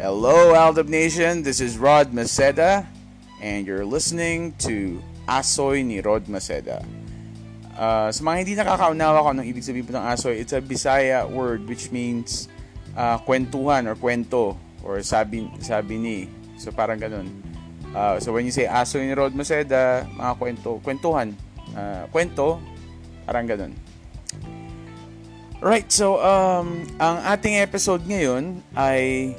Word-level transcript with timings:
Hello, 0.00 0.56
Aldab 0.56 0.88
Nation. 0.88 1.44
This 1.44 1.60
is 1.60 1.76
Rod 1.76 2.16
Maceda, 2.16 2.88
and 3.36 3.68
you're 3.68 3.84
listening 3.84 4.56
to 4.64 4.96
Asoy 5.28 5.84
ni 5.84 6.00
Rod 6.00 6.24
Maceda. 6.24 6.80
Uh, 7.76 8.08
sa 8.08 8.20
mga 8.24 8.36
hindi 8.40 8.56
nakakaunawa 8.56 9.20
ko 9.20 9.28
anong 9.36 9.44
ibig 9.52 9.60
sabihin 9.60 9.84
po 9.84 9.92
ng 9.92 10.00
asoy, 10.00 10.40
it's 10.40 10.56
a 10.56 10.64
Bisaya 10.64 11.28
word 11.28 11.68
which 11.68 11.92
means 11.92 12.48
uh, 12.96 13.20
kwentuhan 13.28 13.84
or 13.84 13.92
kwento 13.92 14.56
or 14.80 15.04
sabi, 15.04 15.44
sabi 15.60 16.00
ni. 16.00 16.18
So 16.56 16.72
parang 16.72 16.96
ganun. 16.96 17.28
Uh, 17.92 18.16
so 18.24 18.32
when 18.32 18.48
you 18.48 18.54
say 18.56 18.64
asoy 18.64 19.04
ni 19.04 19.12
Rod 19.12 19.36
Maceda, 19.36 20.08
mga 20.16 20.32
kwento, 20.40 20.80
kwentuhan. 20.80 21.36
Uh, 21.76 22.08
kwento, 22.08 22.56
parang 23.28 23.44
ganun. 23.44 23.76
Right, 25.60 25.92
so 25.92 26.16
um, 26.24 26.88
ang 26.96 27.20
ating 27.36 27.60
episode 27.60 28.00
ngayon 28.08 28.64
ay 28.72 29.36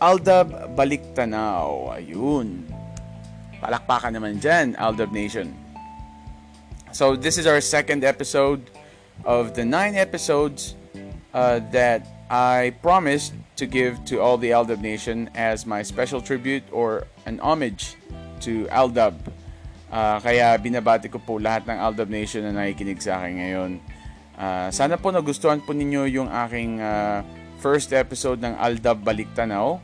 Aldab 0.00 0.76
Baliktanaw. 0.76 1.96
Ayun. 1.96 2.68
Palakpakan 3.60 4.12
naman 4.12 4.36
dyan, 4.36 4.76
Aldab 4.76 5.12
Nation. 5.12 5.52
So, 6.92 7.16
this 7.16 7.36
is 7.36 7.44
our 7.44 7.60
second 7.60 8.04
episode 8.04 8.68
of 9.24 9.56
the 9.56 9.64
nine 9.64 9.96
episodes 9.96 10.76
uh, 11.32 11.60
that 11.72 12.04
I 12.28 12.74
promised 12.82 13.32
to 13.56 13.64
give 13.64 14.02
to 14.12 14.20
all 14.20 14.36
the 14.36 14.52
Aldab 14.52 14.80
Nation 14.80 15.30
as 15.32 15.64
my 15.64 15.80
special 15.80 16.20
tribute 16.20 16.64
or 16.72 17.08
an 17.24 17.40
homage 17.40 17.96
to 18.44 18.68
Aldab. 18.68 19.16
Uh, 19.86 20.18
kaya 20.20 20.58
binabati 20.58 21.08
ko 21.08 21.22
po 21.22 21.38
lahat 21.38 21.64
ng 21.70 21.78
Aldab 21.78 22.10
Nation 22.10 22.44
na 22.44 22.52
nakikinig 22.52 23.00
sa 23.00 23.22
akin 23.22 23.32
ngayon. 23.38 23.70
Uh, 24.36 24.68
sana 24.68 25.00
po 25.00 25.08
nagustuhan 25.08 25.62
po 25.64 25.72
ninyo 25.72 26.04
yung 26.12 26.28
aking 26.28 26.82
uh, 26.82 27.24
first 27.62 27.94
episode 27.96 28.42
ng 28.42 28.52
Aldab 28.60 29.00
Baliktanaw. 29.00 29.80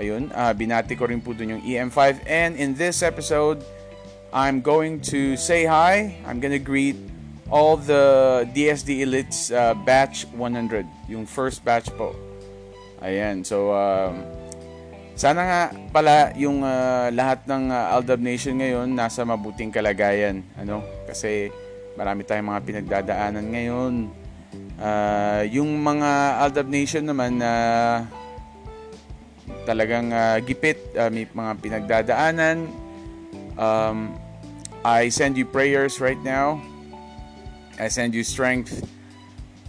Ayun, 0.00 0.32
uh, 0.32 0.56
binati 0.56 0.96
ko 0.96 1.04
rin 1.04 1.20
po 1.20 1.36
dun 1.36 1.60
yung 1.60 1.62
EM5. 1.62 2.24
And 2.24 2.56
in 2.56 2.72
this 2.72 3.04
episode, 3.04 3.60
I'm 4.32 4.64
going 4.64 5.04
to 5.12 5.36
say 5.36 5.68
hi. 5.68 6.16
I'm 6.24 6.40
gonna 6.40 6.56
greet 6.56 6.96
all 7.52 7.76
the 7.76 8.48
DSD 8.56 9.04
Elites 9.04 9.52
uh, 9.52 9.76
batch 9.76 10.24
100. 10.32 10.88
Yung 11.12 11.28
first 11.28 11.60
batch 11.60 11.92
po. 12.00 12.16
Ayan, 13.04 13.44
so 13.44 13.76
um, 13.76 14.24
sana 15.20 15.44
nga 15.44 15.62
pala 15.92 16.32
yung 16.32 16.64
uh, 16.64 17.12
lahat 17.12 17.44
ng 17.44 17.68
uh, 17.68 17.92
Aldab 18.00 18.24
Nation 18.24 18.56
ngayon 18.56 18.88
nasa 18.88 19.20
mabuting 19.20 19.68
kalagayan. 19.68 20.40
Ano? 20.56 20.80
Kasi 21.04 21.52
marami 21.92 22.24
tayong 22.24 22.48
mga 22.48 22.64
pinagdadaanan 22.64 23.46
ngayon. 23.52 23.94
Uh, 24.80 25.44
yung 25.52 25.76
mga 25.76 26.40
Aldab 26.40 26.72
Nation 26.72 27.04
naman 27.04 27.36
na 27.36 27.52
uh, 27.52 28.19
talagang 29.70 30.10
uh, 30.10 30.42
gipit, 30.42 30.82
uh, 30.98 31.06
may 31.06 31.30
mga 31.30 31.52
pinagdadaanan. 31.62 32.66
Um, 33.54 34.18
I 34.82 35.06
send 35.14 35.38
you 35.38 35.46
prayers 35.46 36.02
right 36.02 36.18
now. 36.18 36.58
I 37.78 37.86
send 37.86 38.18
you 38.18 38.26
strength. 38.26 38.74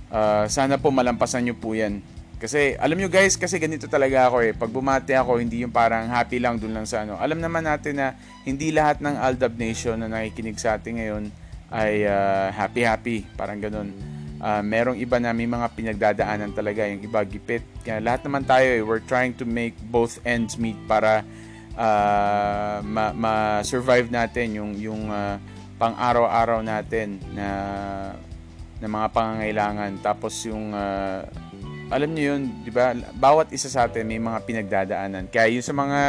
Uh, 0.09 0.49
sana 0.49 0.81
po 0.81 0.89
malampasan 0.89 1.45
nyo 1.45 1.53
po 1.53 1.77
yan. 1.77 2.01
Kasi 2.41 2.73
alam 2.81 2.97
nyo 2.97 3.05
guys, 3.05 3.37
kasi 3.37 3.61
ganito 3.61 3.85
talaga 3.85 4.25
ako 4.25 4.41
eh. 4.41 4.51
Pag 4.57 4.73
bumati 4.73 5.13
ako, 5.13 5.37
hindi 5.37 5.61
yung 5.61 5.69
parang 5.69 6.09
happy 6.09 6.41
lang 6.41 6.57
dun 6.57 6.73
lang 6.73 6.89
sa 6.89 7.05
ano. 7.05 7.21
Alam 7.21 7.37
naman 7.37 7.61
natin 7.61 8.01
na 8.01 8.17
hindi 8.41 8.73
lahat 8.73 8.97
ng 9.05 9.13
Aldab 9.13 9.53
Nation 9.61 10.01
na 10.01 10.09
nakikinig 10.09 10.57
sa 10.57 10.81
atin 10.81 10.97
ngayon 10.97 11.23
ay 11.69 12.09
uh, 12.09 12.49
happy-happy. 12.49 13.29
Parang 13.37 13.61
ganun 13.61 14.20
uh, 14.41 14.61
merong 14.65 14.97
iba 14.97 15.21
na 15.21 15.31
may 15.31 15.45
mga 15.45 15.67
pinagdadaanan 15.77 16.51
talaga, 16.51 16.89
yung 16.89 17.05
iba 17.05 17.21
gipit. 17.23 17.63
Kaya 17.85 18.01
lahat 18.01 18.25
naman 18.25 18.43
tayo 18.43 18.67
eh, 18.67 18.81
we're 18.81 19.05
trying 19.05 19.31
to 19.37 19.45
make 19.45 19.77
both 19.93 20.17
ends 20.25 20.57
meet 20.57 20.75
para 20.89 21.21
uh, 21.77 22.81
ma- 22.81 23.13
ma-survive 23.13 24.09
natin 24.09 24.57
yung 24.57 24.71
yung 24.75 25.01
uh, 25.07 25.37
pang-araw-araw 25.77 26.65
natin 26.65 27.21
na 27.31 27.47
na 28.81 28.87
mga 28.89 29.07
pangangailangan. 29.13 29.91
Tapos 30.01 30.33
yung 30.49 30.73
uh, 30.73 31.21
alam 31.93 32.09
niyo 32.11 32.35
yun, 32.35 32.41
'di 32.65 32.71
ba? 32.73 32.97
Bawat 33.13 33.53
isa 33.53 33.69
sa 33.69 33.85
atin 33.85 34.09
may 34.09 34.17
mga 34.17 34.41
pinagdadaanan. 34.47 35.29
Kaya 35.29 35.53
yung 35.53 35.65
sa 35.65 35.75
mga 35.75 36.01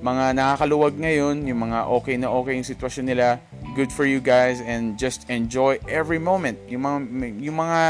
mga 0.00 0.24
nakakaluwag 0.32 0.96
ngayon, 0.96 1.44
yung 1.44 1.60
mga 1.68 1.78
okay 1.92 2.16
na 2.16 2.32
okay 2.32 2.56
yung 2.56 2.64
sitwasyon 2.64 3.06
nila, 3.06 3.36
good 3.80 3.88
for 3.88 4.04
you 4.04 4.20
guys 4.20 4.60
and 4.60 5.00
just 5.00 5.24
enjoy 5.32 5.80
every 5.88 6.20
moment. 6.20 6.60
Yung 6.68 6.84
mga, 6.84 6.98
yung 7.40 7.56
mga 7.56 7.80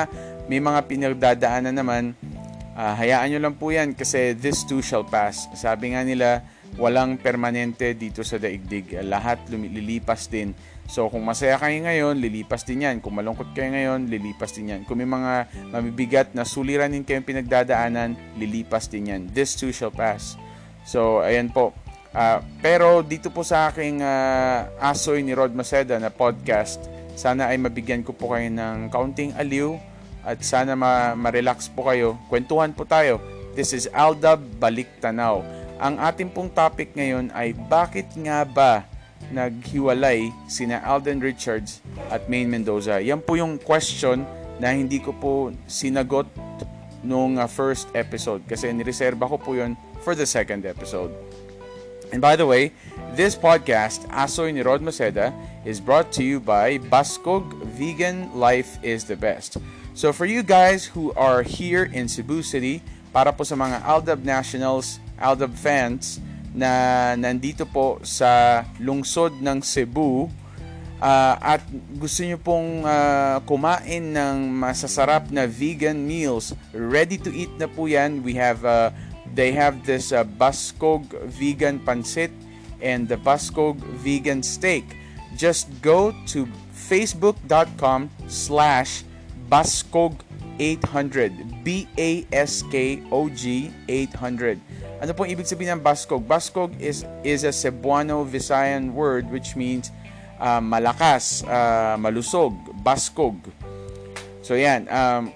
may 0.46 0.62
mga 0.62 0.80
pinagdadaanan 0.86 1.74
naman, 1.74 2.14
uh, 2.78 2.94
hayaan 2.94 3.34
nyo 3.34 3.50
lang 3.50 3.54
po 3.58 3.74
yan 3.74 3.90
kasi 3.90 4.38
this 4.38 4.62
too 4.62 4.78
shall 4.78 5.02
pass. 5.02 5.50
Sabi 5.58 5.98
nga 5.98 6.06
nila, 6.06 6.46
walang 6.78 7.18
permanente 7.18 7.90
dito 7.98 8.22
sa 8.22 8.38
daigdig. 8.38 9.02
Lahat 9.02 9.42
lilipas 9.50 10.30
din. 10.30 10.54
So 10.86 11.10
kung 11.10 11.26
masaya 11.26 11.58
kayo 11.58 11.82
ngayon, 11.82 12.22
lilipas 12.22 12.62
din 12.62 12.86
yan. 12.86 13.02
Kung 13.02 13.18
malungkot 13.18 13.50
kayo 13.50 13.74
ngayon, 13.74 14.06
lilipas 14.06 14.54
din 14.54 14.70
yan. 14.70 14.80
Kung 14.86 15.02
may 15.02 15.10
mga 15.10 15.50
mabibigat 15.74 16.28
na 16.38 16.46
suliranin 16.46 17.02
kayong 17.02 17.26
pinagdadaanan, 17.26 18.14
lilipas 18.38 18.86
din 18.86 19.10
yan. 19.10 19.22
This 19.34 19.58
too 19.58 19.74
shall 19.74 19.90
pass. 19.90 20.38
So 20.86 21.26
ayan 21.26 21.50
po. 21.50 21.74
Uh, 22.10 22.43
pero 22.59 23.06
dito 23.06 23.31
po 23.31 23.47
sa 23.47 23.71
aking 23.71 24.03
uh, 24.03 24.66
Asoy 24.82 25.22
ni 25.22 25.31
Rod 25.31 25.54
Maceda 25.54 25.94
na 26.03 26.10
podcast, 26.10 26.82
sana 27.15 27.54
ay 27.54 27.59
mabigyan 27.62 28.03
ko 28.03 28.10
po 28.10 28.34
kayo 28.34 28.50
ng 28.50 28.91
kaunting 28.91 29.31
aliw 29.38 29.78
at 30.26 30.43
sana 30.43 30.75
ma- 30.75 31.15
ma-relax 31.15 31.70
po 31.70 31.87
kayo. 31.87 32.19
Kwentuhan 32.26 32.75
po 32.75 32.82
tayo. 32.82 33.22
This 33.54 33.70
is 33.70 33.87
Aldab 33.94 34.43
Balik 34.59 34.91
Tanaw. 34.99 35.43
Ang 35.81 36.03
ating 36.03 36.34
pong 36.34 36.50
topic 36.50 36.93
ngayon 36.99 37.32
ay 37.32 37.54
bakit 37.54 38.10
nga 38.20 38.43
ba 38.43 38.84
naghiwalay 39.31 40.34
sina 40.50 40.82
Alden 40.82 41.22
Richards 41.22 41.78
at 42.10 42.26
Maine 42.26 42.50
Mendoza? 42.50 42.99
Yan 42.99 43.22
po 43.22 43.38
yung 43.38 43.56
question 43.62 44.26
na 44.59 44.75
hindi 44.75 44.99
ko 44.99 45.15
po 45.15 45.54
sinagot 45.70 46.26
nung 47.00 47.41
uh, 47.41 47.49
first 47.49 47.88
episode 47.97 48.44
kasi 48.44 48.69
nireserba 48.75 49.25
ko 49.25 49.41
po 49.41 49.56
yun 49.56 49.72
for 50.04 50.12
the 50.12 50.28
second 50.28 50.66
episode. 50.69 51.29
And 52.12 52.21
by 52.21 52.34
the 52.34 52.47
way, 52.47 52.72
this 53.15 53.38
podcast, 53.38 54.06
Asoy 54.10 54.50
ni 54.54 54.62
Rod 54.62 54.82
Maceda, 54.82 55.31
is 55.62 55.78
brought 55.78 56.10
to 56.19 56.22
you 56.22 56.41
by 56.43 56.78
Baskog 56.78 57.54
Vegan 57.78 58.34
Life 58.34 58.78
is 58.82 59.04
the 59.06 59.15
Best. 59.15 59.59
So 59.94 60.12
for 60.12 60.26
you 60.26 60.43
guys 60.43 60.87
who 60.87 61.15
are 61.15 61.43
here 61.43 61.87
in 61.87 62.10
Cebu 62.10 62.43
City, 62.43 62.82
para 63.15 63.31
po 63.31 63.47
sa 63.47 63.54
mga 63.54 63.82
Aldab 63.87 64.22
Nationals, 64.26 64.99
Aldab 65.19 65.54
fans 65.54 66.19
na 66.50 67.15
nandito 67.15 67.62
po 67.62 68.03
sa 68.03 68.62
lungsod 68.82 69.38
ng 69.38 69.62
Cebu 69.62 70.26
uh, 71.00 71.34
at 71.38 71.62
gusto 71.99 72.22
nyo 72.22 72.38
pong 72.38 72.84
uh, 72.84 73.38
kumain 73.49 74.04
ng 74.12 74.37
masasarap 74.50 75.32
na 75.32 75.49
vegan 75.49 75.97
meals, 75.97 76.54
ready 76.75 77.16
to 77.16 77.32
eat 77.32 77.50
na 77.56 77.66
po 77.66 77.87
yan. 77.87 78.22
We 78.22 78.37
have 78.38 78.62
uh, 78.62 78.91
They 79.34 79.52
have 79.52 79.86
this 79.86 80.12
uh, 80.12 80.24
Baskog 80.24 81.06
vegan 81.30 81.80
pancit 81.80 82.30
and 82.82 83.08
the 83.08 83.16
Baskog 83.16 83.78
vegan 84.02 84.42
steak. 84.42 84.84
Just 85.36 85.70
go 85.82 86.12
to 86.34 86.46
facebook.com 86.74 88.10
slash 88.26 89.04
Baskog 89.48 90.20
800 90.58 91.64
B-A-S-K-O-G 91.64 93.44
800 93.88 94.60
Ano 95.00 95.16
pong 95.16 95.32
ibig 95.32 95.48
sabihin 95.48 95.80
ng 95.80 95.82
Baskog? 95.82 96.28
Baskog 96.28 96.76
is, 96.76 97.08
is 97.24 97.48
a 97.48 97.52
Cebuano 97.56 98.20
Visayan 98.20 98.92
word 98.92 99.32
which 99.32 99.56
means 99.56 99.88
uh, 100.36 100.60
malakas, 100.60 101.40
uh, 101.48 101.96
malusog, 101.96 102.52
Baskog. 102.84 103.40
So 104.44 104.52
yan. 104.60 104.84
Um, 104.93 105.32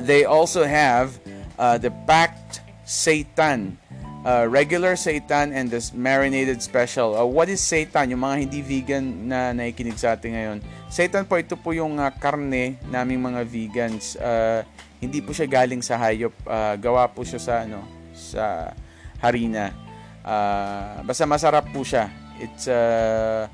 they 0.00 0.24
also 0.24 0.64
have 0.64 1.20
uh, 1.60 1.76
the 1.76 1.92
packed 2.08 2.59
seitan. 2.90 3.78
Uh, 4.20 4.44
regular 4.50 4.98
seitan 5.00 5.54
and 5.54 5.70
this 5.70 5.94
marinated 5.94 6.60
special. 6.60 7.14
Uh, 7.16 7.24
what 7.24 7.46
is 7.46 7.62
seitan? 7.62 8.10
Yung 8.10 8.20
mga 8.20 8.36
hindi 8.42 8.60
vegan 8.60 9.30
na 9.30 9.54
naikinig 9.54 9.96
sa 9.96 10.18
atin 10.18 10.34
ngayon. 10.34 10.58
Seitan 10.90 11.24
po, 11.24 11.38
ito 11.38 11.54
po 11.54 11.70
yung 11.70 12.02
uh, 12.02 12.10
karne 12.10 12.76
naming 12.90 13.22
mga 13.22 13.46
vegans. 13.46 14.18
Uh, 14.18 14.66
hindi 14.98 15.22
po 15.22 15.32
siya 15.32 15.48
galing 15.48 15.80
sa 15.80 15.96
hayop. 15.96 16.34
Uh, 16.44 16.74
gawa 16.76 17.08
po 17.08 17.22
siya 17.24 17.40
sa, 17.40 17.54
ano, 17.64 17.80
sa 18.12 18.74
harina. 19.22 19.72
Uh, 20.20 21.00
basta 21.06 21.24
masarap 21.24 21.70
po 21.72 21.80
siya. 21.80 22.12
It's, 22.36 22.68
uh, 22.68 23.48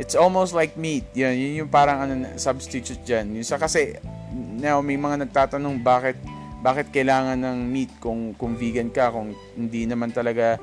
it's 0.00 0.16
almost 0.16 0.56
like 0.56 0.80
meat. 0.80 1.04
Yun, 1.12 1.36
yun 1.36 1.52
yung 1.66 1.70
parang 1.70 2.08
ano, 2.08 2.14
substitute 2.40 3.04
dyan. 3.04 3.36
Yung 3.36 3.44
sa 3.44 3.60
kasi, 3.60 4.00
now, 4.56 4.80
may 4.80 4.96
mga 4.96 5.28
nagtatanong 5.28 5.76
bakit 5.84 6.16
bakit 6.60 6.92
kailangan 6.92 7.40
ng 7.40 7.58
meat 7.68 7.92
kung 7.98 8.36
kung 8.36 8.52
vegan 8.56 8.92
ka 8.92 9.08
kung 9.08 9.32
hindi 9.56 9.88
naman 9.88 10.12
talaga 10.12 10.60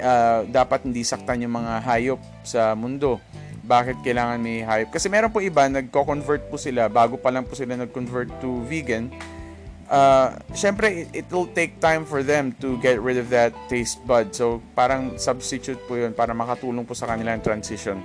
uh, 0.00 0.44
dapat 0.48 0.88
hindi 0.88 1.04
saktan 1.04 1.44
yung 1.44 1.54
mga 1.54 1.84
hayop 1.84 2.20
sa 2.44 2.72
mundo 2.72 3.20
bakit 3.64 3.96
kailangan 4.04 4.40
may 4.40 4.64
hayop 4.64 4.92
kasi 4.92 5.08
meron 5.08 5.32
po 5.32 5.40
iba 5.40 5.68
nagko-convert 5.68 6.48
po 6.48 6.56
sila 6.56 6.88
bago 6.88 7.20
pa 7.20 7.32
lang 7.32 7.44
po 7.44 7.56
sila 7.56 7.76
nag-convert 7.76 8.28
to 8.40 8.64
vegan 8.68 9.12
uh, 9.88 10.36
syempre, 10.54 11.08
it, 11.12 11.26
will 11.30 11.48
take 11.52 11.80
time 11.80 12.04
for 12.04 12.22
them 12.22 12.52
to 12.60 12.78
get 12.80 13.00
rid 13.00 13.16
of 13.16 13.28
that 13.30 13.52
taste 13.68 14.00
bud. 14.06 14.32
So, 14.34 14.62
parang 14.72 15.16
substitute 15.18 15.80
po 15.84 15.96
yun 15.98 16.12
para 16.12 16.32
makatulong 16.32 16.86
po 16.86 16.94
sa 16.96 17.08
kanilang 17.10 17.42
transition. 17.42 18.00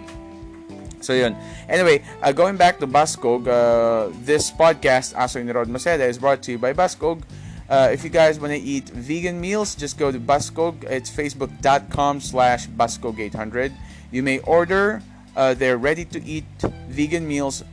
So 0.99 1.13
yun. 1.13 1.35
Anyway, 1.67 2.03
uh, 2.21 2.31
going 2.31 2.57
back 2.57 2.79
to 2.79 2.87
Baskog, 2.87 3.47
uh, 3.47 4.11
this 4.23 4.51
podcast, 4.51 5.15
Aso 5.15 5.43
ni 5.43 5.51
Rod 5.51 5.67
Maceda, 5.67 6.07
is 6.07 6.17
brought 6.17 6.43
to 6.43 6.51
you 6.51 6.59
by 6.59 6.73
Baskog. 6.73 7.23
Uh, 7.69 7.89
if 7.93 8.03
you 8.03 8.09
guys 8.09 8.39
want 8.39 8.51
to 8.51 8.59
eat 8.59 8.89
vegan 8.89 9.39
meals, 9.39 9.75
just 9.75 9.97
go 9.97 10.11
to 10.11 10.19
Baskog. 10.19 10.83
It's 10.89 11.09
facebook.com 11.09 12.19
slash 12.19 12.67
Baskog800. 12.67 13.71
You 14.11 14.23
may 14.23 14.39
order 14.39 15.01
uh, 15.37 15.53
their 15.53 15.77
ready-to-eat 15.77 16.49
vegan 16.89 17.27
meals 17.27 17.63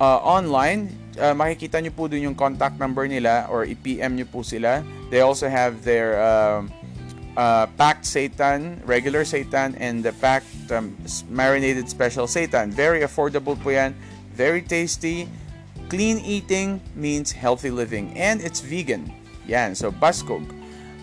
uh, 0.00 0.22
online. 0.22 0.94
Uh, 1.18 1.34
makikita 1.34 1.82
nyo 1.82 1.90
po 1.90 2.06
dun 2.06 2.22
yung 2.22 2.38
contact 2.38 2.78
number 2.78 3.10
nila 3.10 3.50
or 3.50 3.66
i-PM 3.66 4.14
nyo 4.14 4.26
po 4.30 4.46
sila. 4.46 4.86
They 5.10 5.20
also 5.20 5.50
have 5.50 5.82
their... 5.82 6.14
Um, 6.22 6.70
uh, 7.36 7.66
packed 7.76 8.04
seitan, 8.04 8.80
regular 8.86 9.22
seitan, 9.22 9.76
and 9.78 10.02
the 10.02 10.12
packed 10.14 10.72
um, 10.72 10.96
marinated 11.28 11.88
special 11.88 12.26
seitan. 12.26 12.70
Very 12.70 13.00
affordable 13.00 13.58
po 13.58 13.70
yan. 13.70 13.94
Very 14.34 14.62
tasty. 14.62 15.28
Clean 15.88 16.18
eating 16.18 16.80
means 16.94 17.32
healthy 17.32 17.70
living. 17.70 18.12
And 18.16 18.40
it's 18.40 18.60
vegan. 18.60 19.12
Yan. 19.46 19.74
So, 19.74 19.90
Baskog. 19.90 20.44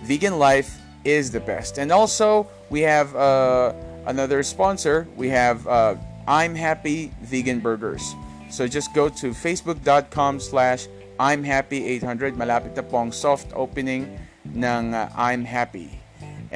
Vegan 0.06 0.38
life 0.38 0.78
is 1.04 1.32
the 1.32 1.40
best. 1.40 1.78
And 1.78 1.92
also, 1.92 2.48
we 2.70 2.82
have 2.82 3.16
uh, 3.16 3.74
another 4.06 4.44
sponsor. 4.44 5.08
We 5.16 5.30
have 5.30 5.66
uh, 5.68 5.96
I'm 6.28 6.54
Happy 6.54 7.12
Vegan 7.22 7.60
Burgers. 7.60 8.14
So, 8.50 8.68
just 8.68 8.94
go 8.94 9.10
to 9.10 9.32
facebook.com 9.32 10.40
slash 10.40 10.88
I'm 11.20 11.44
Happy 11.44 11.84
800. 11.98 12.36
Malapit 12.38 12.76
na 12.76 12.84
pong 12.84 13.12
soft 13.12 13.50
opening 13.56 14.06
ng 14.54 14.94
uh, 14.94 15.10
I'm 15.18 15.44
Happy. 15.44 16.05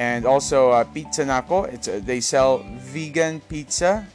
And 0.00 0.24
also, 0.24 0.72
uh, 0.72 0.88
Pizza 0.88 1.28
Nako. 1.28 1.68
It's, 1.68 1.84
uh, 1.84 2.00
they 2.00 2.24
sell 2.24 2.64
vegan 2.88 3.44
pizza. 3.44 4.08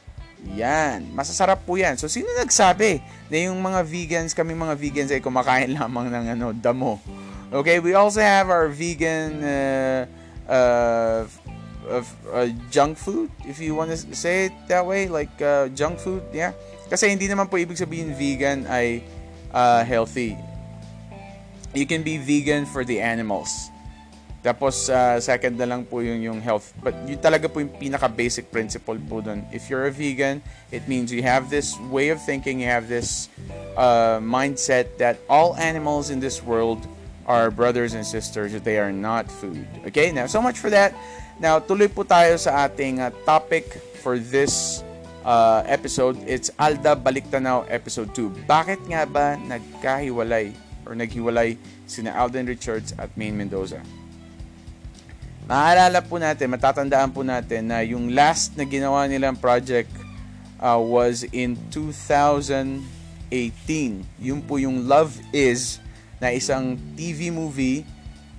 Yan. 0.58 1.14
Masasarap 1.14 1.62
po 1.62 1.78
yan. 1.78 1.94
So, 2.02 2.10
sino 2.10 2.26
nagsabi 2.34 3.06
na 3.30 3.38
yung 3.38 3.62
mga 3.62 3.86
vegans, 3.86 4.34
kami 4.34 4.58
mga 4.58 4.74
vegans 4.82 5.14
ay 5.14 5.22
kumakain 5.22 5.70
lamang 5.78 6.10
ng 6.10 6.26
ano, 6.34 6.58
damo? 6.58 6.98
Okay, 7.54 7.78
we 7.78 7.94
also 7.94 8.18
have 8.18 8.50
our 8.50 8.66
vegan 8.66 9.46
uh, 9.46 10.10
uh, 10.50 11.30
of 11.86 12.10
uh, 12.34 12.50
junk 12.74 12.98
food, 12.98 13.30
if 13.46 13.62
you 13.62 13.78
want 13.78 13.94
to 13.94 13.98
say 14.18 14.50
it 14.50 14.56
that 14.66 14.82
way, 14.82 15.06
like 15.06 15.30
uh, 15.38 15.70
junk 15.78 16.02
food, 16.02 16.26
yeah. 16.34 16.58
Kasi 16.90 17.14
hindi 17.14 17.30
naman 17.30 17.46
po 17.46 17.62
ibig 17.62 17.78
sabihin 17.78 18.10
vegan 18.18 18.66
ay 18.66 19.06
uh, 19.54 19.86
healthy. 19.86 20.34
You 21.78 21.86
can 21.86 22.02
be 22.02 22.18
vegan 22.18 22.66
for 22.66 22.82
the 22.82 22.98
animals. 22.98 23.70
Tapos, 24.46 24.94
uh, 24.94 25.18
second 25.18 25.58
na 25.58 25.66
lang 25.66 25.82
po 25.82 26.06
yung, 26.06 26.22
yung 26.22 26.38
health. 26.38 26.70
But 26.86 26.94
yun 27.10 27.18
talaga 27.18 27.50
po 27.50 27.66
yung 27.66 27.74
pinaka-basic 27.74 28.54
principle 28.54 28.94
po 29.02 29.18
dun. 29.18 29.42
If 29.50 29.74
you're 29.74 29.90
a 29.90 29.92
vegan, 29.92 30.46
it 30.70 30.86
means 30.86 31.10
you 31.10 31.26
have 31.26 31.50
this 31.50 31.74
way 31.90 32.14
of 32.14 32.22
thinking, 32.22 32.62
you 32.62 32.70
have 32.70 32.86
this 32.86 33.34
uh, 33.74 34.22
mindset 34.22 35.02
that 35.02 35.18
all 35.26 35.58
animals 35.58 36.14
in 36.14 36.22
this 36.22 36.46
world 36.46 36.86
are 37.26 37.50
brothers 37.50 37.98
and 37.98 38.06
sisters, 38.06 38.54
that 38.54 38.62
they 38.62 38.78
are 38.78 38.94
not 38.94 39.26
food. 39.34 39.66
Okay, 39.90 40.14
now 40.14 40.30
so 40.30 40.38
much 40.38 40.62
for 40.62 40.70
that. 40.70 40.94
Now, 41.42 41.58
tuloy 41.58 41.90
po 41.90 42.06
tayo 42.06 42.38
sa 42.38 42.70
ating 42.70 43.02
uh, 43.02 43.10
topic 43.26 43.82
for 44.06 44.22
this 44.22 44.86
uh, 45.26 45.66
episode. 45.66 46.22
It's 46.30 46.54
Alda 46.62 46.94
Baliktanaw 46.94 47.66
episode 47.74 48.14
2. 48.14 48.46
Bakit 48.46 48.86
nga 48.94 49.10
ba 49.10 49.42
nagkahiwalay 49.42 50.54
or 50.86 50.94
naghiwalay 50.94 51.58
sina 51.90 52.14
Alden 52.14 52.46
Richards 52.46 52.94
at 53.02 53.10
Maine 53.18 53.34
Mendoza? 53.34 53.82
Maalala 55.46 56.02
po 56.02 56.18
natin, 56.18 56.50
matatandaan 56.50 57.14
po 57.14 57.22
natin 57.22 57.70
na 57.70 57.86
yung 57.86 58.18
last 58.18 58.58
na 58.58 58.66
ginawa 58.66 59.06
nilang 59.06 59.38
project 59.38 59.94
uh, 60.58 60.82
was 60.82 61.22
in 61.30 61.54
2018. 61.70 62.82
Yun 64.18 64.42
po 64.42 64.58
yung 64.58 64.90
Love 64.90 65.14
Is 65.30 65.78
na 66.18 66.34
isang 66.34 66.82
TV 66.98 67.30
movie 67.30 67.86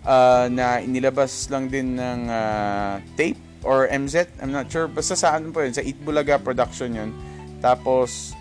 uh, 0.02 0.50
na 0.50 0.82
inilabas 0.82 1.46
lang 1.46 1.70
din 1.70 1.94
ng 1.94 2.26
uh, 2.26 2.98
tape 3.14 3.38
or 3.62 3.86
MZ, 3.86 4.42
I'm 4.42 4.50
not 4.50 4.66
sure. 4.66 4.90
Basta 4.90 5.14
sa 5.14 5.38
ano 5.38 5.54
po 5.54 5.62
yun, 5.62 5.78
sa 5.78 5.86
Itbulaga 5.86 6.42
production 6.42 6.90
yun. 6.90 7.14
Tapos, 7.62 8.34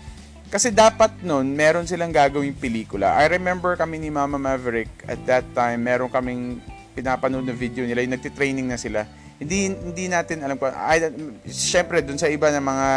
kasi 0.50 0.74
dapat 0.74 1.22
nun, 1.22 1.54
meron 1.54 1.86
silang 1.86 2.10
gagawing 2.10 2.58
pelikula. 2.58 3.14
I 3.14 3.30
remember 3.30 3.78
kami 3.78 4.02
ni 4.02 4.10
Mama 4.10 4.42
Maverick 4.42 4.90
at 5.06 5.22
that 5.30 5.46
time, 5.54 5.86
meron 5.86 6.10
kaming 6.10 6.58
pinapanood 6.96 7.44
na 7.44 7.52
video 7.52 7.84
nila, 7.84 8.00
yung 8.00 8.16
nagti-training 8.16 8.64
na 8.64 8.80
sila. 8.80 9.04
Hindi 9.36 9.68
hindi 9.68 10.08
natin 10.08 10.40
alam 10.40 10.56
ko 10.56 10.72
ay 10.72 11.12
syempre 11.44 12.00
dun 12.00 12.16
sa 12.16 12.24
iba 12.32 12.48
ng 12.48 12.64
mga 12.64 12.88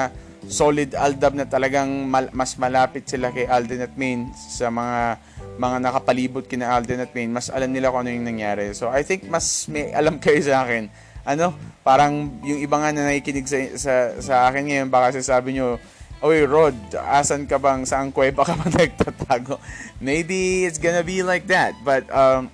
solid 0.48 0.96
Aldab 0.96 1.36
na 1.36 1.44
talagang 1.44 2.08
mal, 2.08 2.32
mas 2.32 2.56
malapit 2.56 3.04
sila 3.04 3.28
kay 3.36 3.44
Alden 3.44 3.84
at 3.84 3.94
Main 4.00 4.32
sa 4.34 4.72
mga 4.72 5.20
mga 5.60 5.78
nakapalibot 5.84 6.48
kina 6.48 6.72
Alden 6.72 7.04
at 7.04 7.12
Main, 7.12 7.28
mas 7.28 7.52
alam 7.52 7.68
nila 7.68 7.92
kung 7.92 8.08
ano 8.08 8.16
yung 8.16 8.24
nangyari. 8.24 8.72
So 8.72 8.88
I 8.88 9.04
think 9.04 9.28
mas 9.28 9.68
may 9.68 9.92
alam 9.92 10.16
kayo 10.16 10.40
sa 10.40 10.64
akin. 10.64 10.88
Ano, 11.28 11.52
parang 11.84 12.42
yung 12.42 12.64
iba 12.64 12.80
nga 12.80 12.96
na 12.96 13.12
nakikinig 13.12 13.46
sa, 13.46 13.60
sa, 13.76 13.94
sa 14.18 14.34
akin 14.48 14.66
ngayon, 14.66 14.88
baka 14.88 15.20
sasabi 15.20 15.60
nyo, 15.60 15.78
Oy, 16.20 16.44
Rod, 16.44 16.76
asan 16.96 17.48
ka 17.48 17.56
bang, 17.56 17.88
saan 17.88 18.12
kuweba 18.12 18.44
ka 18.44 18.52
bang 18.56 18.76
nagtatago? 18.88 19.56
Maybe 20.04 20.68
it's 20.68 20.76
gonna 20.76 21.04
be 21.04 21.24
like 21.24 21.48
that. 21.48 21.76
But, 21.84 22.10
um, 22.12 22.52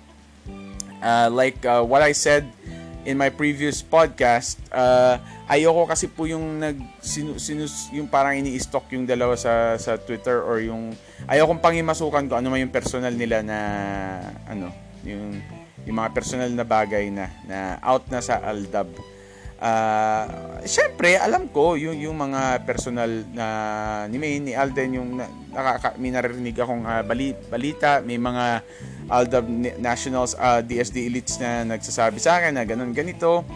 Uh, 1.06 1.30
like 1.30 1.62
uh, 1.62 1.86
what 1.86 2.02
I 2.02 2.10
said 2.10 2.50
in 3.06 3.14
my 3.14 3.30
previous 3.30 3.78
podcast, 3.78 4.58
uh, 4.74 5.22
ayoko 5.46 5.86
kasi 5.86 6.10
po 6.10 6.26
yung 6.26 6.58
nag 6.58 6.74
sinu, 6.98 7.38
sinus, 7.38 7.86
yung 7.94 8.10
parang 8.10 8.34
ini-stock 8.34 8.90
yung 8.90 9.06
dalawa 9.06 9.38
sa 9.38 9.78
sa 9.78 9.94
Twitter 9.94 10.42
or 10.42 10.58
yung 10.58 10.90
ayoko 11.30 11.54
pangimasukan 11.62 12.26
ko 12.26 12.34
ano 12.34 12.50
man 12.50 12.66
yung 12.66 12.74
personal 12.74 13.14
nila 13.14 13.46
na 13.46 13.58
ano, 14.50 14.74
yung 15.06 15.38
yung 15.86 15.96
mga 16.02 16.10
personal 16.10 16.50
na 16.50 16.66
bagay 16.66 17.06
na 17.14 17.30
na 17.46 17.78
out 17.86 18.10
na 18.10 18.18
sa 18.18 18.42
Aldab. 18.42 18.90
Uh, 19.56 20.56
Siyempre, 20.66 21.14
alam 21.14 21.46
ko 21.46 21.78
yung, 21.78 21.94
yung 21.94 22.18
mga 22.18 22.66
personal 22.66 23.22
na 23.30 23.46
ni 24.10 24.18
May, 24.18 24.42
ni 24.42 24.52
Alden, 24.52 24.98
yung 24.98 25.08
nakaka, 25.54 25.94
may 25.94 26.10
narinig 26.10 26.58
akong 26.58 26.82
uh, 26.82 27.06
bali, 27.06 27.38
balita, 27.46 28.02
may 28.02 28.18
mga 28.18 28.66
Aldab 29.06 29.46
Nationals, 29.78 30.34
uh, 30.34 30.58
DSD 30.58 31.06
Elites 31.06 31.38
na 31.38 31.62
nagsasabi 31.62 32.18
sa 32.18 32.42
akin 32.42 32.58
na 32.58 32.66
ganun, 32.66 32.90
ganito. 32.90 33.46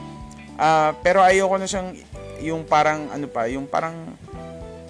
Uh, 0.55 0.95
pero 1.03 1.19
ayoko 1.19 1.59
na 1.59 1.67
siyang 1.67 1.99
yung 2.41 2.63
parang 2.63 3.11
ano 3.11 3.27
pa, 3.27 3.51
yung 3.51 3.67
parang 3.67 4.15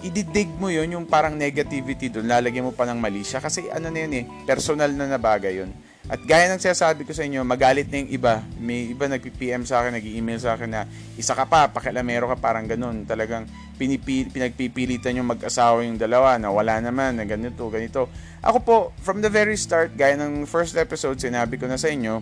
ididig 0.05 0.49
mo 0.61 0.69
yon 0.69 0.93
yung 0.93 1.05
parang 1.09 1.33
negativity 1.33 2.09
doon, 2.09 2.29
lalagyan 2.29 2.69
mo 2.69 2.73
pa 2.73 2.85
ng 2.85 3.01
mali 3.01 3.25
siya. 3.25 3.41
Kasi 3.41 3.65
ano 3.73 3.89
na 3.89 3.97
yun 4.05 4.13
eh, 4.13 4.23
personal 4.45 4.93
na 4.93 5.09
na 5.09 5.17
bagay 5.17 5.65
yun. 5.65 5.73
At 6.11 6.19
gaya 6.27 6.51
ng 6.51 6.59
sinasabi 6.59 7.07
ko 7.07 7.15
sa 7.15 7.23
inyo, 7.23 7.39
magalit 7.47 7.87
na 7.87 8.03
yung 8.03 8.11
iba. 8.11 8.43
May 8.59 8.91
iba 8.91 9.07
nag-PM 9.07 9.63
sa 9.63 9.79
akin, 9.79 9.95
nag-email 9.95 10.43
sa 10.43 10.59
akin 10.59 10.67
na 10.67 10.83
isa 11.15 11.31
ka 11.31 11.47
pa, 11.47 11.71
pakilamero 11.71 12.27
ka, 12.27 12.35
parang 12.35 12.67
ganun. 12.67 13.07
Talagang 13.07 13.47
pinipil, 13.79 14.27
pinagpipilitan 14.27 15.15
yung 15.15 15.31
mag-asawa 15.31 15.87
yung 15.87 15.95
dalawa 15.95 16.35
na 16.35 16.51
wala 16.51 16.83
naman, 16.83 17.15
na 17.15 17.23
ganito, 17.23 17.63
ganito. 17.71 18.11
Ako 18.43 18.57
po, 18.59 18.75
from 18.99 19.23
the 19.23 19.31
very 19.31 19.55
start, 19.55 19.95
gaya 19.95 20.19
ng 20.19 20.43
first 20.43 20.75
episode, 20.75 21.15
sinabi 21.15 21.55
ko 21.55 21.63
na 21.71 21.79
sa 21.79 21.87
inyo, 21.87 22.19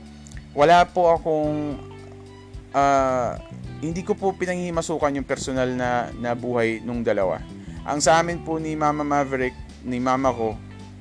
wala 0.54 0.86
po 0.86 1.10
akong 1.10 1.82
uh, 2.78 3.42
hindi 3.82 4.06
ko 4.06 4.14
po 4.14 4.38
pinanghimasukan 4.38 5.18
yung 5.18 5.26
personal 5.26 5.66
na, 5.74 6.14
na 6.14 6.38
buhay 6.38 6.78
nung 6.86 7.02
dalawa. 7.02 7.42
Ang 7.90 8.06
sa 8.06 8.22
amin 8.22 8.46
po 8.46 8.62
ni 8.62 8.78
Mama 8.78 9.02
Maverick, 9.02 9.58
ni 9.82 9.98
mama 9.98 10.30
ko, 10.30 10.54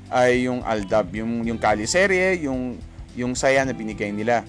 ay 0.08 0.48
yung 0.48 0.64
Aldab, 0.64 1.12
yung 1.12 1.44
yung 1.44 1.60
Kali 1.60 1.84
serye, 1.84 2.44
yung 2.44 2.80
yung 3.18 3.32
saya 3.36 3.64
na 3.64 3.72
binigay 3.72 4.12
nila. 4.12 4.44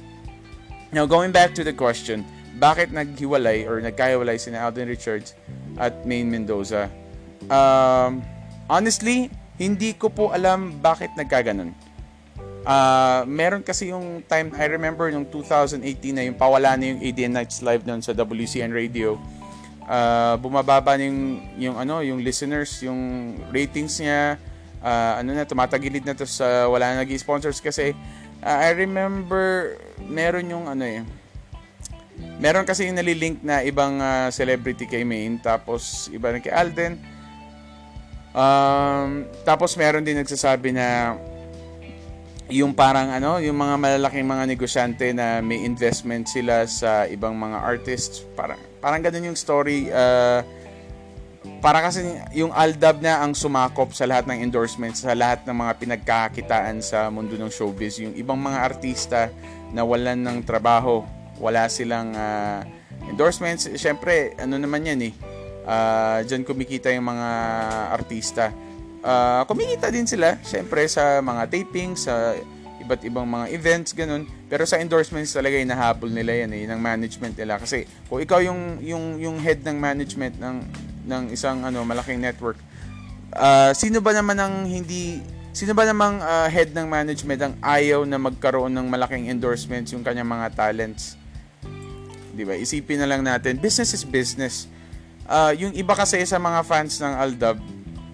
Now 0.90 1.06
going 1.06 1.30
back 1.30 1.54
to 1.58 1.64
the 1.64 1.76
question, 1.76 2.26
bakit 2.58 2.92
naghiwalay 2.92 3.70
or 3.70 3.80
nagkahiwalay 3.80 4.36
sina 4.42 4.66
Alden 4.66 4.90
Richards 4.90 5.38
at 5.78 6.04
Maine 6.04 6.28
Mendoza? 6.28 6.92
Um, 7.48 8.20
honestly, 8.68 9.32
hindi 9.60 9.96
ko 9.96 10.12
po 10.12 10.32
alam 10.36 10.80
bakit 10.84 11.14
nagkaganon. 11.16 11.72
Uh, 12.68 13.24
meron 13.26 13.64
kasi 13.64 13.90
yung 13.90 14.22
time, 14.28 14.52
I 14.54 14.68
remember 14.68 15.08
yung 15.10 15.26
2018 15.26 15.80
na 16.12 16.24
yung 16.28 16.38
pawala 16.38 16.76
na 16.76 16.92
yung 16.92 17.00
ADN 17.00 17.34
Nights 17.34 17.64
Live 17.64 17.88
doon 17.88 18.04
sa 18.04 18.12
WCN 18.12 18.76
Radio. 18.76 19.16
Uh, 19.90 20.38
bumababa 20.38 21.00
na 21.00 21.08
yung, 21.08 21.22
yung, 21.58 21.76
ano, 21.80 22.04
yung 22.06 22.20
listeners, 22.22 22.84
yung 22.86 23.34
ratings 23.50 23.98
niya, 23.98 24.38
uh, 24.84 25.20
ano 25.20 25.36
na, 25.36 25.44
tumatagilid 25.48 26.04
na 26.04 26.16
to 26.16 26.28
sa 26.28 26.68
wala 26.68 26.96
na 26.96 27.04
naging 27.04 27.20
sponsors 27.22 27.60
kasi 27.60 27.96
uh, 28.44 28.58
I 28.60 28.76
remember 28.76 29.76
meron 30.04 30.48
yung 30.50 30.66
ano 30.68 30.84
eh, 30.84 31.02
meron 32.40 32.64
kasi 32.64 32.88
yung 32.88 32.98
nalilink 33.00 33.44
na 33.44 33.64
ibang 33.64 34.00
uh, 34.00 34.28
celebrity 34.32 34.88
kay 34.88 35.04
Maine 35.04 35.40
tapos 35.40 36.08
iba 36.12 36.32
na 36.32 36.40
kay 36.40 36.52
Alden. 36.52 37.00
Um, 38.30 39.26
tapos 39.42 39.74
meron 39.74 40.06
din 40.06 40.22
nagsasabi 40.22 40.70
na 40.70 41.18
yung 42.50 42.74
parang 42.74 43.14
ano, 43.14 43.38
yung 43.38 43.58
mga 43.58 43.76
malalaking 43.78 44.26
mga 44.26 44.46
negosyante 44.50 45.14
na 45.14 45.38
may 45.42 45.62
investment 45.62 46.26
sila 46.26 46.66
sa 46.66 47.06
ibang 47.06 47.38
mga 47.38 47.58
artists, 47.62 48.26
parang 48.34 48.58
parang 48.82 49.06
ganun 49.06 49.34
yung 49.34 49.38
story 49.38 49.94
uh, 49.94 50.42
para 51.60 51.84
kasi 51.84 52.04
yung 52.32 52.56
Aldab 52.56 53.04
na 53.04 53.20
ang 53.20 53.36
sumakop 53.36 53.92
sa 53.92 54.08
lahat 54.08 54.26
ng 54.32 54.40
endorsements, 54.44 55.04
sa 55.04 55.12
lahat 55.12 55.44
ng 55.44 55.56
mga 55.56 55.74
pinagkakakitaan 55.76 56.80
sa 56.80 57.12
mundo 57.12 57.36
ng 57.36 57.52
showbiz. 57.52 58.00
Yung 58.00 58.16
ibang 58.16 58.40
mga 58.40 58.60
artista 58.64 59.28
na 59.76 59.84
walan 59.84 60.24
ng 60.24 60.40
trabaho, 60.48 61.04
wala 61.38 61.68
silang 61.68 62.16
uh, 62.16 62.64
endorsements. 63.12 63.68
Siyempre, 63.76 64.40
ano 64.40 64.56
naman 64.56 64.88
yan 64.88 65.00
eh, 65.12 65.14
uh, 65.68 66.24
dyan 66.24 66.48
kumikita 66.48 66.90
yung 66.96 67.08
mga 67.08 67.30
artista. 67.92 68.56
Uh, 69.00 69.44
kumikita 69.48 69.92
din 69.92 70.08
sila, 70.08 70.40
siyempre, 70.44 70.88
sa 70.88 71.20
mga 71.20 71.44
taping, 71.48 71.96
sa 71.96 72.36
iba't 72.80 73.04
ibang 73.04 73.28
mga 73.28 73.52
events, 73.52 73.92
ganun. 73.92 74.24
Pero 74.48 74.64
sa 74.64 74.80
endorsements 74.80 75.36
talaga 75.36 75.60
inahabol 75.60 76.08
nila 76.08 76.48
yan 76.48 76.52
eh, 76.56 76.64
ng 76.68 76.80
management 76.80 77.36
nila. 77.36 77.60
Kasi 77.60 77.84
kung 78.08 78.24
ikaw 78.24 78.40
yung, 78.40 78.80
yung, 78.80 79.20
yung 79.20 79.38
head 79.44 79.60
ng 79.64 79.76
management 79.76 80.40
ng 80.40 80.56
ng 81.10 81.34
isang 81.34 81.66
ano 81.66 81.82
malaking 81.82 82.22
network. 82.22 82.62
Uh, 83.34 83.74
sino 83.74 83.98
ba 84.02 84.14
naman 84.14 84.38
ang 84.38 84.70
hindi 84.70 85.22
sino 85.50 85.74
ba 85.74 85.84
namang 85.86 86.22
uh, 86.22 86.48
head 86.48 86.72
ng 86.72 86.86
management 86.86 87.40
ang 87.42 87.54
ayaw 87.66 88.06
na 88.06 88.22
magkaroon 88.22 88.70
ng 88.70 88.86
malaking 88.86 89.28
endorsements 89.34 89.90
yung 89.92 90.06
kanyang 90.06 90.30
mga 90.30 90.54
talents? 90.54 91.18
'Di 92.38 92.46
ba? 92.46 92.54
Isipin 92.54 93.02
na 93.02 93.10
lang 93.10 93.26
natin, 93.26 93.58
business 93.58 93.92
is 93.98 94.06
business. 94.06 94.70
Uh, 95.26 95.54
yung 95.58 95.74
iba 95.74 95.94
kasi 95.94 96.22
sa 96.26 96.38
mga 96.38 96.62
fans 96.66 96.98
ng 97.02 97.14
Aldab, 97.14 97.58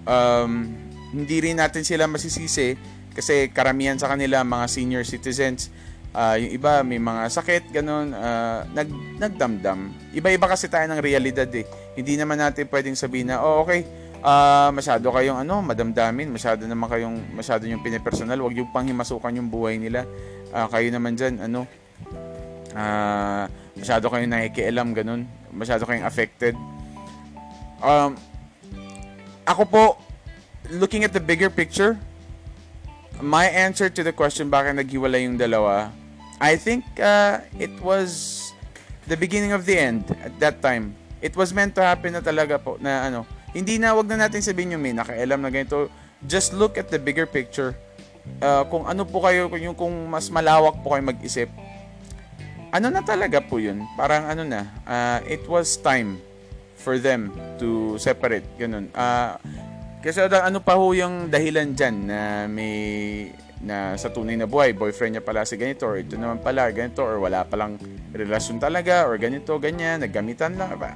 um, 0.04 0.68
hindi 1.16 1.38
rin 1.40 1.56
natin 1.56 1.84
sila 1.84 2.12
masisisi 2.12 2.76
kasi 3.16 3.48
karamihan 3.48 3.96
sa 3.96 4.12
kanila 4.12 4.44
mga 4.44 4.68
senior 4.68 5.04
citizens 5.08 5.72
Uh, 6.16 6.40
yung 6.40 6.52
iba 6.56 6.80
may 6.88 6.96
mga 6.96 7.28
sakit, 7.28 7.76
ganun, 7.76 8.16
uh, 8.16 8.64
nag, 8.72 8.88
nagdamdam. 9.20 9.92
Iba-iba 10.16 10.48
kasi 10.48 10.72
tayo 10.72 10.88
ng 10.88 11.04
realidad 11.04 11.52
eh. 11.52 11.68
Hindi 11.92 12.16
naman 12.16 12.40
natin 12.40 12.72
pwedeng 12.72 12.96
sabihin 12.96 13.36
na, 13.36 13.44
oh 13.44 13.68
okay, 13.68 13.84
uh, 14.24 14.72
masyado 14.72 15.12
kayong 15.12 15.44
ano, 15.44 15.60
madamdamin, 15.60 16.32
masyado 16.32 16.64
naman 16.64 16.88
kayong, 16.88 17.36
masyado 17.36 17.68
yung 17.68 17.84
pinipersonal, 17.84 18.40
wag 18.40 18.56
yung 18.56 18.72
panghimasukan 18.72 19.36
yung 19.36 19.52
buhay 19.52 19.76
nila. 19.76 20.08
Uh, 20.56 20.64
kayo 20.72 20.88
naman 20.88 21.20
dyan, 21.20 21.36
ano, 21.52 21.68
uh, 22.72 23.44
masyado 23.76 24.08
kayong 24.08 24.32
nakikialam, 24.32 24.96
ganun, 24.96 25.28
masyado 25.52 25.84
kayong 25.84 26.08
affected. 26.08 26.56
Um, 27.84 28.16
ako 29.44 29.64
po, 29.68 29.84
looking 30.72 31.04
at 31.04 31.12
the 31.12 31.20
bigger 31.20 31.52
picture, 31.52 32.00
my 33.20 33.52
answer 33.52 33.92
to 33.92 34.00
the 34.00 34.16
question 34.16 34.48
bakit 34.48 34.80
naghiwalay 34.80 35.28
yung 35.28 35.36
dalawa, 35.36 35.92
I 36.40 36.60
think 36.60 36.84
uh, 37.00 37.40
it 37.56 37.72
was 37.80 38.52
the 39.08 39.16
beginning 39.16 39.56
of 39.56 39.64
the 39.64 39.78
end 39.78 40.04
at 40.24 40.36
that 40.40 40.60
time. 40.60 40.96
It 41.24 41.34
was 41.36 41.56
meant 41.56 41.74
to 41.80 41.84
happen 41.84 42.14
na 42.14 42.22
talaga 42.22 42.60
po 42.60 42.76
na 42.78 43.08
ano, 43.08 43.20
hindi 43.56 43.80
na 43.80 43.96
wag 43.96 44.12
na 44.12 44.28
natin 44.28 44.44
sabihin 44.44 44.76
yung 44.76 44.84
may 44.84 44.92
nakailam 44.92 45.40
na 45.40 45.50
ganito. 45.50 45.88
Just 46.28 46.52
look 46.52 46.76
at 46.76 46.92
the 46.92 47.00
bigger 47.00 47.24
picture. 47.24 47.72
Uh, 48.42 48.66
kung 48.68 48.84
ano 48.84 49.08
po 49.08 49.24
kayo, 49.24 49.48
kung, 49.48 49.62
yung, 49.62 49.78
kung 49.78 49.94
mas 50.12 50.28
malawak 50.28 50.82
po 50.84 50.92
kayo 50.92 51.04
mag-isip, 51.08 51.50
ano 52.76 52.92
na 52.92 53.00
talaga 53.00 53.40
po 53.40 53.56
yun? 53.62 53.88
Parang 53.96 54.28
ano 54.28 54.44
na, 54.44 54.68
uh, 54.84 55.20
it 55.24 55.46
was 55.48 55.80
time 55.80 56.20
for 56.76 57.00
them 57.00 57.32
to 57.56 57.96
separate. 57.96 58.44
Ganun. 58.60 58.92
Uh, 58.92 59.40
kasi 60.04 60.22
ano 60.22 60.60
pa 60.60 60.76
ho 60.76 60.92
yung 60.92 61.32
dahilan 61.32 61.74
dyan 61.74 61.96
na 62.06 62.46
may 62.46 62.76
na 63.66 63.98
sa 63.98 64.14
tunay 64.14 64.38
na 64.38 64.46
buhay, 64.46 64.78
boyfriend 64.78 65.18
niya 65.18 65.26
pala 65.26 65.42
si 65.42 65.58
ganito, 65.58 65.90
or 65.90 65.98
ito 65.98 66.14
naman 66.14 66.38
pala, 66.38 66.70
ganito, 66.70 67.02
or 67.02 67.18
wala 67.18 67.42
palang 67.42 67.82
relasyon 68.14 68.62
talaga, 68.62 69.10
or 69.10 69.18
ganito, 69.18 69.58
ganyan, 69.58 70.06
naggamitan 70.06 70.54
lang. 70.54 70.78
Ba? 70.78 70.94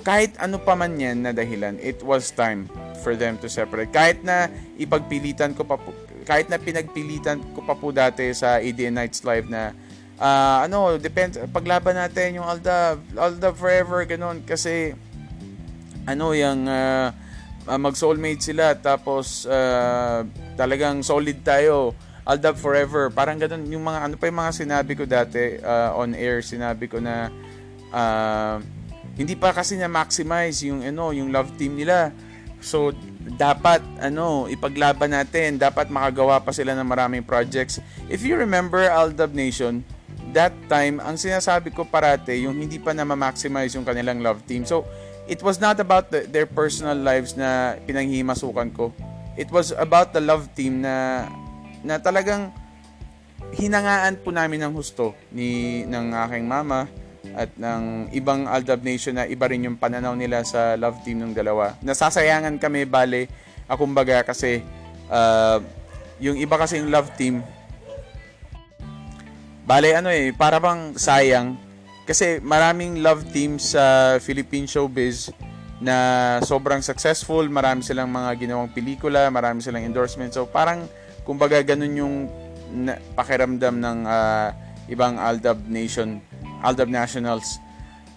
Kahit 0.00 0.40
ano 0.40 0.56
pa 0.56 0.72
man 0.72 0.96
yan 0.96 1.20
na 1.20 1.36
dahilan, 1.36 1.76
it 1.84 2.00
was 2.00 2.32
time 2.32 2.64
for 3.04 3.12
them 3.12 3.36
to 3.40 3.48
separate. 3.52 3.92
Kahit 3.92 4.24
na 4.24 4.48
ipagpilitan 4.80 5.52
ko 5.52 5.68
pa 5.68 5.76
po, 5.76 5.92
kahit 6.24 6.48
na 6.48 6.56
pinagpilitan 6.56 7.44
ko 7.52 7.60
pa 7.60 7.76
po 7.76 7.92
dati 7.92 8.32
sa 8.32 8.56
ADN 8.56 8.96
Nights 8.96 9.20
Live 9.28 9.44
na 9.52 9.76
uh, 10.16 10.64
ano, 10.64 10.96
depends, 10.96 11.36
paglaban 11.52 12.00
natin 12.00 12.40
yung 12.40 12.48
Alda, 12.48 12.96
Alda 13.12 13.52
forever, 13.52 14.08
ganun, 14.08 14.40
kasi 14.48 14.96
ano, 16.08 16.32
yung 16.32 16.64
uh, 16.64 17.12
mag-soulmate 17.64 18.44
sila 18.44 18.76
tapos 18.76 19.48
uh, 19.48 20.24
talagang 20.54 21.02
solid 21.04 21.42
tayo. 21.42 21.92
Aldab 22.24 22.56
forever. 22.56 23.12
Parang 23.12 23.36
ganun 23.36 23.68
yung 23.68 23.84
mga 23.84 24.08
ano 24.08 24.14
pa 24.16 24.24
yung 24.32 24.40
mga 24.40 24.52
sinabi 24.56 24.92
ko 24.96 25.04
dati 25.04 25.60
uh, 25.60 25.92
on 25.92 26.16
air, 26.16 26.40
sinabi 26.40 26.88
ko 26.88 26.96
na 26.96 27.28
uh, 27.92 28.56
hindi 29.14 29.36
pa 29.36 29.52
kasi 29.52 29.76
na 29.76 29.92
maximize 29.92 30.64
yung 30.64 30.80
ano, 30.80 31.12
yung 31.12 31.28
love 31.28 31.52
team 31.60 31.76
nila. 31.76 32.16
So 32.64 32.96
dapat 33.36 33.84
ano, 34.00 34.48
ipaglaban 34.48 35.12
natin, 35.12 35.60
dapat 35.60 35.92
makagawa 35.92 36.40
pa 36.40 36.48
sila 36.50 36.72
ng 36.72 36.88
maraming 36.88 37.24
projects. 37.24 37.76
If 38.08 38.24
you 38.24 38.40
remember 38.40 38.80
Aldab 38.88 39.36
Nation, 39.36 39.84
that 40.32 40.56
time 40.66 40.98
ang 41.04 41.20
sinasabi 41.20 41.70
ko 41.76 41.84
parate 41.84 42.40
yung 42.40 42.56
hindi 42.56 42.80
pa 42.80 42.96
na 42.96 43.04
ma-maximize 43.04 43.76
yung 43.76 43.84
kanilang 43.84 44.24
love 44.24 44.40
team. 44.48 44.64
So 44.64 44.88
it 45.28 45.44
was 45.44 45.60
not 45.60 45.80
about 45.80 46.08
the, 46.08 46.24
their 46.28 46.48
personal 46.48 46.96
lives 46.96 47.36
na 47.36 47.76
pinanghimasukan 47.84 48.72
ko. 48.72 48.96
It 49.34 49.50
was 49.50 49.74
about 49.74 50.14
the 50.14 50.22
love 50.22 50.50
team 50.54 50.82
na 50.82 51.26
na 51.82 51.98
talagang 51.98 52.54
hinangaan 53.54 54.18
po 54.22 54.30
namin 54.30 54.62
ng 54.64 54.72
husto 54.72 55.12
ni 55.34 55.82
ng 55.84 56.14
aking 56.26 56.46
mama 56.46 56.86
at 57.34 57.50
ng 57.58 58.14
ibang 58.14 58.46
Aldab 58.46 58.86
Nation 58.86 59.18
na 59.18 59.26
iba 59.26 59.50
rin 59.50 59.66
yung 59.66 59.78
pananaw 59.78 60.14
nila 60.14 60.46
sa 60.46 60.78
love 60.78 61.02
team 61.02 61.18
ng 61.18 61.32
dalawa. 61.34 61.74
Nasasayangan 61.82 62.56
kami 62.62 62.86
bale, 62.86 63.26
akumbaga 63.66 64.22
kasi 64.22 64.62
uh, 65.10 65.58
yung 66.22 66.38
iba 66.38 66.54
kasi 66.54 66.78
yung 66.78 66.94
love 66.94 67.10
team 67.18 67.42
bale 69.64 69.96
ano 69.96 70.12
eh, 70.12 70.30
para 70.36 70.60
bang 70.60 70.92
sayang 70.94 71.56
kasi 72.04 72.36
maraming 72.44 73.00
love 73.00 73.24
teams 73.32 73.72
sa 73.72 74.16
Philippine 74.20 74.68
showbiz 74.68 75.32
na 75.82 75.96
sobrang 76.46 76.78
successful, 76.78 77.42
marami 77.50 77.82
silang 77.82 78.10
mga 78.10 78.38
ginawang 78.38 78.70
pelikula, 78.70 79.26
marami 79.30 79.58
silang 79.58 79.82
endorsement. 79.82 80.30
So 80.30 80.46
parang 80.46 80.86
kumbaga 81.26 81.58
ganun 81.64 81.94
yung 81.98 82.14
na, 82.70 82.98
pakiramdam 83.14 83.78
ng 83.78 83.98
uh, 84.06 84.48
ibang 84.90 85.18
Aldab 85.18 85.58
Nation, 85.66 86.20
Aldab 86.62 86.90
Nationals. 86.90 87.58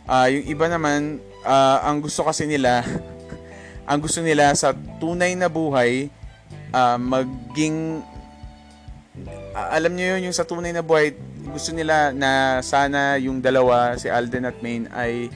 Uh, 0.07 0.27
yung 0.31 0.45
iba 0.47 0.65
naman, 0.71 1.19
uh, 1.43 1.77
ang 1.83 1.99
gusto 1.99 2.23
kasi 2.23 2.47
nila, 2.47 2.83
ang 3.89 3.99
gusto 3.99 4.23
nila 4.23 4.53
sa 4.55 4.71
tunay 4.99 5.35
na 5.35 5.51
buhay, 5.51 6.07
uh, 6.71 6.97
maging, 6.99 8.01
uh, 9.55 9.67
alam 9.71 9.93
niyo 9.95 10.15
yun, 10.15 10.31
yung 10.31 10.35
sa 10.35 10.47
tunay 10.47 10.71
na 10.71 10.83
buhay, 10.83 11.15
gusto 11.51 11.71
nila 11.71 12.11
na 12.11 12.63
sana 12.63 13.15
yung 13.19 13.39
dalawa, 13.39 13.95
si 13.95 14.07
Alden 14.11 14.47
at 14.47 14.57
Maine, 14.63 14.87
ay 14.91 15.31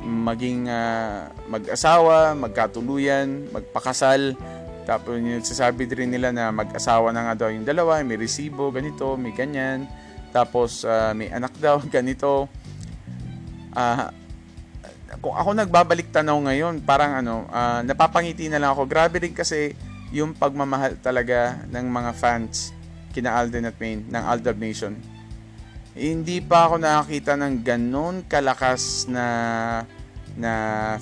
maging 0.00 0.66
uh, 0.66 1.28
mag-asawa, 1.46 2.32
magkatuluyan, 2.36 3.48
magpakasal. 3.52 4.34
Tapos 4.88 5.20
yung 5.20 5.44
sasabi 5.44 5.84
din 5.84 6.10
nila 6.10 6.32
na 6.32 6.48
mag-asawa 6.50 7.12
na 7.12 7.30
nga 7.30 7.46
daw 7.46 7.48
yung 7.52 7.68
dalawa, 7.68 8.00
may 8.00 8.16
resibo, 8.16 8.72
ganito, 8.72 9.14
may 9.14 9.30
ganyan. 9.36 9.84
Tapos 10.32 10.82
uh, 10.88 11.12
may 11.12 11.28
anak 11.28 11.52
daw, 11.60 11.78
ganito. 11.96 12.48
Uh, 13.76 14.08
kung 15.20 15.36
ako 15.36 15.52
nagbabalik 15.52 16.08
tanaw 16.14 16.38
ngayon, 16.40 16.80
parang 16.80 17.20
ano, 17.20 17.44
uh, 17.50 17.84
napapangiti 17.84 18.48
na 18.48 18.62
lang 18.62 18.72
ako. 18.72 18.88
Grabe 18.88 19.20
rin 19.20 19.36
kasi 19.36 19.76
yung 20.10 20.34
pagmamahal 20.34 20.98
talaga 20.98 21.60
ng 21.70 21.86
mga 21.86 22.10
fans 22.18 22.74
kina 23.10 23.34
Alden 23.34 23.66
at 23.66 23.76
Maine 23.78 24.06
ng 24.06 24.22
Aldab 24.22 24.58
Nation 24.58 24.94
hindi 26.00 26.40
pa 26.40 26.64
ako 26.64 26.80
nakakita 26.80 27.36
ng 27.36 27.60
ganun 27.60 28.24
kalakas 28.24 29.04
na 29.04 29.26
na 30.32 30.52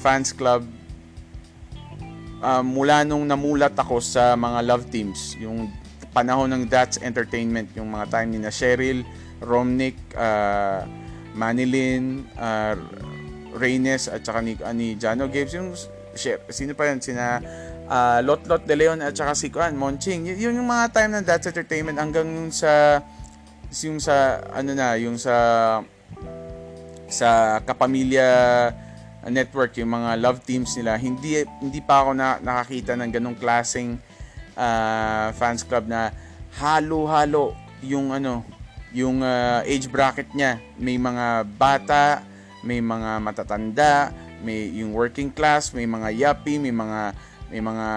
fans 0.03 0.35
club 0.35 0.67
uh, 2.43 2.67
mula 2.67 3.07
nung 3.07 3.23
namulat 3.23 3.79
ako 3.79 4.03
sa 4.03 4.35
mga 4.35 4.59
love 4.67 4.91
teams. 4.91 5.39
Yung 5.39 5.71
panahon 6.11 6.51
ng 6.51 6.67
That's 6.67 6.99
Entertainment 6.99 7.71
yung 7.79 7.95
mga 7.95 8.11
time 8.11 8.35
ni 8.35 8.43
na 8.43 8.51
Cheryl 8.51 9.07
Romnick 9.39 9.95
uh, 10.19 10.83
Manilyn 11.39 12.27
uh, 12.35 12.75
Reynes 13.55 14.11
at 14.11 14.27
saka 14.27 14.43
ni, 14.43 14.59
uh, 14.59 14.75
ni 14.75 14.99
Jano 14.99 15.31
Gibbs. 15.31 15.55
Yung 15.55 15.79
sino 16.51 16.75
pa 16.75 16.91
yan 16.91 16.99
sina 16.99 17.39
uh, 17.87 18.19
Lot 18.27 18.51
Lot 18.51 18.67
De 18.67 18.75
Leon 18.75 18.99
at 18.99 19.15
saka 19.15 19.39
si 19.39 19.47
Kuan 19.47 19.79
Monching. 19.79 20.27
Yun 20.27 20.59
yung 20.59 20.67
mga 20.67 20.91
time 20.91 21.15
ng 21.15 21.23
That's 21.23 21.47
Entertainment 21.47 22.03
hanggang 22.03 22.51
sa 22.51 22.99
yung 23.85 24.01
sa 24.01 24.43
ano 24.53 24.73
na 24.73 24.97
yung 24.97 25.21
sa 25.21 25.37
sa 27.09 27.61
kapamilya 27.65 28.27
network 29.29 29.77
yung 29.77 29.93
mga 29.93 30.17
love 30.21 30.41
teams 30.45 30.73
nila 30.77 30.97
hindi 30.97 31.45
hindi 31.61 31.81
pa 31.85 32.05
ako 32.05 32.11
na 32.17 32.41
nakakita 32.41 32.97
ng 32.97 33.11
ganong 33.13 33.37
klaseng 33.37 34.01
uh, 34.59 35.31
fans 35.39 35.63
club 35.63 35.87
na 35.87 36.11
halo-halo 36.59 37.55
yung 37.85 38.11
ano, 38.11 38.43
yung 38.91 39.23
uh, 39.23 39.63
age 39.63 39.87
bracket 39.87 40.27
niya. 40.35 40.59
May 40.75 40.99
mga 40.99 41.47
bata, 41.47 42.27
may 42.67 42.83
mga 42.83 43.23
matatanda, 43.23 44.11
may 44.43 44.75
yung 44.75 44.91
working 44.91 45.31
class, 45.31 45.71
may 45.71 45.87
mga 45.87 46.11
yapi, 46.11 46.59
may 46.59 46.75
mga 46.75 47.15
may 47.49 47.65
mga 47.65 47.89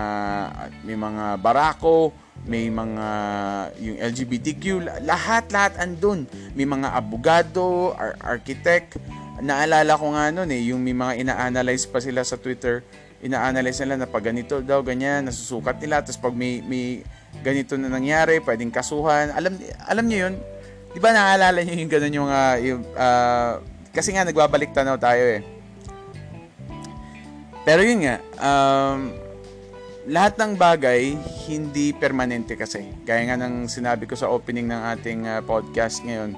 may 0.87 0.95
mga 0.95 1.25
barako, 1.43 2.15
may 2.47 2.71
mga 2.71 3.07
yung 3.83 3.97
LGBTQ, 3.99 4.63
lahat-lahat 5.03 5.75
andun. 5.77 6.23
May 6.55 6.63
mga 6.63 6.95
abogado, 6.95 7.91
ar- 7.99 8.17
architect. 8.23 8.95
Naalala 9.41 9.97
ko 9.99 10.15
nga 10.15 10.31
noon 10.31 10.49
eh, 10.53 10.61
yung 10.71 10.79
may 10.79 10.95
mga 10.95 11.19
ina-analyze 11.21 11.83
pa 11.85 11.99
sila 11.99 12.23
sa 12.23 12.39
Twitter. 12.39 12.85
Ina-analyze 13.21 13.83
nila 13.85 14.01
na 14.01 14.07
pag 14.09 14.25
ganito 14.25 14.63
daw, 14.65 14.81
ganyan, 14.81 15.29
nasusukat 15.29 15.77
nila. 15.83 16.01
Tapos 16.01 16.17
pag 16.17 16.33
may, 16.33 16.63
may 16.65 17.05
ganito 17.45 17.77
na 17.77 17.91
nangyari, 17.91 18.41
pwedeng 18.41 18.73
kasuhan. 18.73 19.29
Alam, 19.35 19.59
alam 19.85 20.05
niyo 20.07 20.29
yun? 20.29 20.35
Di 20.91 20.99
ba 20.99 21.13
naalala 21.15 21.61
niyo 21.63 21.75
yung 21.77 21.91
ganun 21.91 22.13
yung, 22.13 22.29
uh, 22.29 22.57
yung 22.59 22.81
uh, 22.97 23.61
kasi 23.91 24.15
nga 24.15 24.23
nagbabalik 24.23 24.71
tanaw 24.71 24.95
tayo 24.95 25.39
eh. 25.39 25.41
Pero 27.61 27.85
yun 27.85 28.01
nga, 28.01 28.17
um, 28.41 29.13
lahat 30.09 30.33
ng 30.41 30.57
bagay 30.57 31.13
hindi 31.45 31.93
permanente 31.93 32.57
kasi. 32.57 32.89
Gaya 33.05 33.21
nga 33.29 33.37
ng 33.37 33.69
sinabi 33.69 34.09
ko 34.09 34.17
sa 34.17 34.31
opening 34.33 34.65
ng 34.65 34.81
ating 34.97 35.19
uh, 35.29 35.41
podcast 35.45 36.01
ngayon, 36.01 36.33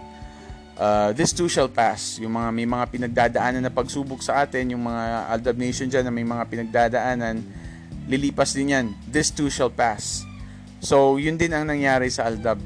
uh, 0.75 1.15
this 1.15 1.32
too 1.32 1.48
shall 1.48 1.72
pass. 1.72 2.20
Yung 2.20 2.36
mga 2.36 2.50
may 2.51 2.67
mga 2.67 2.86
pinagdadaanan 2.91 3.63
na 3.63 3.72
pagsubok 3.72 4.20
sa 4.20 4.43
atin, 4.43 4.75
yung 4.75 4.84
mga 4.84 5.32
Aldab 5.32 5.55
Nation 5.55 5.88
dyan 5.88 6.03
na 6.03 6.12
may 6.12 6.27
mga 6.27 6.43
pinagdadaanan, 6.51 7.39
lilipas 8.12 8.51
din 8.51 8.75
yan. 8.75 8.86
This 9.08 9.32
too 9.32 9.48
shall 9.48 9.72
pass. 9.72 10.27
So, 10.84 11.15
yun 11.15 11.39
din 11.39 11.55
ang 11.55 11.63
nangyari 11.63 12.12
sa 12.12 12.27
Aldab. 12.27 12.60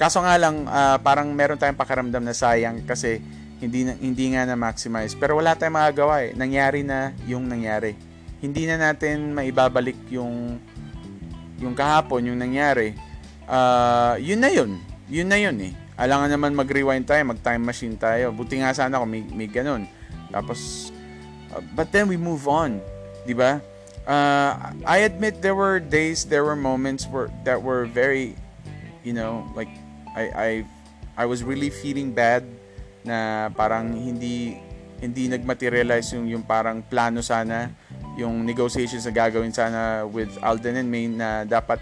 Kaso 0.00 0.24
nga 0.24 0.32
lang, 0.40 0.64
uh, 0.64 0.96
parang 1.04 1.28
meron 1.28 1.60
tayong 1.60 1.76
pakiramdam 1.76 2.24
na 2.24 2.32
sayang 2.32 2.88
kasi 2.88 3.20
hindi, 3.60 3.84
hindi 3.84 4.32
nga 4.32 4.48
na 4.48 4.56
maximize. 4.56 5.12
Pero 5.12 5.36
wala 5.36 5.52
tayong 5.52 5.76
magagawa 5.76 6.24
eh. 6.24 6.32
Nangyari 6.32 6.80
na 6.86 7.12
yung 7.28 7.44
nangyari 7.44 8.07
hindi 8.38 8.66
na 8.70 8.78
natin 8.78 9.34
maibabalik 9.34 9.98
yung 10.10 10.62
yung 11.58 11.74
kahapon, 11.74 12.30
yung 12.30 12.38
nangyari. 12.38 12.94
Uh, 13.50 14.14
yun 14.22 14.38
na 14.38 14.50
yun. 14.50 14.78
Yun 15.10 15.28
na 15.28 15.38
yun 15.40 15.56
eh. 15.58 15.72
Alangan 15.98 16.30
naman 16.30 16.54
mag-rewind 16.54 17.02
tayo, 17.02 17.26
mag-time 17.26 17.62
machine 17.66 17.98
tayo. 17.98 18.30
Buti 18.30 18.62
nga 18.62 18.70
sana 18.70 19.02
kung 19.02 19.10
may, 19.10 19.26
may 19.34 19.50
ganun. 19.50 19.90
Tapos, 20.30 20.92
uh, 21.50 21.58
but 21.74 21.90
then 21.90 22.06
we 22.06 22.14
move 22.14 22.46
on. 22.46 22.78
Di 23.26 23.34
ba? 23.34 23.58
Uh, 24.06 24.72
I 24.86 25.02
admit 25.02 25.42
there 25.42 25.58
were 25.58 25.82
days, 25.82 26.22
there 26.22 26.46
were 26.46 26.54
moments 26.54 27.10
where, 27.10 27.28
that 27.42 27.58
were 27.58 27.90
very, 27.90 28.38
you 29.02 29.12
know, 29.12 29.42
like, 29.58 29.68
I, 30.14 30.24
I, 30.30 30.50
I 31.18 31.24
was 31.26 31.42
really 31.42 31.68
feeling 31.68 32.14
bad 32.14 32.46
na 33.02 33.50
parang 33.50 33.90
hindi, 33.98 34.62
hindi 35.02 35.26
nagmaterialize 35.26 36.14
yung, 36.14 36.30
yung 36.30 36.44
parang 36.46 36.86
plano 36.86 37.18
sana 37.20 37.74
yung 38.18 38.42
negotiations 38.42 39.06
na 39.06 39.14
gagawin 39.14 39.54
sana 39.54 40.02
with 40.02 40.34
Alden 40.42 40.82
and 40.82 40.90
Maine 40.90 41.14
na 41.14 41.46
dapat 41.46 41.78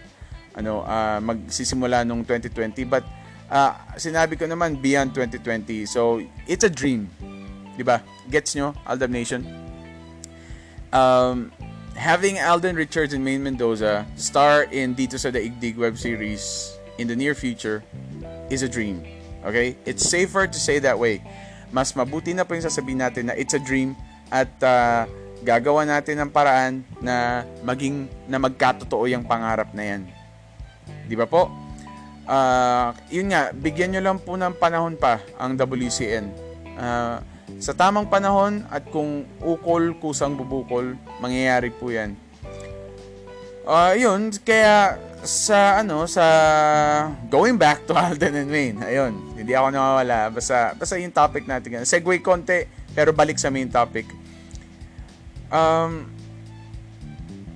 ano 0.52 0.84
uh, 0.84 1.16
magsisimula 1.24 2.04
nung 2.04 2.20
2020 2.22 2.84
but 2.84 3.02
uh, 3.48 3.72
sinabi 3.96 4.36
ko 4.36 4.44
naman 4.44 4.76
beyond 4.76 5.16
2020 5.16 5.88
so 5.88 6.20
it's 6.44 6.62
a 6.62 6.70
dream. 6.70 7.08
Di 7.76 7.82
ba? 7.84 8.04
Gets 8.28 8.52
nyo 8.60 8.76
Alden 8.84 9.12
Nation? 9.12 9.42
Um, 10.92 11.52
having 11.96 12.36
Alden 12.38 12.76
Richards 12.76 13.16
and 13.16 13.24
Maine 13.24 13.42
Mendoza 13.42 14.04
star 14.16 14.68
in 14.68 14.92
dito 14.92 15.16
sa 15.16 15.32
Daigdig 15.32 15.76
web 15.80 15.96
series 15.96 16.72
in 17.00 17.08
the 17.08 17.16
near 17.16 17.32
future 17.32 17.80
is 18.52 18.60
a 18.60 18.68
dream. 18.68 19.00
Okay? 19.44 19.76
It's 19.84 20.04
safer 20.04 20.46
to 20.46 20.58
say 20.58 20.78
that 20.80 20.96
way. 20.96 21.24
Mas 21.72 21.92
mabuti 21.92 22.32
na 22.32 22.44
po 22.44 22.56
yung 22.56 22.64
sasabihin 22.64 23.00
natin 23.00 23.28
na 23.28 23.34
it's 23.36 23.52
a 23.52 23.60
dream 23.60 23.96
at 24.32 24.48
uh, 24.62 25.04
gagawa 25.44 25.84
natin 25.84 26.22
ng 26.22 26.30
paraan 26.32 26.80
na 27.02 27.44
maging 27.60 28.08
na 28.30 28.40
magkatotoo 28.40 29.04
yung 29.10 29.26
pangarap 29.26 29.72
na 29.76 29.84
yan. 29.84 30.02
'Di 31.06 31.16
ba 31.18 31.26
po? 31.28 31.50
Uh, 32.26 32.90
yun 33.06 33.30
nga, 33.30 33.54
bigyan 33.54 33.94
nyo 33.94 34.02
lang 34.02 34.18
po 34.18 34.34
ng 34.34 34.50
panahon 34.58 34.98
pa 34.98 35.22
ang 35.38 35.54
WCN. 35.54 36.26
Uh, 36.74 36.82
ah, 36.82 37.16
sa 37.62 37.70
tamang 37.70 38.10
panahon 38.10 38.66
at 38.66 38.82
kung 38.90 39.22
ukol, 39.38 39.94
kusang 40.02 40.34
bubukol, 40.34 40.98
mangyayari 41.22 41.70
po 41.70 41.94
yan. 41.94 42.18
Uh, 43.62 43.94
yun, 43.94 44.34
kaya 44.42 44.98
sa 45.22 45.86
ano, 45.86 46.10
sa 46.10 46.26
going 47.30 47.54
back 47.54 47.86
to 47.86 47.94
Alden 47.98 48.42
and 48.42 48.50
Wayne, 48.50 48.82
ayun, 48.82 49.14
hindi 49.38 49.54
ako 49.54 49.70
nawawala. 49.70 50.26
Basta, 50.34 50.74
basta 50.74 50.98
yung 50.98 51.14
topic 51.14 51.46
natin. 51.46 51.86
Segue 51.86 52.18
konti, 52.18 52.66
pero 52.90 53.14
balik 53.14 53.38
sa 53.38 53.54
main 53.54 53.70
topic 53.70 54.25
Um, 55.50 56.10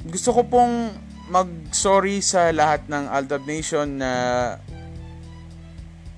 gusto 0.06 0.30
ko 0.32 0.46
pong 0.46 0.94
mag-sorry 1.30 2.18
sa 2.18 2.50
lahat 2.50 2.86
ng 2.90 3.04
Aldab 3.06 3.46
Nation 3.46 3.86
na 4.02 4.12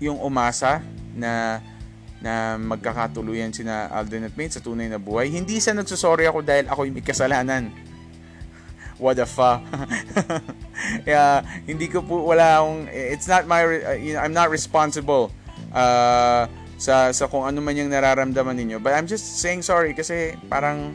yung 0.00 0.18
umasa 0.18 0.80
na 1.12 1.62
na 2.22 2.54
magkakatuluyan 2.54 3.50
sina 3.50 3.90
Alden 3.90 4.30
at 4.30 4.34
Mate 4.38 4.56
sa 4.56 4.62
tunay 4.62 4.86
na 4.86 5.02
buhay. 5.02 5.26
Hindi 5.28 5.58
sa 5.58 5.74
nagsusorry 5.74 6.24
ako 6.30 6.40
dahil 6.46 6.70
ako 6.70 6.86
yung 6.86 6.96
may 6.96 7.04
kasalanan. 7.04 7.74
What 9.02 9.18
the 9.18 9.26
fuck? 9.26 9.66
yeah, 11.10 11.42
hindi 11.66 11.90
ko 11.90 12.00
po 12.06 12.22
wala 12.22 12.62
akong 12.62 12.86
it's 12.94 13.26
not 13.26 13.50
my 13.50 13.66
uh, 13.66 13.98
I'm 14.22 14.30
not 14.30 14.54
responsible 14.54 15.34
uh, 15.74 16.46
sa 16.78 17.10
sa 17.10 17.26
kung 17.26 17.42
ano 17.42 17.58
man 17.58 17.74
yung 17.74 17.90
nararamdaman 17.90 18.54
ninyo. 18.54 18.78
But 18.78 18.94
I'm 18.94 19.10
just 19.10 19.42
saying 19.42 19.66
sorry 19.66 19.90
kasi 19.90 20.38
parang 20.46 20.94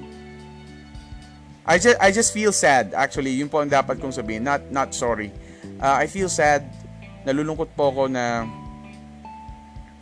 I 1.67 1.75
just 1.75 1.99
I 1.99 2.09
just 2.15 2.31
feel 2.31 2.55
sad 2.55 2.95
actually. 2.95 3.35
Yun 3.35 3.51
po 3.51 3.59
ang 3.59 3.67
dapat 3.67 3.99
kong 3.99 4.15
sabihin, 4.15 4.47
not 4.47 4.63
not 4.71 4.95
sorry. 4.95 5.35
Uh, 5.83 5.99
I 5.99 6.07
feel 6.07 6.31
sad. 6.31 6.63
Nalulungkot 7.27 7.75
po 7.75 7.91
ako 7.91 8.07
na 8.07 8.47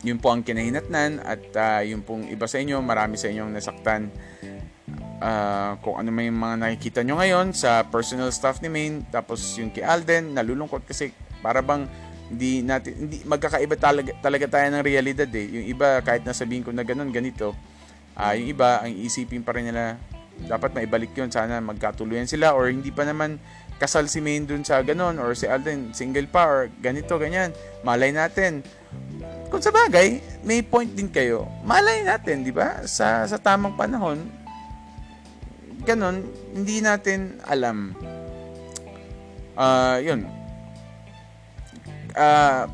yun 0.06 0.22
po 0.22 0.30
ang 0.30 0.46
kinahinatnan 0.46 1.18
at 1.26 1.42
uh, 1.58 1.82
yun 1.82 2.06
pong 2.06 2.30
iba 2.30 2.46
sa 2.46 2.62
inyo, 2.62 2.78
marami 2.78 3.18
sa 3.18 3.26
inyong 3.26 3.50
nasaktan. 3.50 4.14
Uh, 5.18 5.74
kung 5.82 5.98
ano 5.98 6.14
may 6.14 6.30
mga 6.30 6.54
nakikita 6.60 7.00
nyo 7.02 7.18
ngayon 7.18 7.50
sa 7.50 7.82
personal 7.90 8.30
stuff 8.30 8.62
ni 8.62 8.70
Maine, 8.70 9.02
tapos 9.10 9.58
yung 9.58 9.74
kay 9.74 9.82
Alden, 9.82 10.38
nalulungkot 10.38 10.86
kasi 10.86 11.10
para 11.42 11.64
bang 11.64 11.90
hindi 12.30 12.62
natin 12.62 12.94
hindi 12.94 13.26
magkakaiba 13.26 13.74
talaga, 13.74 14.12
talaga 14.22 14.46
tayo 14.46 14.66
ng 14.70 14.84
realidad 14.86 15.30
eh. 15.34 15.46
Yung 15.50 15.66
iba 15.66 15.98
kahit 16.04 16.22
nasabihin 16.22 16.62
ko 16.62 16.70
na 16.70 16.86
ganun 16.86 17.10
ganito, 17.10 17.58
uh, 18.14 18.32
yung 18.38 18.54
iba 18.54 18.86
ang 18.86 18.92
isipin 18.94 19.42
pa 19.42 19.58
rin 19.58 19.66
nila 19.66 19.98
dapat 20.44 20.76
maibalik 20.76 21.16
yun. 21.16 21.32
Sana 21.32 21.64
magkatuluyan 21.64 22.28
sila 22.28 22.52
or 22.52 22.68
hindi 22.68 22.92
pa 22.92 23.08
naman 23.08 23.40
kasal 23.76 24.08
si 24.08 24.24
Maine 24.24 24.48
dun 24.48 24.64
sa 24.64 24.80
ganon 24.80 25.20
or 25.20 25.36
si 25.36 25.44
Alden 25.44 25.92
single 25.92 26.28
pa 26.28 26.44
or 26.44 26.60
ganito, 26.80 27.16
ganyan. 27.16 27.52
Malay 27.84 28.12
natin. 28.12 28.64
Kung 29.52 29.60
sa 29.60 29.72
bagay, 29.72 30.20
may 30.42 30.64
point 30.64 30.88
din 30.88 31.12
kayo. 31.12 31.44
Malay 31.62 32.02
natin, 32.02 32.42
di 32.42 32.52
ba? 32.52 32.84
Sa, 32.88 33.28
sa 33.28 33.36
tamang 33.36 33.76
panahon, 33.76 34.26
ganon, 35.86 36.24
hindi 36.50 36.82
natin 36.82 37.38
alam. 37.46 37.94
Uh, 39.54 39.96
yun. 40.02 40.20
Uh, 42.16 42.64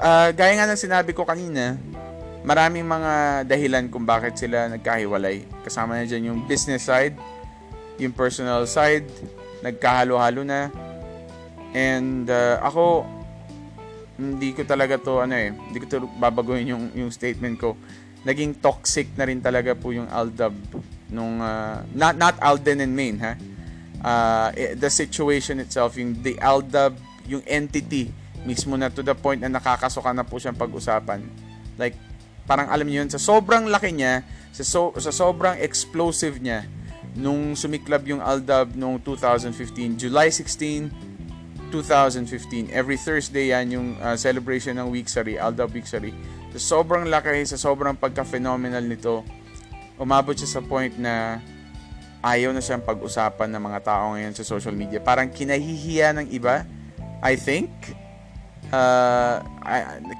uh, 0.00 0.28
gaya 0.32 0.52
nga 0.58 0.68
ng 0.68 0.80
sinabi 0.80 1.12
ko 1.12 1.28
kanina, 1.28 1.76
maraming 2.48 2.88
mga 2.88 3.44
dahilan 3.44 3.92
kung 3.92 4.08
bakit 4.08 4.40
sila 4.40 4.72
nagkahiwalay. 4.72 5.44
Kasama 5.60 6.00
na 6.00 6.08
dyan 6.08 6.32
yung 6.32 6.40
business 6.48 6.88
side, 6.88 7.12
yung 8.00 8.16
personal 8.16 8.64
side, 8.64 9.04
nagkahalo-halo 9.60 10.48
na. 10.48 10.72
And 11.76 12.24
uh, 12.24 12.56
ako, 12.64 13.04
hindi 14.16 14.56
ko 14.56 14.64
talaga 14.64 14.96
to, 14.96 15.28
ano 15.28 15.36
eh, 15.36 15.52
hindi 15.52 15.76
ko 15.84 15.86
to 15.92 16.08
babaguhin 16.16 16.72
yung, 16.72 16.84
yung 16.96 17.12
statement 17.12 17.60
ko. 17.60 17.76
Naging 18.24 18.56
toxic 18.64 19.12
na 19.20 19.28
rin 19.28 19.44
talaga 19.44 19.76
po 19.76 19.92
yung 19.92 20.08
Aldab 20.08 20.56
nung, 21.12 21.44
uh, 21.44 21.84
not, 21.92 22.16
not 22.16 22.40
Alden 22.40 22.80
and 22.80 22.96
Maine, 22.96 23.20
ha? 23.20 23.36
Uh, 23.98 24.48
the 24.72 24.88
situation 24.88 25.60
itself, 25.60 26.00
yung 26.00 26.16
the 26.24 26.40
Aldab, 26.40 26.96
yung 27.28 27.44
entity, 27.44 28.08
mismo 28.48 28.72
na 28.80 28.88
to 28.88 29.04
the 29.04 29.12
point 29.12 29.44
na 29.44 29.52
nakakasuka 29.52 30.16
na 30.16 30.24
po 30.24 30.40
siyang 30.40 30.56
pag-usapan. 30.56 31.20
Like, 31.76 32.07
parang 32.48 32.72
alam 32.72 32.88
niyo 32.88 33.04
yun, 33.04 33.10
sa 33.12 33.20
sobrang 33.20 33.68
laki 33.68 33.92
niya, 33.92 34.24
sa, 34.56 34.64
so, 34.64 34.96
sa 34.96 35.12
sobrang 35.12 35.60
explosive 35.60 36.40
niya, 36.40 36.64
nung 37.12 37.52
sumiklab 37.52 38.08
yung 38.08 38.24
Aldab 38.24 38.72
noong 38.72 39.04
2015, 39.04 40.00
July 40.00 40.32
16, 40.32 40.88
2015. 41.68 42.72
Every 42.72 42.96
Thursday 42.96 43.52
yan 43.52 43.66
yung 43.76 43.88
uh, 44.00 44.16
celebration 44.16 44.80
ng 44.80 44.88
Weeksary, 44.88 45.36
Aldab 45.36 45.76
Weeksary. 45.76 46.16
Sa 46.56 46.80
sobrang 46.80 47.04
laki, 47.04 47.44
sa 47.44 47.60
sobrang 47.60 47.92
pagka-phenomenal 47.92 48.80
nito, 48.80 49.20
umabot 50.00 50.32
siya 50.32 50.58
sa 50.58 50.60
point 50.64 50.96
na 50.96 51.44
ayaw 52.24 52.50
na 52.50 52.64
siyang 52.64 52.82
pag-usapan 52.82 53.52
ng 53.52 53.62
mga 53.62 53.80
tao 53.84 54.16
ngayon 54.16 54.32
sa 54.34 54.42
social 54.42 54.74
media. 54.74 54.98
Parang 54.98 55.28
kinahihiya 55.28 56.16
ng 56.16 56.26
iba, 56.32 56.64
I 57.20 57.36
think. 57.36 57.70
Uh, 58.68 59.40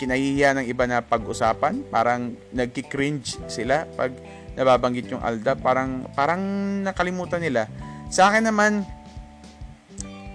kinahihiya 0.00 0.56
ng 0.56 0.66
iba 0.68 0.88
na 0.88 1.04
pag-usapan. 1.04 1.84
Parang 1.92 2.32
nagki-cringe 2.52 3.36
sila 3.44 3.84
pag 3.92 4.12
nababanggit 4.56 5.12
yung 5.12 5.20
Alda. 5.20 5.52
Parang, 5.54 6.08
parang 6.16 6.40
nakalimutan 6.80 7.44
nila. 7.44 7.68
Sa 8.08 8.32
akin 8.32 8.48
naman, 8.48 8.88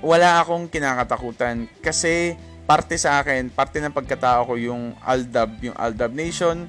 wala 0.03 0.43
akong 0.43 0.67
kinakatakutan 0.67 1.65
kasi 1.79 2.37
parte 2.63 2.95
sa 2.99 3.23
akin, 3.23 3.51
parte 3.51 3.79
ng 3.79 3.91
pagkatao 3.91 4.47
ko 4.47 4.53
yung 4.59 4.95
Aldab, 5.03 5.59
yung 5.63 5.75
Aldab 5.75 6.11
Nation. 6.11 6.67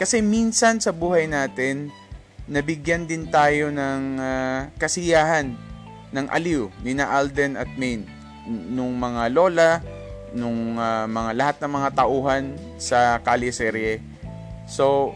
Kasi 0.00 0.24
minsan 0.24 0.80
sa 0.80 0.96
buhay 0.96 1.28
natin, 1.28 1.92
nabigyan 2.48 3.04
din 3.04 3.28
tayo 3.28 3.68
ng 3.68 4.02
uh, 4.16 4.60
kasiyahan 4.80 5.52
ng 6.10 6.26
aliw 6.32 6.66
ni 6.82 6.96
na 6.96 7.06
Alden 7.12 7.54
at 7.54 7.70
Maine 7.78 8.08
nung 8.48 8.96
mga 8.98 9.30
lola 9.30 9.70
nung 10.34 10.78
uh, 10.78 11.06
mga 11.06 11.30
lahat 11.34 11.56
ng 11.62 11.72
mga 11.72 11.88
tauhan 11.96 12.44
sa 12.76 13.18
Kali 13.22 13.50
Serie. 13.50 13.98
So 14.70 15.14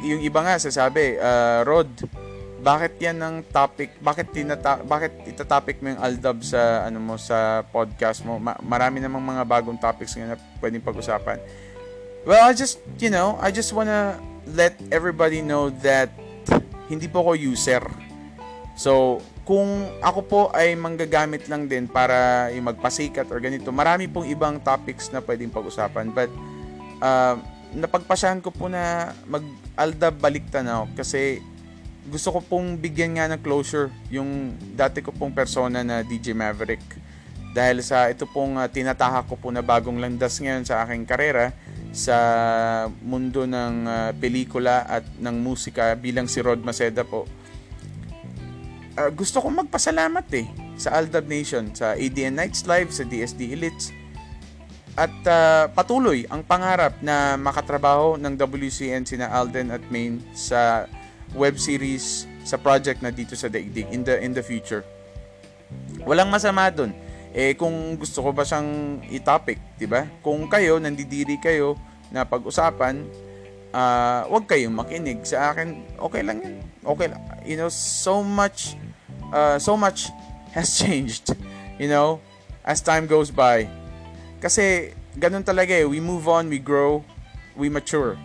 yung 0.00 0.20
iba 0.24 0.40
nga 0.40 0.56
sasabi, 0.56 1.20
uh, 1.20 1.64
Rod, 1.64 1.88
bakit 2.60 3.00
yan 3.00 3.16
ang 3.24 3.36
topic? 3.48 3.96
Bakit 4.04 4.26
tinata 4.36 4.84
bakit 4.84 5.16
itatopic 5.24 5.80
mo 5.80 5.96
yung 5.96 6.00
Aldab 6.00 6.44
sa 6.44 6.84
ano 6.84 7.00
mo 7.00 7.16
sa 7.16 7.64
podcast 7.64 8.20
mo? 8.24 8.36
Ma- 8.36 8.60
marami 8.60 9.00
namang 9.00 9.24
mga 9.24 9.44
bagong 9.48 9.80
topics 9.80 10.12
nga 10.12 10.36
na 10.36 10.36
pwedeng 10.60 10.84
pag-usapan. 10.84 11.40
Well, 12.28 12.44
I 12.44 12.52
just, 12.52 12.84
you 13.00 13.08
know, 13.08 13.40
I 13.40 13.48
just 13.48 13.72
wanna 13.72 14.20
let 14.52 14.76
everybody 14.92 15.40
know 15.40 15.72
that 15.80 16.12
hindi 16.92 17.08
po 17.08 17.24
ako 17.24 17.32
user. 17.32 17.80
So, 18.76 19.24
kung 19.50 19.90
ako 19.98 20.20
po 20.22 20.40
ay 20.54 20.78
manggagamit 20.78 21.50
lang 21.50 21.66
din 21.66 21.90
para 21.90 22.46
yung 22.54 22.70
magpasikat 22.70 23.26
or 23.34 23.42
ganito, 23.42 23.74
marami 23.74 24.06
pong 24.06 24.30
ibang 24.30 24.62
topics 24.62 25.10
na 25.10 25.18
pwedeng 25.18 25.50
pag-usapan. 25.50 26.14
But, 26.14 26.30
uh, 27.02 27.34
napagpasyahan 27.74 28.46
ko 28.46 28.54
po 28.54 28.70
na 28.70 29.10
mag-alda 29.26 30.14
balik 30.14 30.46
tanaw 30.54 30.86
kasi 30.94 31.42
gusto 32.06 32.38
ko 32.38 32.38
pong 32.46 32.78
bigyan 32.78 33.18
nga 33.18 33.26
ng 33.26 33.42
closure 33.42 33.90
yung 34.06 34.54
dati 34.78 35.02
ko 35.02 35.10
pong 35.10 35.34
persona 35.34 35.82
na 35.82 36.06
DJ 36.06 36.30
Maverick. 36.30 36.86
Dahil 37.50 37.82
sa 37.82 38.06
ito 38.06 38.30
pong 38.30 38.54
uh, 38.54 38.70
tinatahak 38.70 39.26
ko 39.26 39.34
po 39.34 39.50
na 39.50 39.66
bagong 39.66 39.98
landas 39.98 40.38
ngayon 40.38 40.62
sa 40.62 40.86
aking 40.86 41.02
karera, 41.02 41.50
sa 41.90 42.14
mundo 43.02 43.50
ng 43.50 43.74
uh, 43.82 44.10
pelikula 44.14 44.86
at 44.86 45.02
ng 45.18 45.42
musika 45.42 45.90
bilang 45.98 46.30
si 46.30 46.38
Rod 46.38 46.62
Maceda 46.62 47.02
po. 47.02 47.26
Uh, 48.98 49.10
gusto 49.14 49.38
kong 49.38 49.66
magpasalamat 49.66 50.26
eh 50.34 50.46
sa 50.74 50.98
Aldab 50.98 51.30
Nation, 51.30 51.70
sa 51.70 51.94
ADN 51.94 52.34
Nights 52.34 52.66
Live, 52.66 52.90
sa 52.90 53.06
DSD 53.06 53.54
Elites 53.54 53.94
at 54.98 55.14
uh, 55.24 55.64
patuloy 55.70 56.26
ang 56.28 56.42
pangarap 56.42 56.98
na 56.98 57.38
makatrabaho 57.38 58.18
ng 58.18 58.34
WCN 58.34 59.06
sina 59.06 59.30
Alden 59.30 59.70
at 59.70 59.80
Main 59.88 60.18
sa 60.34 60.84
web 61.32 61.54
series 61.56 62.26
sa 62.42 62.58
project 62.58 62.98
na 62.98 63.14
dito 63.14 63.38
sa 63.38 63.46
Daigdig 63.46 63.86
in 63.94 64.02
the 64.02 64.18
in 64.18 64.34
the 64.34 64.42
future. 64.42 64.82
Walang 66.02 66.28
masama 66.28 66.66
doon 66.68 66.90
eh 67.30 67.54
kung 67.54 67.94
gusto 67.94 68.26
ko 68.26 68.34
ba 68.34 68.42
siyang 68.42 69.00
i-topic, 69.08 69.56
'di 69.78 69.86
ba? 69.86 70.10
Kung 70.20 70.50
kayo 70.50 70.82
nandidiri 70.82 71.38
kayo 71.38 71.78
na 72.10 72.26
pag-usapan, 72.26 73.06
uh, 73.70 74.26
wag 74.26 74.50
kayong 74.50 74.74
makinig 74.74 75.22
sa 75.22 75.54
akin. 75.54 75.86
Okay 75.96 76.26
lang 76.26 76.42
'yan. 76.42 76.56
Okay. 76.84 77.12
You 77.44 77.56
know, 77.60 77.68
so 77.68 78.24
much 78.24 78.76
uh, 79.32 79.58
so 79.58 79.76
much 79.76 80.10
has 80.52 80.76
changed, 80.80 81.34
you 81.78 81.88
know, 81.88 82.20
as 82.64 82.80
time 82.80 83.06
goes 83.06 83.30
by. 83.30 83.68
Kasi 84.40 84.96
ganun 85.16 85.44
talaga 85.44 85.76
eh, 85.76 85.86
we 85.86 86.00
move 86.00 86.26
on, 86.28 86.48
we 86.48 86.58
grow, 86.58 87.04
we 87.56 87.68
mature. 87.68 88.16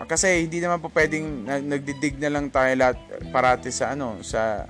Kasi 0.00 0.48
hindi 0.48 0.64
naman 0.64 0.80
po 0.80 0.88
pwedeng 0.96 1.44
nagdidig 1.44 2.16
na 2.16 2.32
lang 2.32 2.48
tayo 2.48 2.72
lahat 2.72 2.96
parati 3.28 3.68
sa 3.68 3.92
ano, 3.92 4.24
sa 4.24 4.64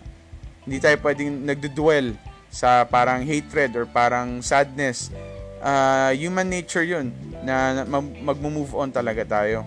hindi 0.66 0.83
tayo 0.83 0.98
pwedeng 1.07 1.46
nagdudwell 1.46 2.18
sa 2.50 2.83
parang 2.83 3.22
hatred 3.22 3.79
or 3.79 3.87
parang 3.87 4.42
sadness. 4.42 5.14
Uh, 5.62 6.11
human 6.18 6.50
nature 6.50 6.83
yun 6.83 7.14
na 7.46 7.87
mag-move 8.26 8.74
on 8.74 8.90
talaga 8.90 9.22
tayo. 9.22 9.62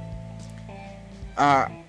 Uh, 1.39 1.82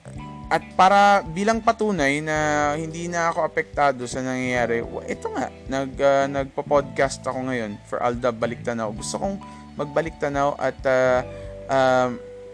at 0.52 0.62
para 0.76 1.24
bilang 1.24 1.58
patunay 1.64 2.20
na 2.20 2.72
hindi 2.76 3.08
na 3.08 3.32
ako 3.32 3.48
apektado 3.48 4.04
sa 4.04 4.20
nangyayari, 4.20 4.84
ito 5.08 5.26
nga, 5.32 5.48
nag, 5.66 5.90
uh, 5.96 6.26
nagpo-podcast 6.28 7.24
ako 7.24 7.48
ngayon 7.48 7.80
for 7.88 7.98
Alda 8.04 8.28
Balik 8.28 8.60
Tanaw. 8.60 8.92
Gusto 8.92 9.16
kong 9.18 9.36
magbalik 9.74 10.16
tanaw 10.22 10.54
at 10.58 10.78
uh, 10.86 11.20
uh, 11.66 12.08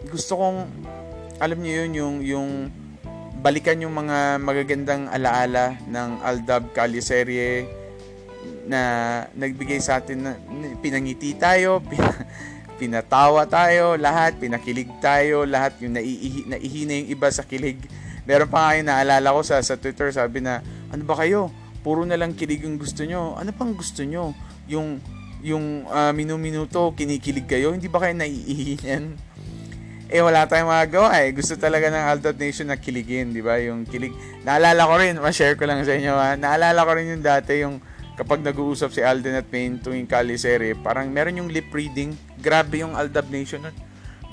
gusto 0.09 0.33
kong 0.37 0.65
alam 1.41 1.57
niyo 1.61 1.85
yun 1.85 1.91
yung 1.93 2.15
yung 2.21 2.49
balikan 3.41 3.81
yung 3.81 3.93
mga 3.93 4.37
magagandang 4.37 5.09
alaala 5.09 5.73
ng 5.89 6.09
Aldab 6.21 6.69
Caliserie 6.77 7.65
na 8.69 8.81
nagbigay 9.33 9.81
sa 9.81 9.97
atin 9.97 10.21
na 10.21 10.31
pinangiti 10.77 11.33
tayo, 11.33 11.81
pinatawa 12.81 13.45
tayo, 13.45 13.93
lahat, 13.93 14.41
pinakilig 14.41 14.89
tayo, 14.97 15.45
lahat 15.45 15.77
yung 15.85 15.93
naiihi, 15.93 16.49
naihina 16.49 16.97
yung 16.97 17.09
iba 17.13 17.29
sa 17.29 17.45
kilig. 17.45 17.77
Meron 18.25 18.49
pa 18.49 18.65
nga 18.65 18.77
yung 18.81 18.89
naalala 18.89 19.37
ko 19.37 19.45
sa, 19.45 19.61
sa 19.61 19.77
Twitter, 19.77 20.09
sabi 20.09 20.41
na, 20.41 20.65
ano 20.89 21.05
ba 21.05 21.13
kayo? 21.21 21.53
Puro 21.85 22.01
na 22.09 22.17
lang 22.17 22.33
kilig 22.33 22.65
yung 22.65 22.81
gusto 22.81 23.05
nyo. 23.05 23.37
Ano 23.37 23.53
pang 23.53 23.77
gusto 23.77 24.01
nyo? 24.01 24.33
Yung, 24.65 24.97
yung 25.45 25.85
uh, 25.85 26.09
minu-minuto, 26.09 26.97
kinikilig 26.97 27.45
kayo? 27.45 27.69
Hindi 27.69 27.85
ba 27.85 28.01
kayo 28.01 28.17
naiihi 28.17 28.81
eh 30.11 30.19
wala 30.19 30.43
tayong 30.43 30.67
magagawa 30.67 31.23
eh. 31.23 31.31
Gusto 31.31 31.55
talaga 31.55 31.87
ng 31.87 32.03
Aldot 32.11 32.35
Nation 32.35 32.67
na 32.67 32.75
kiligin, 32.75 33.31
di 33.31 33.39
ba? 33.39 33.55
Yung 33.63 33.87
kilig. 33.87 34.11
Naalala 34.43 34.83
ko 34.83 34.93
rin, 34.99 35.15
ma-share 35.23 35.55
ko 35.55 35.63
lang 35.63 35.87
sa 35.87 35.95
inyo 35.95 36.11
ha. 36.11 36.35
Naalala 36.35 36.83
ko 36.83 36.91
rin 36.99 37.15
yung 37.15 37.23
dati, 37.23 37.63
yung 37.63 37.79
kapag 38.19 38.43
nag-uusap 38.43 38.91
si 38.91 38.99
Alden 38.99 39.39
at 39.39 39.47
Payne 39.47 39.79
tuwing 39.79 40.11
Kalisere, 40.11 40.75
parang 40.75 41.07
meron 41.07 41.39
yung 41.39 41.47
lip 41.47 41.71
reading. 41.71 42.11
Grabe 42.41 42.81
yung 42.81 42.97
Aldab 42.97 43.29
Nation 43.29 43.61
nun. 43.61 43.75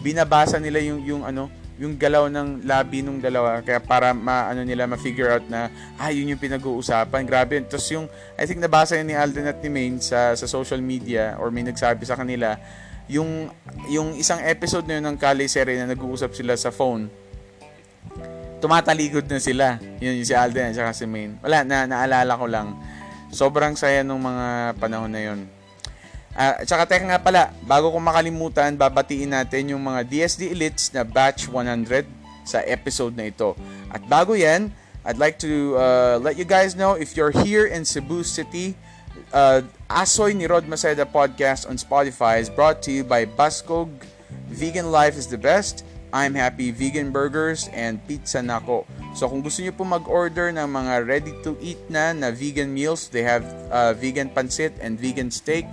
Binabasa 0.01 0.57
nila 0.57 0.81
yung, 0.81 1.05
yung 1.05 1.23
ano, 1.23 1.53
yung 1.79 1.95
galaw 1.95 2.27
ng 2.27 2.67
labi 2.67 3.07
nung 3.07 3.23
dalawa. 3.23 3.63
Kaya 3.63 3.79
para 3.79 4.11
ma 4.11 4.51
ano 4.51 4.67
nila 4.67 4.91
ma-figure 4.91 5.39
out 5.39 5.47
na 5.47 5.71
ah 5.95 6.11
yun 6.11 6.35
yung 6.35 6.43
pinag-uusapan. 6.43 7.23
Grabe 7.23 7.63
tapos 7.63 7.87
yung 7.95 8.11
I 8.35 8.45
think 8.51 8.59
nabasa 8.59 8.99
yun 8.99 9.07
ni 9.07 9.15
Alden 9.15 9.47
at 9.47 9.63
ni 9.63 9.71
Maine 9.71 10.03
sa 10.03 10.35
sa 10.35 10.51
social 10.51 10.83
media 10.83 11.39
or 11.39 11.55
may 11.55 11.63
nagsabi 11.63 12.03
sa 12.03 12.19
kanila 12.19 12.59
yung 13.07 13.47
yung 13.87 14.19
isang 14.19 14.43
episode 14.43 14.91
na 14.91 14.99
yun 14.99 15.07
ng 15.07 15.17
Kali 15.23 15.47
series 15.47 15.79
na 15.79 15.95
nag-uusap 15.95 16.35
sila 16.35 16.59
sa 16.59 16.75
phone 16.75 17.07
tumatalikod 18.59 19.27
na 19.31 19.39
sila. 19.39 19.79
Yun 20.03 20.23
yung 20.23 20.29
si 20.29 20.35
Alden 20.35 20.75
at 20.75 20.95
si 20.95 21.07
Maine. 21.07 21.39
Wala 21.43 21.63
na 21.63 21.87
naalala 21.87 22.35
ko 22.35 22.47
lang. 22.51 22.75
Sobrang 23.31 23.79
saya 23.79 24.03
nung 24.03 24.23
mga 24.23 24.75
panahon 24.83 25.11
na 25.11 25.23
yon. 25.23 25.41
Uh, 26.39 26.63
tsaka 26.63 26.87
teka 26.87 27.03
nga 27.11 27.19
pala, 27.19 27.51
bago 27.67 27.91
ko 27.91 27.99
makalimutan, 27.99 28.79
babatiin 28.79 29.35
natin 29.35 29.75
yung 29.75 29.83
mga 29.83 30.07
DSD 30.07 30.55
Elites 30.55 30.95
na 30.95 31.03
Batch 31.03 31.51
100 31.51 32.07
sa 32.47 32.63
episode 32.63 33.19
na 33.19 33.27
ito. 33.27 33.59
At 33.91 34.07
bago 34.07 34.39
yan, 34.39 34.71
I'd 35.03 35.19
like 35.19 35.43
to 35.43 35.75
uh, 35.75 36.23
let 36.23 36.39
you 36.39 36.47
guys 36.47 36.79
know 36.79 36.95
if 36.95 37.19
you're 37.19 37.35
here 37.35 37.67
in 37.67 37.83
Cebu 37.83 38.23
City, 38.23 38.79
uh, 39.35 39.67
Asoy 39.91 40.31
ni 40.31 40.47
Rod 40.47 40.63
Maceda 40.71 41.03
podcast 41.03 41.67
on 41.67 41.75
Spotify 41.75 42.39
is 42.39 42.47
brought 42.47 42.87
to 42.87 42.95
you 42.95 43.03
by 43.03 43.27
Baskog. 43.27 43.91
Vegan 44.47 44.95
life 44.95 45.19
is 45.19 45.27
the 45.27 45.41
best. 45.41 45.83
I'm 46.09 46.33
Happy 46.33 46.73
Vegan 46.73 47.13
Burgers 47.13 47.69
and 47.77 48.01
Pizza 48.09 48.41
Nako. 48.41 48.89
So 49.13 49.29
kung 49.29 49.45
gusto 49.45 49.61
niyo 49.61 49.77
po 49.77 49.85
mag-order 49.85 50.49
ng 50.55 50.65
mga 50.65 50.95
ready 51.05 51.35
to 51.45 51.53
eat 51.61 51.81
na 51.93 52.17
na 52.17 52.33
vegan 52.33 52.73
meals, 52.73 53.13
they 53.13 53.21
have 53.21 53.45
uh, 53.69 53.93
vegan 53.93 54.33
pancit 54.33 54.73
and 54.81 54.97
vegan 54.97 55.29
steak. 55.29 55.69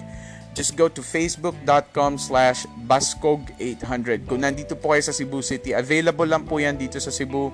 Just 0.56 0.80
go 0.80 0.88
to 0.88 1.04
facebook.com 1.04 2.16
slash 2.16 2.64
baskog800. 2.88 4.24
Kung 4.24 4.40
nandito 4.40 4.80
po 4.80 4.96
kayo 4.96 5.04
sa 5.04 5.12
Cebu 5.12 5.44
City, 5.44 5.76
available 5.76 6.24
lang 6.24 6.48
po 6.48 6.64
yan 6.64 6.80
dito 6.80 6.96
sa 6.96 7.12
Cebu. 7.12 7.52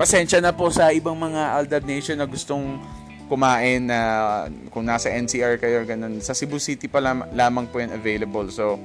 Pasensya 0.00 0.40
na 0.40 0.56
po 0.56 0.72
sa 0.72 0.88
ibang 0.96 1.12
mga 1.12 1.60
Aldab 1.60 1.84
Nation 1.84 2.16
na 2.16 2.24
gustong 2.24 2.80
kumain 3.28 3.84
na 3.84 3.98
uh, 4.00 4.40
kung 4.72 4.88
nasa 4.88 5.12
NCR 5.12 5.60
kayo 5.60 5.84
ganun. 5.84 6.24
Sa 6.24 6.32
Cebu 6.32 6.56
City 6.56 6.88
pa 6.88 7.04
lam- 7.04 7.28
lamang 7.36 7.68
po 7.68 7.84
yan 7.84 7.92
available. 7.92 8.48
So, 8.48 8.80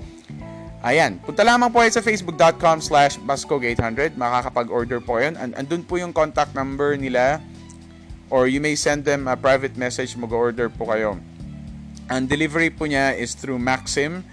Ayan, 0.86 1.17
punta 1.17 1.41
lamang 1.41 1.73
po 1.73 1.81
kayo 1.81 1.89
sa 1.89 2.05
facebook.com 2.05 2.86
slash 2.86 3.17
bascog800. 3.25 4.13
Makakapag-order 4.13 5.01
po 5.01 5.17
yun. 5.17 5.33
And, 5.33 5.57
andun 5.57 5.81
po 5.81 5.97
yung 5.97 6.13
contact 6.13 6.53
number 6.53 6.93
nila 6.93 7.41
or 8.29 8.45
you 8.45 8.62
may 8.62 8.77
send 8.77 9.01
them 9.01 9.25
a 9.25 9.33
private 9.33 9.73
message, 9.73 10.13
mag-order 10.13 10.69
po 10.69 10.93
kayo. 10.93 11.17
Ang 12.08 12.24
delivery 12.28 12.72
po 12.72 12.88
niya 12.88 13.15
is 13.20 13.36
through 13.36 13.60
Maxim 13.60 14.24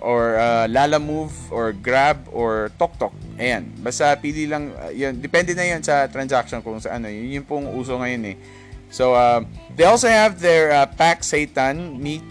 or 0.00 0.38
uh, 0.38 0.64
Lala 0.70 0.96
Move 0.96 1.32
or 1.52 1.76
Grab 1.76 2.24
or 2.32 2.72
TokTok. 2.80 3.12
Ayan. 3.36 3.68
Basta 3.84 4.16
pili 4.16 4.48
lang 4.48 4.72
uh, 4.72 4.88
yun. 4.88 5.18
Depende 5.20 5.52
na 5.52 5.66
'yan 5.66 5.82
sa 5.84 6.08
transaction 6.08 6.64
kung 6.64 6.80
sa 6.80 6.96
ano. 6.96 7.10
Yun 7.10 7.42
yung 7.42 7.46
pong 7.46 7.66
uso 7.74 7.98
ngayon 7.98 8.32
eh. 8.32 8.36
So 8.88 9.12
uh, 9.12 9.44
they 9.76 9.84
also 9.84 10.08
have 10.08 10.40
their 10.40 10.72
uh, 10.72 10.88
Pack 10.88 11.20
Seitan 11.20 12.00
meat. 12.00 12.24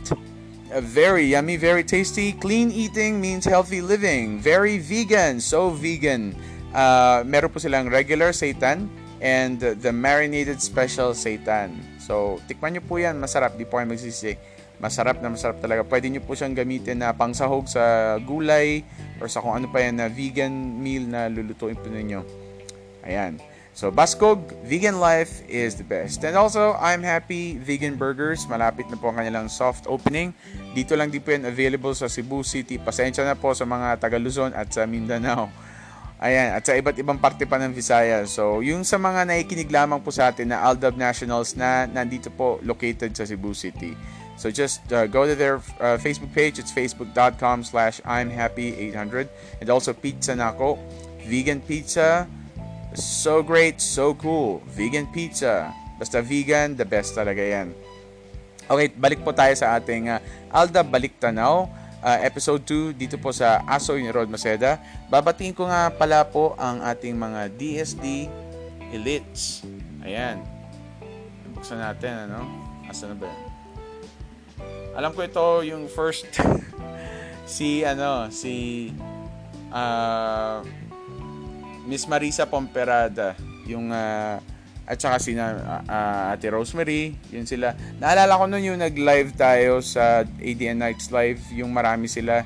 Uh, 0.68 0.82
very 0.82 1.30
yummy, 1.30 1.56
very 1.56 1.86
tasty. 1.86 2.34
Clean 2.34 2.74
eating 2.74 3.22
means 3.22 3.46
healthy 3.46 3.80
living. 3.80 4.42
Very 4.42 4.82
vegan, 4.82 5.40
so 5.40 5.70
vegan. 5.72 6.34
Uh, 6.74 7.24
meron 7.24 7.54
po 7.54 7.62
silang 7.62 7.88
regular 7.88 8.36
seitan 8.36 8.92
and 9.24 9.58
the 9.62 9.94
marinated 9.94 10.60
special 10.60 11.16
seitan. 11.16 11.74
So, 11.98 12.44
tikman 12.52 12.76
nyo 12.78 12.84
po 12.84 13.00
yan. 13.00 13.16
Masarap. 13.18 13.56
Di 13.56 13.64
po 13.64 13.80
kayo 13.80 13.88
magsisi 13.88 14.36
masarap 14.78 15.22
na 15.22 15.34
masarap 15.34 15.58
talaga. 15.58 15.82
Pwede 15.82 16.10
nyo 16.10 16.22
po 16.22 16.38
siyang 16.38 16.54
gamitin 16.54 17.02
na 17.02 17.14
pangsahog 17.14 17.66
sa 17.66 18.16
gulay 18.22 18.86
or 19.18 19.26
sa 19.30 19.42
kung 19.42 19.58
ano 19.58 19.66
pa 19.70 19.82
yan 19.82 19.98
na 19.98 20.08
vegan 20.10 20.54
meal 20.54 21.06
na 21.06 21.30
lulutuin 21.30 21.78
po 21.78 21.90
ninyo. 21.90 22.22
Ayan. 23.06 23.42
So, 23.78 23.94
Baskog, 23.94 24.42
vegan 24.66 24.98
life 24.98 25.46
is 25.46 25.78
the 25.78 25.86
best. 25.86 26.26
And 26.26 26.34
also, 26.34 26.74
I'm 26.82 27.06
Happy 27.06 27.62
Vegan 27.62 27.94
Burgers. 27.94 28.50
Malapit 28.50 28.90
na 28.90 28.98
po 28.98 29.14
ang 29.14 29.22
kanilang 29.22 29.54
soft 29.54 29.86
opening. 29.86 30.34
Dito 30.74 30.98
lang 30.98 31.14
din 31.14 31.22
po 31.22 31.30
yan 31.30 31.46
available 31.46 31.94
sa 31.94 32.10
Cebu 32.10 32.42
City. 32.42 32.82
Pasensya 32.82 33.22
na 33.22 33.38
po 33.38 33.54
sa 33.54 33.70
mga 33.70 34.02
taga 34.02 34.18
Luzon 34.18 34.50
at 34.58 34.74
sa 34.74 34.90
Mindanao. 34.90 35.54
Ayan, 36.18 36.58
at 36.58 36.66
sa 36.66 36.74
iba't 36.74 36.98
ibang 36.98 37.22
parte 37.22 37.46
pa 37.46 37.62
ng 37.62 37.70
Visayas. 37.70 38.34
So, 38.34 38.66
yung 38.66 38.82
sa 38.82 38.98
mga 38.98 39.30
naikinig 39.30 39.70
lamang 39.70 40.02
po 40.02 40.10
sa 40.10 40.34
atin 40.34 40.50
na 40.50 40.66
Aldab 40.66 40.98
Nationals 40.98 41.54
na 41.54 41.86
nandito 41.86 42.34
po 42.34 42.58
located 42.66 43.14
sa 43.14 43.30
Cebu 43.30 43.54
City. 43.54 43.94
So 44.38 44.54
just 44.54 44.86
uh, 44.94 45.10
go 45.10 45.26
to 45.26 45.34
their 45.34 45.58
uh, 45.82 45.98
Facebook 45.98 46.32
page. 46.32 46.62
It's 46.62 46.70
facebook.com 46.72 47.66
slash 47.66 48.00
I'm 48.06 48.30
happy 48.30 48.78
800. 48.94 49.30
And 49.62 49.70
also 49.70 49.92
Pizza 49.94 50.38
Nako. 50.38 50.78
Vegan 51.26 51.60
pizza. 51.60 52.30
So 52.96 53.44
great, 53.44 53.82
so 53.82 54.14
cool. 54.16 54.64
Vegan 54.72 55.10
pizza. 55.12 55.74
Basta 56.00 56.22
vegan, 56.22 56.78
the 56.78 56.86
best 56.86 57.18
talaga 57.18 57.42
yan. 57.42 57.76
Okay, 58.70 58.94
balik 58.96 59.26
po 59.26 59.34
tayo 59.34 59.52
sa 59.58 59.76
ating 59.76 60.08
uh, 60.08 60.22
Alda 60.54 60.86
Balik 60.86 61.18
Tanaw. 61.20 61.68
Uh, 61.98 62.20
episode 62.22 62.62
2 62.64 62.94
dito 62.94 63.18
po 63.18 63.34
sa 63.34 63.66
Aso 63.66 63.98
ni 63.98 64.08
Rod 64.08 64.30
Maceda. 64.30 64.78
Babatiin 65.10 65.52
ko 65.52 65.66
nga 65.66 65.90
pala 65.90 66.22
po 66.24 66.54
ang 66.56 66.80
ating 66.86 67.18
mga 67.18 67.52
DSD 67.58 68.30
elites. 68.94 69.66
Ayan. 70.06 70.46
Buksan 71.58 71.82
natin, 71.82 72.30
ano? 72.30 72.46
Asa 72.86 73.10
na 73.10 73.18
ba 73.18 73.28
yan? 73.28 73.47
Alam 74.98 75.14
ko 75.14 75.22
ito 75.22 75.46
yung 75.62 75.86
first 75.86 76.26
si 77.46 77.86
ano, 77.86 78.34
si 78.34 78.90
uh, 79.70 80.66
Miss 81.86 82.10
Marisa 82.10 82.50
Pomperada, 82.50 83.38
yung 83.70 83.94
uh, 83.94 84.42
at 84.90 84.98
saka 84.98 85.22
si 85.22 85.38
uh, 85.38 85.54
uh, 85.86 86.34
Ate 86.34 86.50
Rosemary, 86.50 87.14
yun 87.30 87.46
sila. 87.46 87.78
Naalala 88.02 88.42
ko 88.42 88.50
noon 88.50 88.74
yung 88.74 88.82
nag-live 88.82 89.38
tayo 89.38 89.86
sa 89.86 90.26
ADN 90.42 90.82
Nights 90.82 91.14
Live, 91.14 91.46
yung 91.54 91.70
marami 91.70 92.10
sila 92.10 92.42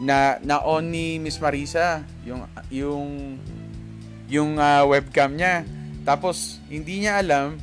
na 0.00 0.40
na 0.40 0.64
on 0.64 0.88
ni 0.88 1.20
Miss 1.20 1.36
Marisa, 1.36 2.00
yung 2.24 2.48
yung 2.72 3.36
yung 4.32 4.56
uh, 4.56 4.88
webcam 4.88 5.36
niya. 5.36 5.68
Tapos 6.00 6.64
hindi 6.72 7.04
niya 7.04 7.20
alam 7.20 7.60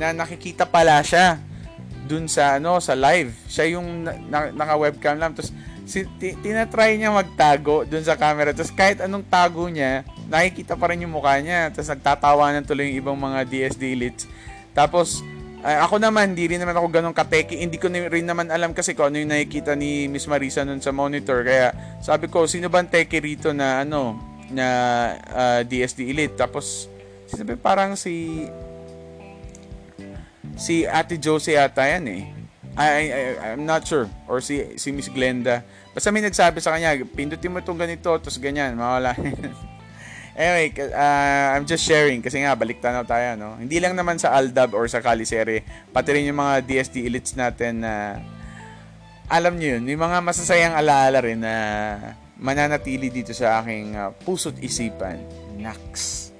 na 0.00 0.16
nakikita 0.16 0.64
pala 0.64 1.04
siya 1.04 1.47
dun 2.08 2.24
sa 2.26 2.56
ano 2.56 2.80
sa 2.80 2.96
live. 2.96 3.36
Siya 3.44 3.76
yung 3.76 4.08
na, 4.08 4.48
naka-webcam 4.48 5.20
lang 5.20 5.36
tapos 5.36 5.52
si, 5.84 6.08
t- 6.16 6.36
tinatry 6.40 6.96
niya 6.96 7.12
magtago 7.12 7.84
dun 7.84 8.00
sa 8.00 8.16
camera. 8.16 8.56
Tapos 8.56 8.72
kahit 8.72 9.04
anong 9.04 9.28
tago 9.28 9.68
niya, 9.68 10.08
nakikita 10.28 10.76
pa 10.76 10.88
rin 10.92 11.04
yung 11.04 11.12
mukha 11.12 11.36
niya. 11.40 11.68
Tapos 11.68 11.92
nagtatawanan 11.92 12.64
tuloy 12.64 12.92
yung 12.92 13.04
ibang 13.04 13.18
mga 13.20 13.44
DSD 13.44 13.92
elites. 13.92 14.24
Tapos 14.72 15.20
uh, 15.64 15.78
ako 15.84 15.98
naman, 15.98 16.36
hindi 16.36 16.54
rin 16.54 16.60
naman 16.60 16.76
ako 16.76 16.88
ganun 16.92 17.16
kateki. 17.16 17.60
Hindi 17.60 17.80
ko 17.80 17.88
rin 17.88 18.26
naman 18.28 18.52
alam 18.52 18.76
kasi 18.76 18.92
kung 18.92 19.10
ano 19.10 19.20
yung 19.20 19.32
nakikita 19.32 19.72
ni 19.74 20.06
Miss 20.06 20.28
Marisa 20.28 20.62
nun 20.62 20.84
sa 20.84 20.92
monitor. 20.92 21.42
Kaya 21.42 21.72
sabi 22.04 22.28
ko, 22.28 22.44
sino 22.44 22.68
ba 22.68 22.84
teki 22.84 23.18
rito 23.18 23.50
na 23.56 23.82
ano, 23.82 24.20
na 24.48 24.66
uh, 25.28 25.60
ah, 25.60 25.60
DSD 25.64 26.08
elite? 26.08 26.36
Tapos, 26.36 26.88
sabi 27.28 27.60
parang 27.60 27.92
si 27.92 28.46
si 30.58 30.82
Ate 30.84 31.16
Josie 31.16 31.54
ata 31.54 31.86
yan 31.86 32.04
eh. 32.10 32.22
I, 32.78 32.86
I, 32.86 33.20
I'm 33.54 33.66
not 33.66 33.86
sure. 33.86 34.06
Or 34.26 34.42
si, 34.42 34.78
si 34.78 34.90
Miss 34.94 35.10
Glenda. 35.10 35.62
Basta 35.94 36.10
may 36.14 36.22
nagsabi 36.22 36.62
sa 36.62 36.74
kanya, 36.74 36.94
pindutin 37.06 37.50
mo 37.50 37.58
itong 37.58 37.78
ganito, 37.78 38.10
tapos 38.18 38.38
ganyan, 38.38 38.78
mawala. 38.78 39.18
anyway, 40.38 40.70
uh, 40.94 41.58
I'm 41.58 41.66
just 41.66 41.82
sharing 41.82 42.22
kasi 42.22 42.38
nga, 42.38 42.54
balik 42.54 42.78
tanaw 42.78 43.02
tayo, 43.02 43.34
no? 43.34 43.58
Hindi 43.58 43.82
lang 43.82 43.98
naman 43.98 44.22
sa 44.22 44.30
Aldab 44.34 44.78
or 44.78 44.86
sa 44.86 45.02
Kalisere, 45.02 45.66
pati 45.90 46.14
rin 46.14 46.30
yung 46.30 46.38
mga 46.38 46.62
DSD 46.66 47.02
elites 47.02 47.34
natin 47.34 47.82
na 47.82 48.22
alam 49.26 49.58
nyo 49.58 49.74
yun, 49.78 49.82
yung 49.90 50.02
mga 50.02 50.22
masasayang 50.22 50.78
alaala 50.78 51.18
rin 51.18 51.42
na 51.42 51.54
mananatili 52.38 53.10
dito 53.10 53.34
sa 53.34 53.58
aking 53.58 53.98
uh, 53.98 54.14
puso't 54.22 54.54
isipan. 54.62 55.18
Nax. 55.58 56.30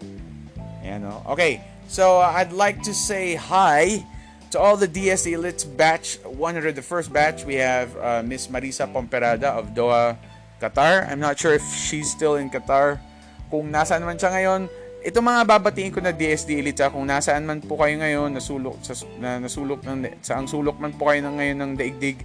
Ayan, 0.87 1.03
no? 1.03 1.19
Okay, 1.35 1.59
So 1.89 2.21
uh, 2.21 2.37
I'd 2.37 2.53
like 2.53 2.85
to 2.85 2.93
say 2.93 3.33
hi 3.35 4.05
to 4.53 4.61
all 4.61 4.77
the 4.77 4.87
DSE 4.87 5.33
Elites 5.33 5.65
batch 5.65 6.21
100, 6.21 6.77
the 6.77 6.85
first 6.85 7.09
batch. 7.09 7.49
We 7.49 7.57
have 7.57 7.97
uh, 7.97 8.21
Miss 8.21 8.47
Marisa 8.53 8.85
Pomperada 8.85 9.57
of 9.57 9.73
Doha, 9.73 10.21
Qatar. 10.61 11.09
I'm 11.09 11.19
not 11.19 11.41
sure 11.41 11.57
if 11.57 11.65
she's 11.65 12.13
still 12.13 12.37
in 12.37 12.53
Qatar. 12.53 13.01
Kung 13.49 13.73
nasaan 13.73 14.05
man 14.05 14.21
siya 14.21 14.37
ngayon, 14.37 14.69
ito 15.01 15.25
mga 15.25 15.49
babatiin 15.49 15.89
ko 15.89 16.05
na 16.05 16.13
DSD 16.13 16.61
Elites. 16.61 16.93
Kung 16.93 17.09
nasaan 17.09 17.49
man 17.49 17.65
po 17.65 17.81
kayo 17.81 17.97
ngayon, 17.97 18.37
nasulok, 18.37 18.77
sa, 18.85 18.93
na, 19.17 19.41
nasulok 19.41 19.81
ng, 19.89 20.21
sa 20.21 20.37
ang 20.37 20.45
sulok 20.45 20.77
man 20.77 20.93
po 20.93 21.09
kayo 21.09 21.25
ng 21.25 21.41
ngayon 21.41 21.57
ng 21.57 21.73
daigdig, 21.73 22.21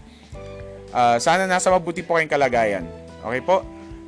uh, 0.92 1.16
sana 1.24 1.48
nasa 1.48 1.72
mabuti 1.72 2.04
po 2.04 2.20
kayong 2.20 2.28
kalagayan. 2.28 2.84
Okay 3.24 3.40
po? 3.40 3.64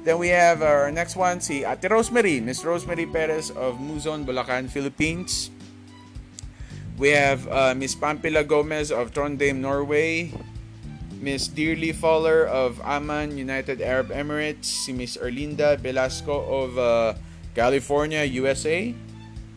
Then 0.05 0.21
we 0.21 0.29
have 0.29 0.61
our 0.61 0.93
next 0.93 1.17
one, 1.17 1.41
si 1.41 1.65
Ate 1.65 1.89
Rosemary, 1.89 2.37
Miss 2.37 2.61
Rosemary 2.61 3.09
Perez 3.09 3.49
of 3.49 3.81
Muzon, 3.81 4.21
Bulacan, 4.21 4.69
Philippines. 4.69 5.49
We 7.01 7.09
have 7.09 7.49
uh, 7.49 7.73
Miss 7.73 7.97
Pampila 7.97 8.45
Gomez 8.45 8.93
of 8.93 9.17
Trondheim, 9.17 9.65
Norway. 9.65 10.29
Miss 11.17 11.49
Dearly 11.49 11.89
Fowler 11.89 12.45
of 12.45 12.77
Amman, 12.85 13.33
United 13.33 13.81
Arab 13.81 14.13
Emirates. 14.13 14.69
Si 14.85 14.93
Miss 14.93 15.17
Erlinda 15.17 15.73
Velasco 15.81 16.37
of 16.37 16.77
uh, 16.77 17.17
California, 17.57 18.21
USA. 18.29 18.93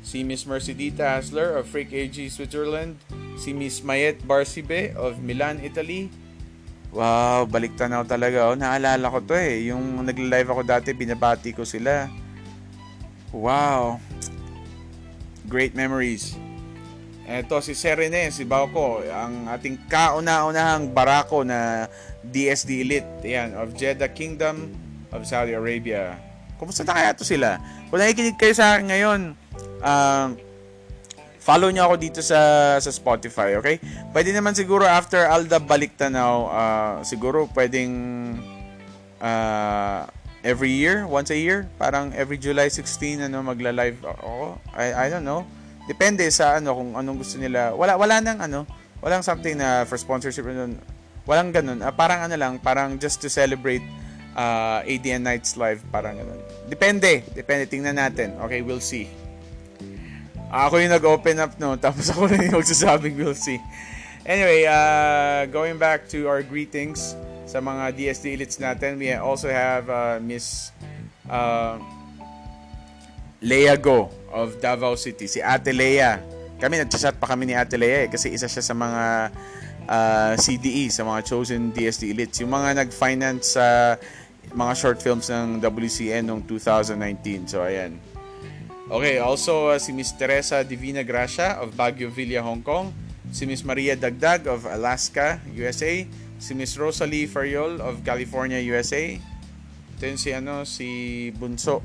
Si 0.00 0.24
Miss 0.24 0.48
Mercedita 0.48 1.20
Hasler 1.20 1.60
of 1.60 1.68
Freak 1.68 1.92
AG, 1.92 2.16
Switzerland. 2.32 2.96
Si 3.36 3.52
Miss 3.52 3.84
Mayet 3.84 4.24
Barcibe 4.24 4.96
of 4.96 5.20
Milan, 5.20 5.60
Italy. 5.60 6.08
Wow, 6.88 7.44
balik 7.44 7.76
tanaw 7.76 8.08
talaga. 8.08 8.48
Oh, 8.48 8.56
naalala 8.56 9.12
ko 9.12 9.20
to 9.20 9.36
eh. 9.36 9.68
Yung 9.68 10.00
nagla-live 10.08 10.48
ako 10.48 10.62
dati, 10.64 10.96
binabati 10.96 11.52
ko 11.52 11.68
sila. 11.68 12.08
Wow. 13.28 14.00
Great 15.44 15.76
memories. 15.76 16.32
Ito 17.28 17.60
si 17.60 17.76
Serene, 17.76 18.32
si 18.32 18.48
Bauko, 18.48 19.04
ang 19.04 19.52
ating 19.52 19.84
kauna-unahang 19.84 20.88
barako 20.96 21.44
na 21.44 21.84
DSD 22.24 22.88
Elite. 22.88 23.12
Yan, 23.20 23.52
of 23.52 23.76
Jeddah 23.76 24.08
Kingdom 24.08 24.72
of 25.12 25.28
Saudi 25.28 25.52
Arabia. 25.52 26.16
Kumusta 26.56 26.88
na 26.88 26.96
kaya 26.96 27.12
to 27.12 27.28
sila? 27.28 27.60
Kung 27.92 28.00
nakikinig 28.00 28.40
kayo 28.40 28.56
sa 28.56 28.80
akin 28.80 28.88
ngayon, 28.88 29.20
uh, 29.84 30.32
follow 31.48 31.72
nyo 31.72 31.88
ako 31.88 31.96
dito 31.96 32.20
sa 32.20 32.76
sa 32.76 32.92
Spotify, 32.92 33.56
okay? 33.56 33.80
Pwede 34.12 34.36
naman 34.36 34.52
siguro 34.52 34.84
after 34.84 35.24
Alda 35.24 35.56
balik 35.56 35.96
tanaw, 35.96 36.52
uh, 36.52 36.94
siguro 37.00 37.48
pwedeng 37.56 37.88
uh, 39.24 40.04
every 40.44 40.76
year, 40.76 41.08
once 41.08 41.32
a 41.32 41.38
year, 41.40 41.64
parang 41.80 42.12
every 42.12 42.36
July 42.36 42.68
16 42.68 43.32
ano 43.32 43.40
magla-live 43.40 43.96
ako. 44.04 44.60
I 44.76 44.92
I 44.92 45.06
don't 45.08 45.24
know. 45.24 45.48
Depende 45.88 46.28
sa 46.28 46.60
ano 46.60 46.76
kung 46.76 46.92
anong 47.00 47.24
gusto 47.24 47.40
nila. 47.40 47.72
Wala 47.72 47.96
wala 47.96 48.20
nang 48.20 48.44
ano, 48.44 48.68
walang 49.00 49.24
something 49.24 49.56
na 49.56 49.88
for 49.88 49.96
sponsorship 49.96 50.44
nun. 50.44 50.76
Walang 51.24 51.56
ganun. 51.56 51.80
Uh, 51.80 51.88
parang 51.96 52.28
ano 52.28 52.36
lang, 52.36 52.60
parang 52.60 53.00
just 53.00 53.24
to 53.24 53.32
celebrate 53.32 53.84
uh, 54.36 54.84
ADN 54.84 55.24
Nights 55.24 55.56
Live, 55.56 55.80
parang 55.88 56.20
ganun. 56.20 56.44
Depende, 56.68 57.24
depende 57.32 57.64
tingnan 57.64 57.96
natin. 57.96 58.36
Okay, 58.44 58.60
we'll 58.60 58.84
see. 58.84 59.08
Ako 60.48 60.80
yung 60.80 60.92
nag-open 60.92 61.36
up 61.44 61.52
no, 61.60 61.76
tapos 61.84 62.08
ako 62.08 62.28
rin 62.28 62.48
yung 62.48 62.60
magsasabing 62.60 63.14
we'll 63.20 63.36
see. 63.36 63.60
Anyway, 64.28 64.68
uh, 64.68 65.48
going 65.48 65.80
back 65.80 66.08
to 66.08 66.28
our 66.28 66.44
greetings 66.44 67.16
sa 67.48 67.64
mga 67.64 67.96
DSD 67.96 68.36
elites 68.36 68.60
natin, 68.60 69.00
we 69.00 69.08
also 69.16 69.48
have 69.48 69.88
uh, 69.88 70.20
Miss 70.20 70.68
uh, 71.32 71.80
Leia 73.40 73.80
Go 73.80 74.12
of 74.28 74.60
Davao 74.60 75.00
City, 75.00 75.24
si 75.24 75.40
Ate 75.40 75.72
Leia. 75.72 76.20
Kami 76.60 76.76
nag-chat 76.76 77.16
pa 77.16 77.24
kami 77.24 77.48
ni 77.48 77.54
Ate 77.56 77.80
Leia 77.80 78.04
eh, 78.04 78.08
kasi 78.12 78.28
isa 78.34 78.50
siya 78.50 78.60
sa 78.60 78.74
mga 78.76 79.32
uh, 79.88 80.32
CDE, 80.36 80.92
sa 80.92 81.08
mga 81.08 81.24
chosen 81.24 81.72
DSD 81.72 82.12
elites. 82.12 82.44
Yung 82.44 82.52
mga 82.52 82.84
nag-finance 82.84 83.56
sa 83.56 83.96
mga 84.52 84.72
short 84.76 84.98
films 85.00 85.32
ng 85.32 85.60
WCN 85.64 86.28
noong 86.28 86.44
2019. 86.44 87.48
So, 87.48 87.64
ayan. 87.64 87.96
Okay, 88.88 89.20
also 89.20 89.68
uh, 89.68 89.76
si 89.76 89.92
Miss 89.92 90.16
Teresa 90.16 90.64
Divina 90.64 91.04
Gracia 91.04 91.60
of 91.60 91.76
Baguio 91.76 92.08
Villa, 92.08 92.40
Hong 92.40 92.64
Kong. 92.64 92.88
Si 93.28 93.44
Miss 93.44 93.60
Maria 93.60 93.92
Dagdag 93.92 94.48
of 94.48 94.64
Alaska, 94.64 95.44
USA. 95.52 96.08
Si 96.40 96.56
Miss 96.56 96.72
Rosalie 96.80 97.28
Fariol 97.28 97.84
of 97.84 98.00
California, 98.00 98.56
USA. 98.56 99.12
Then 100.00 100.16
si 100.16 100.32
ano, 100.32 100.64
si 100.64 101.28
Bunso 101.36 101.84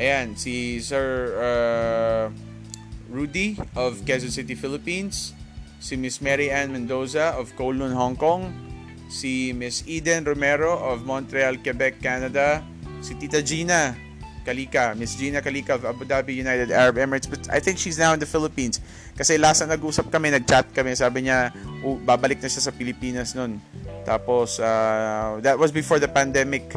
Ayan, 0.00 0.32
si 0.40 0.80
Sir 0.80 1.36
uh, 1.36 2.24
Rudy 3.12 3.60
of 3.76 4.00
Quezon 4.08 4.32
City, 4.32 4.56
Philippines. 4.56 5.36
Si 5.84 6.00
Miss 6.00 6.24
Mary 6.24 6.48
Ann 6.48 6.72
Mendoza 6.72 7.36
of 7.36 7.52
Kowloon, 7.60 7.92
Hong 7.92 8.16
Kong. 8.16 8.48
Si 9.12 9.52
Miss 9.52 9.84
Eden 9.84 10.24
Romero 10.24 10.80
of 10.80 11.04
Montreal, 11.04 11.60
Quebec, 11.60 12.00
Canada. 12.00 12.64
Si 13.04 13.12
Tita 13.20 13.44
Gina 13.44 14.11
Kalika, 14.42 14.92
Miss 14.98 15.14
Gina 15.16 15.40
Kalika 15.40 15.78
of 15.78 15.86
Abu 15.86 16.04
Dhabi, 16.04 16.36
United 16.36 16.70
Arab 16.70 16.98
Emirates. 16.98 17.30
But 17.30 17.48
I 17.48 17.62
think 17.62 17.78
she's 17.78 17.98
now 17.98 18.12
in 18.12 18.20
the 18.20 18.28
Philippines. 18.28 18.82
Kasi 19.14 19.38
last 19.38 19.62
na 19.64 19.74
nag-usap 19.78 20.10
kami, 20.10 20.34
nag-chat 20.34 20.74
kami. 20.74 20.92
Sabi 20.98 21.30
niya, 21.30 21.54
uh, 21.86 21.96
babalik 22.02 22.42
na 22.42 22.50
siya 22.50 22.68
sa 22.68 22.72
Pilipinas 22.74 23.32
noon. 23.38 23.62
Tapos, 24.02 24.58
uh, 24.58 25.38
that 25.40 25.54
was 25.54 25.70
before 25.70 26.02
the 26.02 26.10
pandemic. 26.10 26.74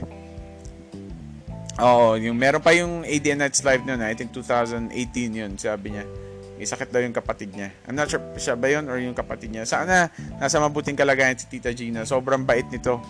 Oo, 1.76 2.16
yung 2.16 2.40
meron 2.40 2.64
pa 2.64 2.72
yung 2.72 3.04
ADN 3.04 3.44
Nights 3.44 3.66
Live 3.68 3.84
noon, 3.84 4.00
I 4.00 4.16
think 4.16 4.32
2018 4.32 4.96
yun, 5.36 5.52
sabi 5.60 5.92
niya. 5.92 6.08
May 6.56 6.64
sakit 6.64 6.88
daw 6.88 7.04
yung 7.04 7.12
kapatid 7.12 7.52
niya. 7.52 7.68
I'm 7.84 8.00
not 8.00 8.08
sure 8.08 8.24
siya 8.40 8.56
ba 8.56 8.72
yun 8.72 8.88
or 8.88 8.96
yung 8.96 9.12
kapatid 9.12 9.52
niya. 9.52 9.68
Sana 9.68 10.08
nasa 10.40 10.56
mabuting 10.64 10.96
kalagayan 10.96 11.36
si 11.36 11.52
Tita 11.52 11.76
Gina. 11.76 12.08
Sobrang 12.08 12.48
bait 12.48 12.64
nito. 12.72 13.04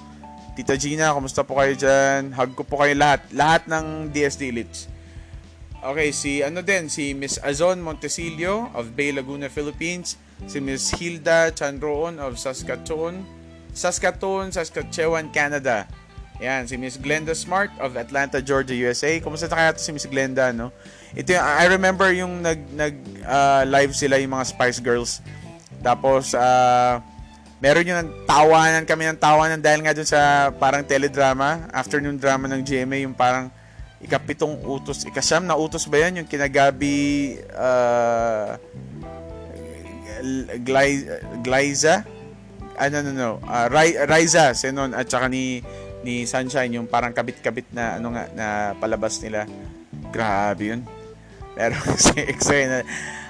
Tita 0.56 0.80
Gina, 0.80 1.12
kumusta 1.12 1.44
po 1.44 1.60
kayo 1.60 1.76
dyan? 1.76 2.32
Hug 2.32 2.56
ko 2.56 2.64
po 2.64 2.80
kayo 2.80 2.96
lahat. 2.96 3.28
Lahat 3.36 3.68
ng 3.68 4.08
DSD 4.08 4.56
Elites. 4.56 4.88
Okay, 5.84 6.16
si 6.16 6.40
ano 6.40 6.64
din, 6.64 6.88
si 6.88 7.12
Miss 7.12 7.36
Azon 7.44 7.84
Montesilio 7.84 8.72
of 8.72 8.96
Bay 8.96 9.12
Laguna, 9.12 9.52
Philippines. 9.52 10.16
Si 10.48 10.64
Miss 10.64 10.96
Hilda 10.96 11.52
Chanroon 11.52 12.24
of 12.24 12.40
Saskatoon. 12.40 13.28
Saskatoon, 13.76 14.56
Saskatchewan, 14.56 15.28
Canada. 15.36 15.92
Yan, 16.40 16.72
si 16.72 16.80
Miss 16.80 16.96
Glenda 16.96 17.36
Smart 17.36 17.76
of 17.84 18.00
Atlanta, 18.00 18.40
Georgia, 18.40 18.72
USA. 18.80 19.12
Kumusta 19.20 19.52
kaya 19.52 19.76
ito 19.76 19.84
si 19.84 19.92
Miss 19.92 20.08
Glenda, 20.08 20.56
no? 20.56 20.72
Ito 21.20 21.36
yung, 21.36 21.44
I 21.44 21.68
remember 21.68 22.08
yung 22.16 22.40
nag, 22.40 22.64
nag 22.72 22.96
uh, 23.28 23.68
live 23.68 23.92
sila 23.92 24.16
yung 24.24 24.32
mga 24.32 24.56
Spice 24.56 24.80
Girls. 24.80 25.20
Tapos, 25.84 26.32
uh, 26.32 27.04
meron 27.66 27.90
yung 27.90 28.14
tawanan 28.30 28.86
kami 28.86 29.10
ng 29.10 29.18
tawanan 29.18 29.58
dahil 29.58 29.82
nga 29.82 29.98
dun 29.98 30.06
sa 30.06 30.54
parang 30.54 30.86
teledrama, 30.86 31.66
afternoon 31.74 32.22
drama 32.22 32.46
ng 32.46 32.62
GMA, 32.62 33.10
yung 33.10 33.18
parang 33.18 33.50
ikapitong 33.98 34.62
utos, 34.62 35.02
ikasyam 35.02 35.50
na 35.50 35.58
utos 35.58 35.90
ba 35.90 36.06
yan? 36.06 36.22
Yung 36.22 36.30
kinagabi, 36.30 37.42
uh, 37.58 38.54
Glyza? 41.42 42.06
Ano, 42.78 43.02
no, 43.02 43.12
no. 43.18 43.32
Uh, 43.42 43.66
Riza, 44.06 44.54
Senon, 44.54 44.94
at 44.94 45.10
saka 45.10 45.26
ni 45.26 45.66
ni 46.06 46.30
Sunshine 46.30 46.78
yung 46.78 46.86
parang 46.86 47.18
kabit-kabit 47.18 47.66
na 47.74 47.98
ano 47.98 48.14
nga 48.14 48.30
na 48.38 48.48
palabas 48.78 49.18
nila. 49.26 49.50
Grabe 50.14 50.70
yun. 50.70 50.82
Pero 51.58 51.74
si 52.04 52.14
eksena 52.22 52.86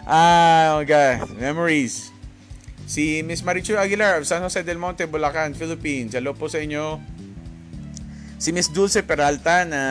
ah, 0.06 0.76
oh 0.76 0.84
my 0.84 0.86
God, 0.86 1.40
memories. 1.40 2.15
Si 2.86 3.26
Miss 3.26 3.42
Marichu 3.42 3.78
Aguilar 3.78 4.22
of 4.22 4.30
San 4.30 4.46
Jose 4.46 4.62
del 4.62 4.78
Monte, 4.78 5.10
Bulacan, 5.10 5.58
Philippines. 5.58 6.14
Hello 6.14 6.38
po 6.38 6.46
sa 6.46 6.62
inyo. 6.62 7.02
Si 8.38 8.54
Miss 8.54 8.70
Dulce 8.70 9.02
Peralta 9.02 9.66
na 9.66 9.82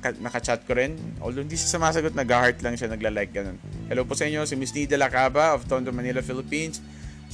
nakachat 0.00 0.64
ko 0.64 0.72
rin. 0.72 0.96
Although 1.20 1.44
hindi 1.44 1.60
siya 1.60 1.76
sumasagot, 1.76 2.16
nag-heart 2.16 2.64
lang 2.64 2.80
siya, 2.80 2.88
nagla-like 2.88 3.30
ganun. 3.30 3.60
Hello 3.92 4.08
po 4.08 4.16
sa 4.16 4.24
inyo. 4.24 4.48
Si 4.48 4.56
Miss 4.56 4.72
Nida 4.72 4.96
Lacaba 4.96 5.52
of 5.52 5.68
Tondo, 5.68 5.92
Manila, 5.92 6.24
Philippines 6.24 6.80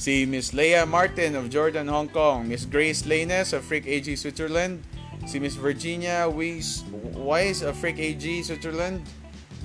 si 0.01 0.25
Miss 0.25 0.49
Leia 0.57 0.89
Martin 0.89 1.37
of 1.37 1.53
Jordan, 1.53 1.85
Hong 1.85 2.09
Kong, 2.09 2.49
Miss 2.49 2.65
Grace 2.65 3.05
Lanes 3.05 3.53
of 3.53 3.61
Freak 3.61 3.85
AG 3.85 4.09
Switzerland, 4.17 4.81
si 5.29 5.37
Miss 5.37 5.53
Virginia 5.53 6.25
Weiss, 6.25 6.81
Weiss 7.13 7.61
of 7.61 7.77
Freak 7.77 8.01
AG 8.01 8.25
Switzerland, 8.41 9.05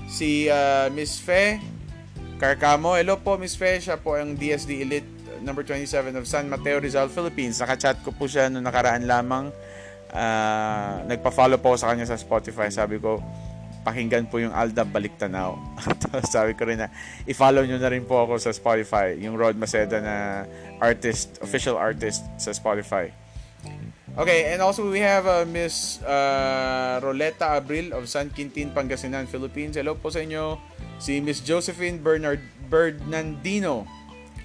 si 0.05 0.53
uh, 0.53 0.93
Miss 0.93 1.17
Fe 1.17 1.57
Carcamo. 2.37 3.01
Hello 3.01 3.17
po 3.17 3.41
Miss 3.41 3.57
Fe, 3.57 3.81
siya 3.81 3.97
po 3.97 4.21
ang 4.21 4.37
DSD 4.37 4.85
Elite 4.85 5.16
number 5.43 5.65
27 5.65 6.17
of 6.17 6.25
San 6.29 6.49
Mateo 6.49 6.81
Rizal, 6.81 7.09
Philippines. 7.09 7.61
Nakachat 7.61 8.01
ko 8.05 8.13
po 8.13 8.29
siya 8.31 8.49
noong 8.53 8.65
nakaraan 8.65 9.05
lamang. 9.05 9.53
Uh, 10.13 11.03
nagpa-follow 11.11 11.59
po 11.59 11.75
sa 11.75 11.93
kanya 11.93 12.09
sa 12.09 12.17
Spotify. 12.17 12.71
Sabi 12.71 12.97
ko, 12.97 13.21
pakinggan 13.87 14.27
po 14.27 14.43
yung 14.43 14.51
Alda 14.51 14.83
Balik 14.83 15.15
Tanaw. 15.15 15.55
Sabi 16.35 16.59
ko 16.59 16.67
rin 16.67 16.83
na 16.83 16.91
i-follow 17.23 17.63
nyo 17.63 17.79
na 17.79 17.87
rin 17.87 18.03
po 18.03 18.19
ako 18.19 18.43
sa 18.43 18.51
Spotify, 18.51 19.15
yung 19.15 19.39
Rod 19.39 19.55
Maceda 19.55 20.03
na 20.03 20.43
artist, 20.83 21.39
official 21.39 21.79
artist 21.79 22.27
sa 22.35 22.51
Spotify. 22.51 23.15
Okay, 24.17 24.51
and 24.51 24.65
also 24.65 24.89
we 24.89 25.05
have 25.05 25.29
uh, 25.29 25.45
Miss 25.45 26.01
uh, 26.03 26.99
Roleta 27.05 27.61
Abril 27.61 27.93
of 27.93 28.09
San 28.09 28.33
Quintin, 28.33 28.73
Pangasinan, 28.73 29.29
Philippines. 29.29 29.77
Hello 29.77 29.93
po 29.93 30.09
sa 30.09 30.25
inyo. 30.25 30.57
Si 30.97 31.21
Miss 31.21 31.45
Josephine 31.45 32.01
Bernard 32.01 32.41
Bernardino 32.67 33.85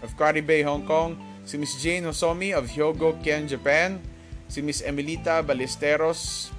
of 0.02 0.18
Bay, 0.46 0.62
Hong 0.62 0.86
Kong. 0.86 1.18
Si 1.46 1.58
Miss 1.58 1.82
Jane 1.82 2.04
Hosomi 2.04 2.54
of 2.54 2.70
Hyogo, 2.70 3.18
Ken, 3.24 3.48
Japan. 3.48 4.02
Si 4.48 4.62
Miss 4.62 4.82
Emilita 4.82 5.46
Ballesteros 5.46 6.52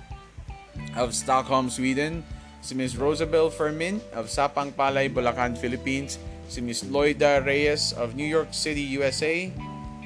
of 0.96 1.14
Stockholm, 1.14 1.68
Sweden 1.68 2.24
si 2.62 2.78
Ms. 2.78 2.94
Rosabel 2.94 3.50
Fermin 3.50 3.98
of 4.14 4.30
Sapang 4.30 4.70
Palay, 4.70 5.10
Bulacan, 5.10 5.58
Philippines, 5.58 6.16
si 6.46 6.62
Ms. 6.62 6.86
Loida 6.86 7.42
Reyes 7.42 7.90
of 7.98 8.14
New 8.14 8.24
York 8.24 8.54
City, 8.54 8.86
USA, 8.96 9.50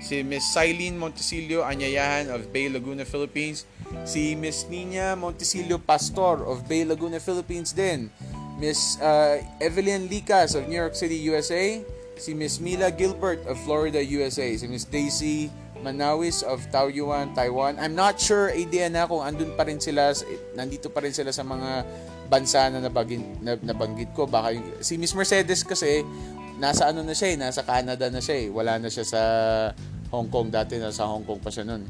si 0.01 0.25
Ms. 0.25 0.57
Silene 0.57 0.97
Montesilio 0.97 1.61
Anyayahan 1.61 2.33
of 2.33 2.49
Bay 2.51 2.73
Laguna, 2.73 3.05
Philippines, 3.05 3.69
si 4.09 4.33
Ms. 4.35 4.73
Nina 4.73 5.13
Montesilio 5.15 5.77
Pastor 5.77 6.49
of 6.49 6.65
Bay 6.65 6.89
Laguna, 6.89 7.21
Philippines 7.21 7.77
din, 7.77 8.09
Ms. 8.57 9.05
Uh, 9.05 9.37
Evelyn 9.61 10.09
Licas 10.09 10.57
of 10.57 10.65
New 10.65 10.81
York 10.81 10.97
City, 10.97 11.21
USA, 11.29 11.85
si 12.17 12.33
Ms. 12.33 12.61
Mila 12.65 12.89
Gilbert 12.89 13.45
of 13.45 13.61
Florida, 13.63 14.01
USA, 14.01 14.49
si 14.57 14.65
Ms. 14.65 14.89
Daisy 14.89 15.53
Manawis 15.85 16.41
of 16.43 16.65
Taoyuan, 16.73 17.37
Taiwan. 17.37 17.77
I'm 17.77 17.93
not 17.93 18.17
sure, 18.17 18.51
idea 18.51 18.89
na 18.89 19.05
kung 19.05 19.23
andun 19.23 19.53
pa 19.55 19.69
rin 19.69 19.79
sila, 19.79 20.11
nandito 20.57 20.89
pa 20.89 21.05
rin 21.05 21.13
sila 21.13 21.31
sa 21.31 21.45
mga 21.45 21.85
bansa 22.27 22.73
na 22.73 22.81
nabagin, 22.81 23.23
nabanggit 23.45 24.11
ko. 24.17 24.25
Baka 24.25 24.57
yung, 24.57 24.81
si 24.81 24.97
Miss 24.97 25.13
Mercedes 25.13 25.63
kasi, 25.63 26.03
nasa 26.57 26.89
ano 26.89 27.05
na 27.05 27.13
siya 27.13 27.29
eh, 27.33 27.37
nasa 27.37 27.63
Canada 27.63 28.09
na 28.09 28.19
siya 28.25 28.37
eh. 28.41 28.47
Wala 28.49 28.81
na 28.81 28.89
siya 28.89 29.05
sa 29.05 29.23
Hong 30.09 30.33
Kong 30.33 30.49
dati, 30.49 30.81
nasa 30.81 31.05
Hong 31.05 31.23
Kong 31.23 31.39
pa 31.39 31.53
siya 31.53 31.69
nun. 31.69 31.85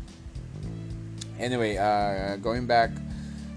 Anyway, 1.39 1.79
uh, 1.79 2.35
going 2.43 2.67
back, 2.67 2.91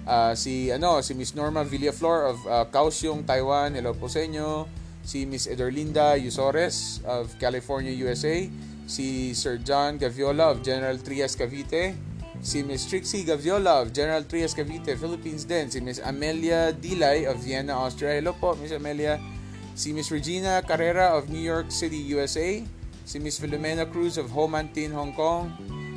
uh, 0.05 0.37
si 0.37 0.69
ano 0.69 0.99
si 1.01 1.15
Miss 1.17 1.33
Norma 1.33 1.65
Villaflor 1.65 2.35
of 2.35 2.37
uh, 2.45 2.65
Kaohsiung, 2.69 3.25
Taiwan. 3.25 3.73
Hello 3.73 3.95
po 3.95 4.11
sa 4.11 4.21
inyo. 4.21 4.78
Si 5.09 5.25
Miss 5.25 5.49
Ederlinda 5.49 6.13
Yusores 6.13 7.01
of 7.01 7.33
California, 7.41 7.89
USA. 8.05 8.45
Si 8.85 9.33
Sir 9.33 9.57
John 9.57 9.97
Gaviola 9.97 10.53
of 10.53 10.61
General 10.61 11.01
Trias, 11.01 11.33
Cavite 11.33 11.97
si 12.45 12.61
Miss 12.61 12.85
Trixie 12.85 13.25
Gaviola 13.25 13.81
of 13.81 13.91
General 13.91 14.23
Trias 14.23 14.53
Cavite, 14.53 14.95
Philippines 14.95 15.43
din, 15.43 15.67
si 15.67 15.81
Miss 15.81 15.99
Amelia 15.99 16.71
Dilay 16.71 17.25
of 17.25 17.41
Vienna, 17.41 17.73
Austria. 17.73 18.15
Hello 18.15 18.37
po, 18.37 18.53
Miss 18.61 18.71
Amelia. 18.71 19.19
Si 19.73 19.91
Miss 19.91 20.13
Regina 20.13 20.61
Carrera 20.61 21.17
of 21.17 21.27
New 21.27 21.41
York 21.41 21.73
City, 21.73 21.97
USA. 22.13 22.61
Si 23.03 23.17
Miss 23.17 23.41
Filomena 23.41 23.89
Cruz 23.89 24.15
of 24.21 24.29
Homantin, 24.29 24.93
Hong 24.93 25.11
Kong. 25.17 25.51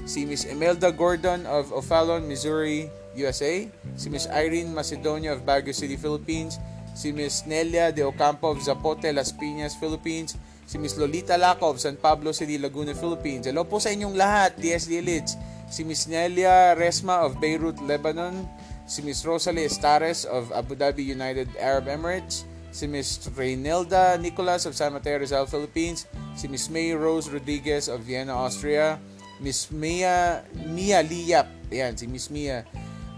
Si 0.09 0.25
Miss 0.25 0.49
Imelda 0.49 0.91
Gordon 0.91 1.45
of 1.47 1.71
O'Fallon, 1.71 2.27
Missouri, 2.27 2.89
USA. 3.15 3.69
Si 3.95 4.09
Miss 4.09 4.27
Irene 4.33 4.73
Macedonia 4.73 5.37
of 5.37 5.45
Baguio 5.45 5.77
City, 5.77 6.01
Philippines. 6.01 6.59
Si 6.93 7.13
Miss 7.13 7.45
Nelia 7.49 7.91
De 7.93 8.05
Ocampo 8.05 8.53
of 8.53 8.61
Zapote, 8.61 9.13
Las 9.13 9.33
Piñas, 9.33 9.77
Philippines. 9.77 10.37
Si 10.67 10.79
Miss 10.79 10.97
Lolita 10.97 11.37
Laco 11.37 11.69
of 11.69 11.81
San 11.81 11.97
Pablo 11.97 12.33
City, 12.33 12.57
Laguna, 12.57 12.95
Philippines. 12.95 13.45
Hello 13.45 13.65
po 13.65 13.77
sa 13.77 13.93
inyong 13.93 14.17
lahat, 14.17 14.57
DSD 14.57 15.05
Elites. 15.05 15.37
Si 15.73 15.85
Miss 15.85 16.09
Nelia 16.09 16.77
Resma 16.77 17.25
of 17.25 17.41
Beirut, 17.41 17.81
Lebanon, 17.85 18.45
si 18.85 19.01
Miss 19.01 19.25
Rosalie 19.25 19.65
Estares 19.65 20.29
of 20.29 20.53
Abu 20.53 20.77
Dhabi, 20.77 21.01
United 21.01 21.49
Arab 21.57 21.89
Emirates, 21.89 22.45
si 22.73 22.89
Miss 22.89 23.21
Reynelda 23.37 24.21
Nicolas 24.21 24.65
of 24.65 24.77
San 24.77 24.93
Mateo 24.93 25.21
Rizal, 25.21 25.49
Philippines, 25.49 26.09
si 26.37 26.49
Miss 26.49 26.69
May 26.69 26.93
Rose 26.93 27.29
Rodriguez 27.29 27.89
of 27.89 28.01
Vienna, 28.05 28.37
Austria, 28.37 29.01
Miss 29.41 29.69
Mia 29.73 30.45
Mia 30.73 31.05
Liap, 31.05 31.49
ayan, 31.69 31.97
si 31.97 32.09
Miss 32.09 32.29
Mia 32.29 32.65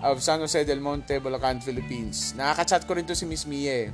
of 0.05 0.20
San 0.20 0.44
Jose 0.44 0.68
del 0.68 0.84
Monte, 0.84 1.16
Bulacan, 1.18 1.64
Philippines. 1.64 2.36
Nakaka-chat 2.36 2.84
ko 2.84 2.92
rin 2.92 3.09
to 3.09 3.16
si 3.16 3.24
Miss 3.24 3.48
Mia 3.48 3.88
eh. 3.88 3.90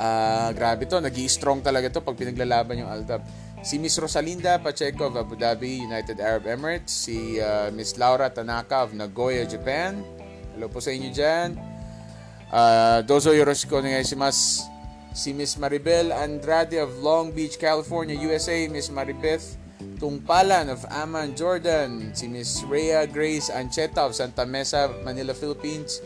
Uh, 0.00 0.48
grabe 0.56 0.88
to, 0.88 0.96
nag 0.96 1.12
strong 1.28 1.60
talaga 1.60 1.92
to 1.92 2.00
pag 2.00 2.16
pinaglalaban 2.16 2.80
yung 2.80 2.88
Aldab. 2.88 3.20
si 3.60 3.76
Miss 3.76 4.00
Rosalinda 4.00 4.56
Pacheco 4.56 5.12
of 5.12 5.20
Abu 5.20 5.36
Dhabi, 5.36 5.84
United 5.84 6.16
Arab 6.20 6.48
Emirates, 6.48 7.04
si 7.04 7.36
uh, 7.36 7.68
Miss 7.76 8.00
Laura 8.00 8.32
Tanaka 8.32 8.88
of 8.88 8.96
Nagoya, 8.96 9.44
Japan. 9.44 10.00
Hello 10.56 10.72
po 10.72 10.80
sa 10.80 10.92
inyo 10.96 11.12
dyan. 11.12 11.60
Uh, 12.48 13.04
dozo 13.04 13.36
yoroshiku 13.36 13.84
onegaishimasu. 13.84 14.66
Si 15.10 15.34
Miss 15.34 15.58
Maribel 15.58 16.14
Andrade 16.14 16.78
of 16.80 17.02
Long 17.02 17.34
Beach, 17.34 17.58
California, 17.58 18.14
USA. 18.14 18.56
Miss 18.70 18.88
Maribeth 18.88 19.59
Tungpalan 19.80 20.68
of 20.68 20.84
Amman, 20.92 21.32
Jordan. 21.32 22.12
Si 22.12 22.28
Miss 22.28 22.60
Rhea 22.68 23.08
Grace 23.08 23.48
Ancheta 23.48 24.04
of 24.04 24.12
Santa 24.12 24.44
Mesa, 24.44 24.92
Manila, 25.00 25.32
Philippines. 25.32 26.04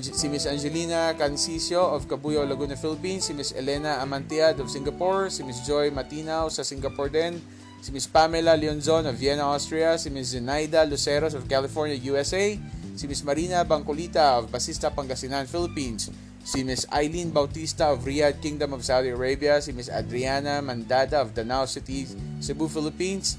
si 0.00 0.26
Miss 0.30 0.46
Angelina 0.46 1.10
Cancicio 1.18 1.82
of 1.82 2.06
Cabuyao, 2.06 2.46
Laguna, 2.46 2.78
Philippines. 2.78 3.26
Si 3.26 3.34
Miss 3.34 3.50
Elena 3.52 3.98
Amantiad 3.98 4.62
of 4.62 4.70
Singapore. 4.70 5.30
Si 5.34 5.42
Miss 5.42 5.66
Joy 5.66 5.90
Matinaw 5.90 6.46
sa 6.46 6.62
Singapore 6.62 7.10
din. 7.10 7.42
Si 7.82 7.90
Miss 7.90 8.06
Pamela 8.06 8.54
Leonzon 8.54 9.10
of 9.10 9.18
Vienna, 9.18 9.50
Austria. 9.50 9.98
Si 9.98 10.06
Miss 10.06 10.30
Zenaida 10.30 10.86
Luceros 10.86 11.34
of 11.34 11.50
California, 11.50 11.98
USA. 12.06 12.54
Si 12.94 13.04
Miss 13.10 13.26
Marina 13.26 13.66
Bangcolita 13.66 14.38
of 14.38 14.46
Basista, 14.46 14.94
Pangasinan, 14.94 15.50
Philippines 15.50 16.31
si 16.42 16.66
Miss 16.66 16.86
Eileen 16.90 17.30
Bautista 17.30 17.94
of 17.94 18.02
Riyadh, 18.02 18.42
Kingdom 18.42 18.74
of 18.74 18.82
Saudi 18.82 19.14
Arabia, 19.14 19.62
si 19.62 19.70
Miss 19.70 19.86
Adriana 19.86 20.58
Mandada 20.58 21.22
of 21.22 21.34
Danao 21.34 21.66
City, 21.70 22.06
Cebu, 22.42 22.66
Philippines, 22.66 23.38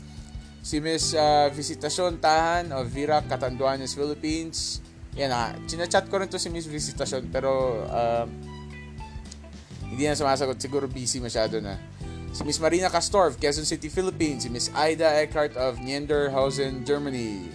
si 0.64 0.80
Miss 0.80 1.12
uh, 1.12 1.51
Visitacion 1.51 2.18
Tahan 2.18 2.72
of 2.72 2.88
Virac, 2.88 3.28
Catanduanes, 3.28 3.91
Philippines. 3.91 4.80
Yan 5.14 5.30
na, 5.30 5.54
chinachat 5.70 6.10
ko 6.10 6.18
rin 6.18 6.32
to 6.32 6.39
si 6.39 6.49
Miss 6.49 6.66
Visitacion 6.66 7.28
pero 7.28 7.84
uh, 7.86 8.26
hindi 9.84 10.10
na 10.10 10.18
sumasagot, 10.18 10.58
siguro 10.58 10.88
busy 10.88 11.20
masyado 11.20 11.60
na. 11.60 11.78
Si 12.34 12.41
Miss 12.41 12.58
Marina 12.58 12.89
Castor 12.89 13.30
of 13.30 13.38
Quezon 13.38 13.68
City, 13.68 13.93
Philippines. 13.93 14.41
Si 14.41 14.49
Miss 14.49 14.74
Aida 14.74 15.22
Eckhart 15.22 15.54
of 15.54 15.78
Nienderhausen, 15.78 16.82
Germany. 16.82 17.45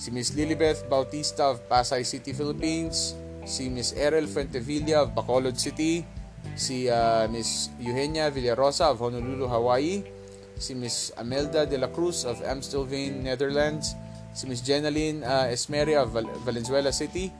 Si 0.00 0.10
Miss 0.10 0.34
Lilibeth 0.34 0.82
Bautista 0.90 1.54
of 1.54 1.62
Pasay 1.70 2.02
City, 2.02 2.34
Philippines 2.34 3.14
si 3.50 3.66
Miss 3.66 3.90
Erel 3.98 4.30
Fuentevilla 4.30 5.02
of 5.02 5.10
Bacolod 5.10 5.58
City, 5.58 6.06
si 6.54 6.86
uh, 6.86 7.26
Miss 7.26 7.74
Eugenia 7.82 8.30
Villarosa 8.30 8.94
of 8.94 9.02
Honolulu, 9.02 9.50
Hawaii, 9.50 10.06
si 10.54 10.78
Miss 10.78 11.10
Amelda 11.18 11.66
de 11.66 11.74
la 11.74 11.90
Cruz 11.90 12.22
of 12.22 12.38
Amstelveen, 12.46 13.26
Netherlands, 13.26 13.98
si 14.30 14.46
Miss 14.46 14.62
Jenaline 14.62 15.26
uh, 15.26 15.50
Esmeria 15.50 16.06
of 16.06 16.14
Val- 16.14 16.30
Valenzuela 16.46 16.94
City, 16.94 17.34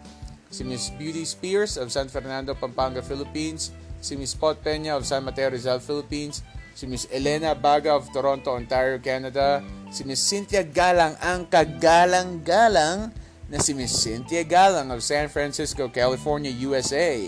si 0.50 0.66
Miss 0.66 0.90
Beauty 0.98 1.22
Spears 1.22 1.78
of 1.78 1.94
San 1.94 2.11
Fernando, 2.11 2.58
Pampanga, 2.58 2.98
Philippines, 3.06 3.70
si 4.02 4.18
Miss 4.18 4.34
Pot 4.34 4.58
Peña 4.66 4.98
of 4.98 5.06
San 5.06 5.22
Mateo 5.22 5.54
Rizal, 5.54 5.78
Philippines, 5.78 6.42
si 6.74 6.90
Miss 6.90 7.06
Elena 7.14 7.54
Baga 7.54 7.94
of 7.94 8.11
Toronto, 8.11 8.50
Ontario, 8.50 8.98
Canada, 8.98 9.62
si 9.94 10.02
Miss 10.02 10.18
Cynthia 10.18 10.66
Galang, 10.66 11.14
ang 11.22 11.46
kagalang-galang 11.46 13.14
na 13.51 13.59
si 13.59 13.74
Miss 13.74 13.90
Cynthia 13.90 14.46
Galang 14.46 14.94
of 14.94 15.03
San 15.03 15.26
Francisco, 15.26 15.90
California, 15.90 16.55
USA. 16.62 17.18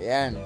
Ayan. 0.00 0.40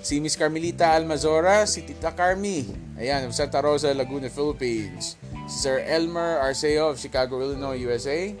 Si 0.00 0.16
Miss 0.16 0.40
Carmelita 0.40 0.96
Almazora, 0.96 1.68
si 1.68 1.84
Tita 1.84 2.16
Carmi. 2.16 2.64
Ayan, 2.96 3.28
of 3.28 3.36
Santa 3.36 3.60
Rosa, 3.60 3.92
Laguna, 3.92 4.32
Philippines. 4.32 5.20
Si 5.44 5.68
Sir 5.68 5.84
Elmer 5.84 6.40
Arceo 6.40 6.88
of 6.88 6.96
Chicago, 6.96 7.44
Illinois, 7.44 7.76
USA. 7.76 8.32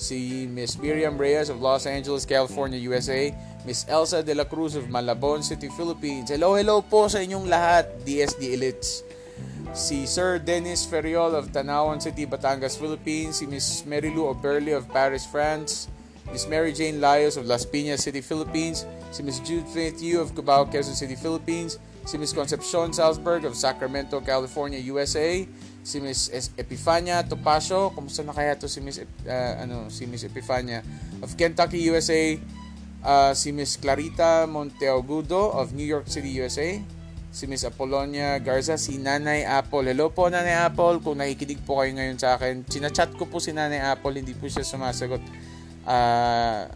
Si 0.00 0.48
Miss 0.48 0.80
Miriam 0.80 1.20
Reyes 1.20 1.52
of 1.52 1.60
Los 1.60 1.84
Angeles, 1.84 2.24
California, 2.24 2.80
USA. 2.80 3.28
Miss 3.68 3.84
Elsa 3.92 4.24
De 4.24 4.32
La 4.32 4.48
Cruz 4.48 4.74
of 4.74 4.88
Malabon 4.88 5.44
City, 5.44 5.68
Philippines. 5.76 6.32
Hello, 6.32 6.56
hello 6.56 6.80
po 6.80 7.12
sa 7.12 7.20
inyong 7.20 7.44
lahat, 7.44 7.84
DSD 8.08 8.56
Elites 8.56 9.04
si 9.72 10.04
Sir 10.04 10.38
Dennis 10.38 10.84
Ferriol 10.84 11.32
of 11.32 11.48
Tanawan 11.48 12.00
City, 12.00 12.28
Batangas, 12.28 12.76
Philippines, 12.76 13.40
si 13.40 13.46
Miss 13.46 13.84
Lou 13.88 14.28
Oberli 14.28 14.76
of 14.76 14.88
Paris, 14.92 15.24
France, 15.24 15.88
Miss 16.30 16.46
Mary 16.46 16.72
Jane 16.72 17.00
Laios 17.00 17.36
of 17.36 17.46
Las 17.48 17.64
Piñas 17.64 18.00
City, 18.00 18.20
Philippines, 18.20 18.84
si 19.10 19.22
Miss 19.22 19.40
Jude 19.40 19.66
Faith 19.68 20.00
Yu 20.00 20.20
of 20.20 20.32
Cubao, 20.36 20.68
Quezon 20.70 20.94
City, 20.94 21.16
Philippines, 21.16 21.80
si 22.04 22.18
Miss 22.18 22.32
Concepcion 22.32 22.92
Salzburg 22.92 23.44
of 23.44 23.56
Sacramento, 23.56 24.20
California, 24.20 24.78
USA, 24.92 25.46
si 25.82 26.00
Miss 26.00 26.28
Epifania 26.56 27.24
Topacio, 27.24 27.90
kumusta 27.96 28.24
na 28.24 28.32
kaya 28.32 28.54
to 28.54 28.68
si 28.68 28.80
Miss 28.80 29.00
uh, 29.00 29.54
ano 29.58 29.88
si 29.88 30.06
Miss 30.06 30.22
Epifania 30.22 30.84
of 31.24 31.34
Kentucky, 31.36 31.80
USA, 31.90 32.38
uh, 33.02 33.32
si 33.32 33.52
Miss 33.52 33.80
Clarita 33.80 34.44
Monteagudo 34.46 35.50
of 35.56 35.72
New 35.72 35.86
York 35.86 36.06
City, 36.06 36.28
USA, 36.38 36.76
si 37.32 37.48
Miss 37.48 37.64
Apolonia 37.64 38.36
Garza, 38.44 38.76
si 38.76 39.00
Nanay 39.00 39.48
Apple. 39.48 39.88
Hello 39.88 40.12
po 40.12 40.28
Nanay 40.28 40.68
Apple, 40.68 41.00
kung 41.00 41.16
nakikinig 41.16 41.64
po 41.64 41.80
kayo 41.80 41.96
ngayon 41.96 42.20
sa 42.20 42.36
akin. 42.36 42.68
Sinachat 42.68 43.16
ko 43.16 43.24
po 43.24 43.40
si 43.40 43.56
Nanay 43.56 43.80
Apple, 43.80 44.20
hindi 44.20 44.36
po 44.36 44.52
siya 44.52 44.60
sumasagot. 44.60 45.24
Uh, 45.88 46.68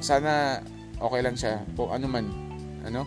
sana 0.00 0.64
okay 0.96 1.20
lang 1.20 1.36
siya, 1.36 1.60
po 1.76 1.92
ano 1.92 2.08
man. 2.08 2.24
Ano? 2.88 3.04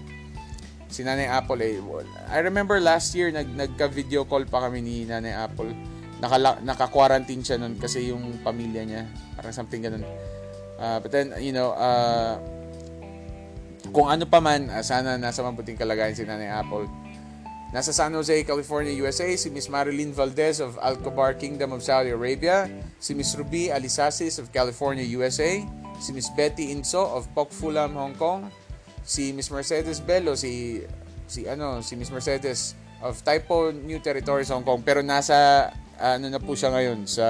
Si 0.93 1.01
Nanay 1.01 1.25
Apple 1.25 1.57
eh. 1.65 1.81
I 2.29 2.39
remember 2.45 2.77
last 2.77 3.17
year, 3.17 3.33
nag, 3.33 3.49
nagka-video 3.49 4.29
call 4.29 4.45
pa 4.45 4.69
kami 4.69 4.85
ni 4.85 4.95
Nanay 5.09 5.33
Apple. 5.33 5.73
Nakala, 6.21 6.61
naka-quarantine 6.61 7.41
siya 7.41 7.57
nun 7.57 7.81
kasi 7.81 8.13
yung 8.13 8.45
pamilya 8.45 8.85
niya. 8.85 9.03
Parang 9.33 9.57
something 9.57 9.81
ganun. 9.81 10.05
Uh, 10.77 11.01
but 11.01 11.09
then, 11.09 11.33
you 11.41 11.49
know, 11.49 11.73
uh, 11.73 12.37
kung 13.89 14.05
ano 14.05 14.29
pa 14.29 14.37
man, 14.37 14.69
uh, 14.69 14.85
sana 14.85 15.17
nasa 15.17 15.41
mabuting 15.41 15.73
kalagayan 15.73 16.13
si 16.13 16.21
Nanay 16.21 16.53
Apple. 16.53 16.85
Nasa 17.73 17.89
San 17.95 18.13
Jose, 18.13 18.43
California, 18.43 18.91
USA, 18.93 19.25
si 19.33 19.47
Miss 19.49 19.71
Marilyn 19.71 20.11
Valdez 20.11 20.59
of 20.59 20.77
Alcobar 20.83 21.33
Kingdom 21.39 21.71
of 21.71 21.81
Saudi 21.81 22.11
Arabia, 22.11 22.67
si 22.99 23.15
Miss 23.15 23.33
Ruby 23.33 23.71
Alisasis 23.71 24.37
of 24.37 24.51
California, 24.51 25.07
USA, 25.17 25.63
si 25.97 26.11
Miss 26.11 26.27
Betty 26.35 26.75
Inso 26.75 26.99
of 26.99 27.31
Pokfulam, 27.31 27.95
Hong 27.95 28.13
Kong, 28.19 28.51
si 29.07 29.31
Miss 29.31 29.47
Mercedes 29.47 30.03
Bello, 30.03 30.35
si 30.35 30.83
si 31.31 31.47
ano, 31.47 31.79
si 31.79 31.95
Miss 31.95 32.11
Mercedes 32.11 32.75
of 32.99 33.23
Taipo 33.23 33.71
New 33.71 34.03
Territories, 34.03 34.51
Hong 34.51 34.67
Kong, 34.67 34.83
pero 34.83 34.99
nasa 34.99 35.71
ano 35.95 36.27
na 36.27 36.43
po 36.43 36.53
siya 36.59 36.75
ngayon 36.75 37.07
sa 37.07 37.27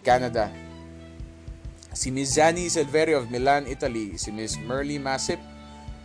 Canada 0.00 0.69
si 2.00 2.08
Ms. 2.08 2.40
Zani 2.40 2.72
Silverio 2.72 3.20
of 3.20 3.28
Milan, 3.28 3.68
Italy, 3.68 4.16
si 4.16 4.32
Ms. 4.32 4.56
Merly 4.64 4.96
Masip 4.96 5.36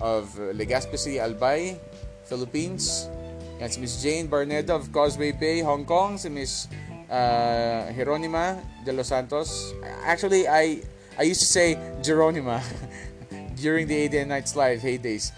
of 0.03 0.27
Legazpi 0.51 0.99
City, 0.99 1.23
Albay, 1.23 1.79
Philippines, 2.27 3.07
yan, 3.63 3.71
si 3.71 3.79
Ms. 3.79 4.03
Jane 4.03 4.27
Barneda 4.27 4.75
of 4.75 4.91
Causeway 4.91 5.31
Bay, 5.31 5.63
Hong 5.63 5.87
Kong, 5.87 6.19
si 6.19 6.27
Ms. 6.27 6.67
Uh, 7.07 7.87
Jeronima 7.95 8.59
de 8.83 8.91
los 8.91 9.07
Santos. 9.07 9.71
Actually, 10.03 10.51
I 10.51 10.83
I 11.15 11.23
used 11.23 11.39
to 11.39 11.47
say 11.47 11.79
Jeronima 12.03 12.59
during 13.63 13.87
the 13.87 13.95
80 13.95 14.27
Nights 14.27 14.51
Live 14.59 14.83
heydays. 14.83 15.31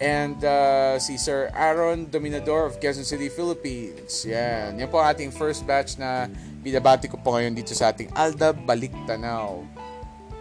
And 0.00 0.40
uh, 0.40 0.96
si 0.96 1.20
Sir 1.20 1.52
Aaron 1.52 2.08
Dominador 2.08 2.64
of 2.64 2.80
Quezon 2.80 3.04
City, 3.04 3.28
Philippines. 3.28 4.24
Yan. 4.24 4.80
Yan 4.80 4.88
po 4.88 4.96
ating 4.96 5.28
first 5.28 5.68
batch 5.68 6.00
na 6.00 6.24
binabati 6.64 7.04
ko 7.04 7.20
po 7.20 7.36
ngayon 7.36 7.52
dito 7.52 7.76
sa 7.76 7.92
ating 7.92 8.08
Alda 8.16 8.56
Balik 8.56 8.96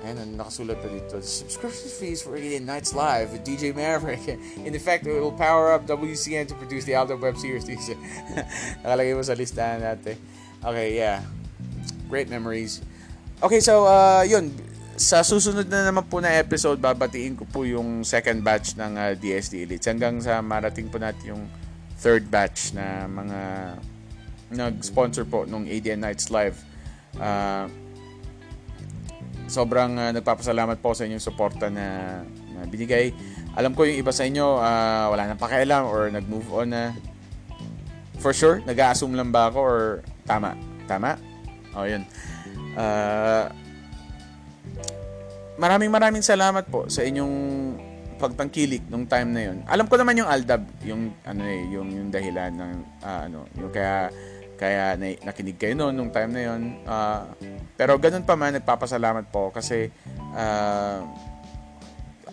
Ayan, 0.10 0.42
nakasulat 0.42 0.82
pa 0.82 0.90
dito. 0.90 1.22
Subscription 1.22 1.86
fees 1.86 2.26
for 2.26 2.34
88 2.34 2.66
Nights 2.66 2.98
Live 2.98 3.30
with 3.30 3.46
DJ 3.46 3.78
Maverick. 3.78 4.26
In 4.66 4.74
effect, 4.74 5.06
it 5.06 5.14
will 5.14 5.38
power 5.38 5.70
up 5.70 5.86
WCN 5.86 6.50
to 6.50 6.58
produce 6.58 6.82
the 6.90 6.98
Aldo 6.98 7.14
Web 7.22 7.38
Series. 7.38 7.62
Nakalagay 8.82 9.14
mo 9.14 9.22
sa 9.22 9.38
listahan 9.38 9.86
natin. 9.86 10.18
Okay, 10.66 10.98
yeah. 10.98 11.22
Great 12.10 12.26
memories. 12.26 12.82
Okay, 13.38 13.62
so, 13.62 13.86
uh, 13.86 14.26
yun. 14.26 14.50
Sa 14.98 15.22
susunod 15.22 15.70
na 15.70 15.86
naman 15.86 16.10
po 16.10 16.18
na 16.18 16.34
episode, 16.42 16.82
babatiin 16.82 17.38
ko 17.38 17.46
po 17.46 17.70
yung 17.70 18.02
second 18.02 18.42
batch 18.42 18.74
ng 18.82 18.98
uh, 18.98 19.14
DSD 19.14 19.70
Elites. 19.70 19.86
Hanggang 19.86 20.18
sa 20.26 20.42
marating 20.42 20.90
po 20.90 20.98
natin 20.98 21.38
yung 21.38 21.44
third 22.02 22.26
batch 22.34 22.74
na 22.74 23.06
mga 23.06 23.40
nag-sponsor 24.58 25.30
po 25.30 25.46
nung 25.46 25.70
ADN 25.70 26.02
Nights 26.02 26.34
Live. 26.34 26.58
Uh, 27.14 27.70
sobrang 29.50 29.98
uh, 29.98 30.12
nagpapasalamat 30.16 30.78
po 30.80 30.94
sa 30.94 31.04
inyong 31.10 31.22
suporta 31.22 31.68
na, 31.68 32.22
na 32.54 32.64
binigay. 32.70 33.12
Alam 33.58 33.74
ko 33.74 33.84
yung 33.84 34.00
iba 34.00 34.14
sa 34.14 34.24
inyo 34.24 34.46
uh, 34.62 35.06
wala 35.12 35.26
nang 35.26 35.42
pakialam 35.42 35.90
or 35.90 36.08
nag-move 36.14 36.48
on 36.54 36.70
na. 36.72 36.94
For 38.22 38.32
sure, 38.32 38.62
nag-a-assume 38.64 39.18
lang 39.18 39.34
ba 39.34 39.50
ako 39.50 39.60
or 39.60 39.80
tama? 40.24 40.54
Tama? 40.86 41.18
Oh, 41.74 41.84
yun. 41.84 42.06
Uh, 42.78 43.50
maraming 45.60 45.92
maraming 45.92 46.24
salamat 46.24 46.70
po 46.70 46.88
sa 46.88 47.04
inyong 47.04 47.36
pagtangkilik 48.20 48.84
nung 48.92 49.08
time 49.08 49.30
na 49.32 49.42
yun. 49.50 49.58
Alam 49.66 49.88
ko 49.88 49.96
naman 49.96 50.20
yung 50.20 50.28
Aldab, 50.28 50.68
yung 50.84 51.16
ano 51.24 51.44
eh, 51.48 51.64
yung 51.72 51.88
yung 51.88 52.10
dahilan 52.12 52.52
ng 52.52 52.74
uh, 53.00 53.22
ano, 53.32 53.48
yung 53.56 53.72
kaya 53.72 54.12
kaya 54.60 55.00
na, 55.00 55.16
nakinig 55.24 55.56
kayo 55.56 55.72
noon 55.72 55.96
nung 55.96 56.12
time 56.12 56.36
na 56.36 56.42
yon. 56.52 56.62
Uh, 56.84 57.24
pero 57.80 57.96
ganun 57.96 58.28
pa 58.28 58.36
man, 58.36 58.52
nagpapasalamat 58.60 59.32
po 59.32 59.56
kasi 59.56 59.88
uh, 60.36 61.00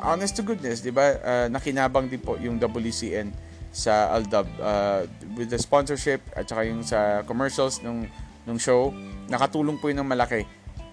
honest 0.02 0.34
to 0.34 0.42
goodness, 0.42 0.82
di 0.82 0.90
ba, 0.90 1.14
uh, 1.22 1.46
nakinabang 1.46 2.10
din 2.10 2.18
po 2.18 2.34
yung 2.42 2.58
WCN 2.58 3.30
sa 3.70 4.10
Aldab 4.18 4.50
uh, 4.58 5.06
with 5.38 5.52
the 5.52 5.60
sponsorship 5.60 6.18
at 6.34 6.50
saka 6.50 6.66
yung 6.66 6.82
sa 6.82 7.22
commercials 7.22 7.78
nung 7.86 8.10
nung 8.42 8.58
show. 8.58 8.90
Nakatulong 9.30 9.78
po 9.78 9.92
yun 9.92 10.02
ng 10.02 10.10
malaki 10.10 10.42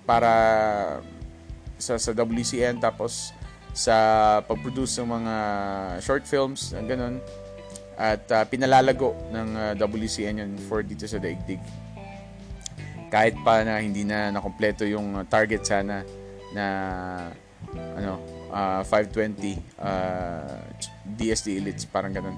para 0.04 0.32
sa 1.80 1.98
sa 1.98 2.12
WCN 2.14 2.78
tapos 2.84 3.34
sa 3.74 3.96
pag-produce 4.46 5.02
ng 5.02 5.10
mga 5.10 5.36
short 6.04 6.30
films 6.30 6.78
ang 6.78 6.86
ganun 6.86 7.18
at 7.98 8.24
uh, 8.34 8.44
pinalalago 8.50 9.14
ng 9.30 9.50
uh, 9.54 9.74
WCN 9.78 10.46
yun 10.46 10.52
for 10.70 10.82
dito 10.82 11.06
sa 11.06 11.22
Daigdig 11.22 11.62
kahit 13.14 13.38
pa 13.46 13.62
na 13.62 13.78
hindi 13.78 14.02
na 14.02 14.34
nakompleto 14.34 14.84
yung 14.90 15.22
target 15.30 15.62
sana 15.62 16.02
na 16.50 16.66
ano 17.94 18.18
uh, 18.50 18.82
520 18.82 19.62
uh, 19.78 20.58
DSD 21.06 21.62
elites 21.62 21.86
parang 21.86 22.10
ganun 22.10 22.34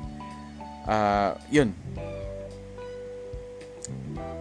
uh, 0.89 1.33
yun. 1.49 1.73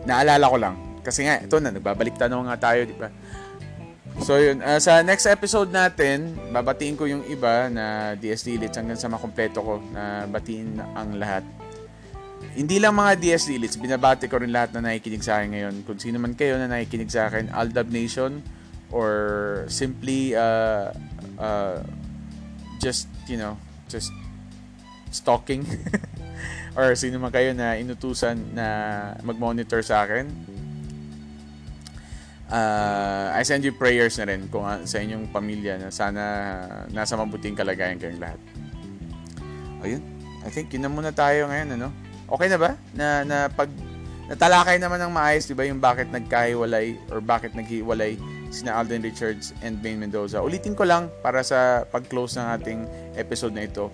Naalala 0.05 0.45
ko 0.49 0.57
lang. 0.61 0.75
Kasi 1.05 1.25
nga, 1.29 1.41
ito 1.41 1.57
na, 1.61 1.73
nagbabalik 1.73 2.17
tanong 2.17 2.49
nga 2.49 2.73
tayo, 2.73 2.89
di 2.89 2.97
ba? 2.97 3.13
So 4.23 4.39
yun, 4.39 4.63
uh, 4.63 4.79
sa 4.79 5.03
next 5.03 5.27
episode 5.27 5.75
natin, 5.75 6.39
babatiin 6.55 6.95
ko 6.95 7.11
yung 7.11 7.27
iba 7.27 7.67
na 7.67 8.15
DSD 8.15 8.55
Elites 8.55 8.79
hanggang 8.79 8.95
sa 8.95 9.11
makompleto 9.11 9.59
ko 9.59 9.83
na 9.91 10.31
batiin 10.31 10.79
ang 10.79 11.19
lahat. 11.19 11.43
Hindi 12.55 12.79
lang 12.79 12.95
mga 12.95 13.19
DSD 13.19 13.59
Elites, 13.59 13.75
binabati 13.75 14.31
ko 14.31 14.39
rin 14.39 14.55
lahat 14.55 14.71
na 14.79 14.87
nakikinig 14.87 15.27
sa 15.27 15.43
akin 15.43 15.59
ngayon. 15.59 15.75
Kung 15.83 15.99
sino 15.99 16.23
man 16.23 16.39
kayo 16.39 16.55
na 16.55 16.71
nakikinig 16.71 17.11
sa 17.11 17.27
akin, 17.27 17.51
Aldab 17.51 17.91
Nation, 17.91 18.39
or 18.95 19.67
simply 19.67 20.39
uh, 20.39 20.95
uh, 21.35 21.83
just, 22.79 23.11
you 23.27 23.35
know, 23.35 23.59
just 23.91 24.15
stalking. 25.11 25.67
or 26.79 26.95
sino 26.95 27.19
man 27.19 27.35
kayo 27.35 27.51
na 27.51 27.75
inutusan 27.75 28.55
na 28.55 28.67
mag-monitor 29.27 29.83
sa 29.83 30.07
akin, 30.07 30.31
uh, 32.51 33.33
I 33.33 33.43
send 33.45 33.65
you 33.65 33.73
prayers 33.73 34.19
na 34.21 34.29
rin 34.29 34.49
kung 34.49 34.65
sa 34.85 34.99
inyong 35.01 35.31
pamilya 35.31 35.81
na 35.81 35.89
sana 35.89 36.23
nasa 36.91 37.17
mabuting 37.17 37.57
kalagayan 37.57 37.97
kayong 38.01 38.21
lahat. 38.21 38.41
Ayun. 39.85 40.03
I 40.45 40.51
think 40.53 40.73
yun 40.73 40.85
na 40.85 40.91
muna 40.93 41.13
tayo 41.13 41.49
ngayon, 41.49 41.81
ano? 41.81 41.89
Okay 42.29 42.49
na 42.49 42.59
ba? 42.61 42.71
Na, 42.93 43.07
na 43.25 43.37
pag 43.49 43.69
natalakay 44.29 44.77
naman 44.81 45.01
ng 45.01 45.13
maayos, 45.13 45.49
di 45.49 45.57
ba, 45.57 45.65
yung 45.69 45.81
bakit 45.81 46.09
nagkahiwalay 46.09 46.97
or 47.13 47.21
bakit 47.21 47.53
naghiwalay 47.53 48.17
sina 48.49 48.77
Alden 48.77 49.03
Richards 49.05 49.53
and 49.65 49.81
Bain 49.81 50.01
Mendoza. 50.01 50.41
Ulitin 50.41 50.77
ko 50.77 50.89
lang 50.89 51.13
para 51.21 51.45
sa 51.45 51.85
pag-close 51.89 52.39
ng 52.41 52.47
ating 52.61 52.81
episode 53.19 53.53
na 53.53 53.67
ito 53.67 53.93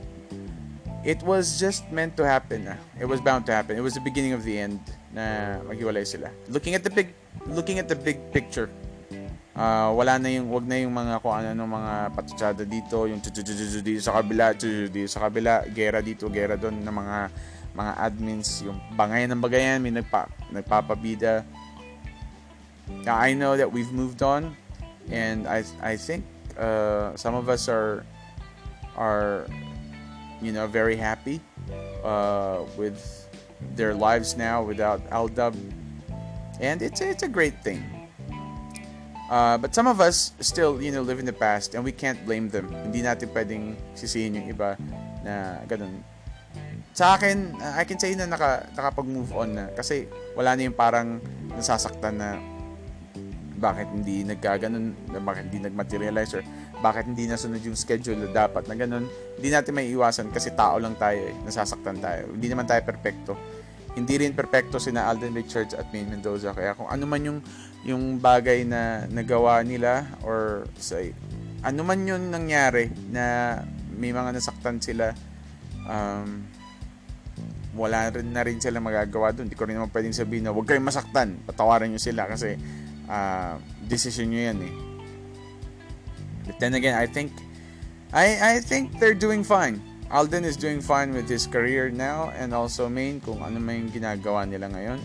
it 1.05 1.23
was 1.23 1.57
just 1.59 1.89
meant 1.91 2.17
to 2.17 2.25
happen. 2.25 2.69
Ah. 2.69 2.79
It 3.01 3.09
was 3.09 3.21
bound 3.21 3.47
to 3.49 3.53
happen. 3.53 3.77
It 3.77 3.85
was 3.85 3.95
the 3.95 4.05
beginning 4.05 4.33
of 4.33 4.45
the 4.45 4.59
end 4.59 4.81
na 5.13 5.59
maghiwalay 5.65 6.05
sila. 6.05 6.29
Looking 6.49 6.77
at 6.77 6.85
the 6.85 6.93
big 6.93 7.13
looking 7.53 7.79
at 7.79 7.89
the 7.89 7.97
big 7.99 8.19
picture. 8.33 8.71
Uh, 9.55 9.93
wala 9.93 10.17
na 10.17 10.31
yung 10.33 10.49
wag 10.49 10.65
na 10.65 10.79
yung 10.81 10.95
mga 10.95 11.21
kung 11.21 11.37
ano 11.37 11.67
mga 11.67 11.93
patutsada 12.17 12.63
dito, 12.65 13.05
yung 13.05 13.21
dito 13.21 14.01
sa 14.01 14.23
kabila, 14.23 14.57
sa 15.05 15.21
kabila, 15.29 15.67
gera 15.75 16.01
dito, 16.01 16.31
gera 16.33 16.57
doon 16.57 16.81
ng 16.81 16.95
mga 16.95 17.19
mga 17.71 17.93
admins, 17.99 18.63
yung 18.65 18.79
ng 18.99 19.43
bagayan, 19.43 19.79
may 19.83 19.95
nagpa, 19.95 20.27
nagpapabida. 20.51 21.45
Now, 23.07 23.15
I 23.15 23.35
know 23.35 23.55
that 23.55 23.71
we've 23.71 23.93
moved 23.93 24.23
on 24.23 24.57
and 25.13 25.47
I 25.47 25.63
I 25.79 25.95
think 25.95 26.27
uh, 26.59 27.15
some 27.15 27.39
of 27.39 27.47
us 27.47 27.71
are 27.71 28.03
are 28.99 29.47
you 30.41 30.53
know, 30.53 30.67
very 30.67 30.97
happy 30.97 31.41
uh, 32.05 32.65
with 32.77 33.29
their 33.77 33.95
lives 33.95 34.37
now 34.37 34.63
without 34.63 35.05
Aldab, 35.11 35.55
and 36.61 36.85
it's 36.85 37.01
it's 37.01 37.25
a 37.25 37.31
great 37.31 37.57
thing. 37.65 37.81
Uh, 39.31 39.55
but 39.57 39.71
some 39.71 39.87
of 39.87 40.03
us 40.03 40.35
still, 40.43 40.83
you 40.83 40.91
know, 40.91 41.03
live 41.07 41.23
in 41.23 41.27
the 41.27 41.35
past 41.35 41.79
and 41.79 41.87
we 41.87 41.95
can't 41.95 42.19
blame 42.27 42.51
them. 42.51 42.67
Hindi 42.83 43.07
natin 43.07 43.31
pwedeng 43.31 43.79
sisihin 43.95 44.35
yung 44.35 44.51
iba 44.51 44.75
na 45.23 45.63
ganun. 45.71 46.03
Sa 46.91 47.15
akin, 47.15 47.55
I 47.63 47.87
can 47.87 47.95
say 47.95 48.19
na 48.19 48.27
naka, 48.27 48.67
nakapag-move 48.75 49.31
on 49.31 49.55
na 49.55 49.65
kasi 49.71 50.11
wala 50.35 50.59
na 50.59 50.67
yung 50.67 50.75
parang 50.75 51.23
nasasaktan 51.55 52.19
na 52.19 52.43
bakit 53.61 53.87
hindi 53.95 54.27
nagkaganon, 54.27 54.99
bakit 55.23 55.47
hindi 55.53 55.63
nagmaterialize 55.63 56.35
or 56.35 56.43
bakit 56.83 57.07
hindi 57.07 57.29
nasunod 57.29 57.63
yung 57.63 57.79
schedule 57.79 58.19
na 58.19 58.33
dapat 58.33 58.67
na 58.67 58.75
ganun. 58.75 59.07
Hindi 59.39 59.49
natin 59.53 59.73
may 59.77 59.87
iwasan 59.93 60.33
kasi 60.35 60.51
tao 60.57 60.81
lang 60.81 60.99
tayo 60.99 61.21
eh, 61.23 61.37
nasasaktan 61.45 62.03
tayo. 62.03 62.35
Hindi 62.35 62.51
naman 62.51 62.67
tayo 62.67 62.83
perpekto. 62.83 63.37
Hindi 63.99 64.15
rin 64.23 64.33
perpekto 64.33 64.79
sina 64.79 65.11
Alden 65.11 65.35
Richards 65.35 65.75
at 65.75 65.91
Maine 65.91 66.15
Mendoza. 66.15 66.55
Kaya 66.55 66.79
kung 66.79 66.87
ano 66.87 67.05
man 67.05 67.21
yung, 67.27 67.39
yung 67.83 68.23
bagay 68.23 68.63
na 68.63 69.07
nagawa 69.11 69.61
nila 69.67 70.07
or 70.23 70.67
say, 70.79 71.11
ano 71.61 71.83
man 71.83 72.07
yung 72.07 72.31
nangyari 72.31 72.89
na 73.11 73.59
may 73.93 74.15
mga 74.15 74.33
nasaktan 74.33 74.81
sila, 74.81 75.13
um, 75.85 76.47
wala 77.75 78.11
rin 78.11 78.35
na 78.35 78.43
rin 78.43 78.59
sila 78.59 78.83
magagawa 78.83 79.31
doon. 79.35 79.47
Hindi 79.47 79.59
ko 79.59 79.67
rin 79.67 79.79
naman 79.79 79.91
pwedeng 79.95 80.15
sabihin 80.15 80.47
na 80.47 80.55
huwag 80.55 80.67
kayong 80.67 80.87
masaktan. 80.87 81.39
Patawarin 81.47 81.91
nyo 81.91 82.01
sila 82.03 82.27
kasi 82.27 82.59
uh, 83.07 83.55
decision 83.87 84.31
nyo 84.31 84.41
yan 84.41 84.59
eh. 84.65 84.75
But 86.51 86.57
then 86.59 86.75
again, 86.75 86.99
I 86.99 87.07
think 87.07 87.31
I 88.11 88.59
I 88.59 88.65
think 88.65 88.99
they're 88.99 89.19
doing 89.19 89.47
fine. 89.47 89.79
Alden 90.11 90.43
is 90.43 90.59
doing 90.59 90.83
fine 90.83 91.15
with 91.15 91.31
his 91.31 91.47
career 91.47 91.87
now 91.87 92.35
and 92.35 92.51
also 92.51 92.91
main 92.91 93.23
kung 93.23 93.39
ano 93.47 93.63
yung 93.63 93.95
ginagawa 93.95 94.43
nila 94.43 94.67
ngayon. 94.67 94.99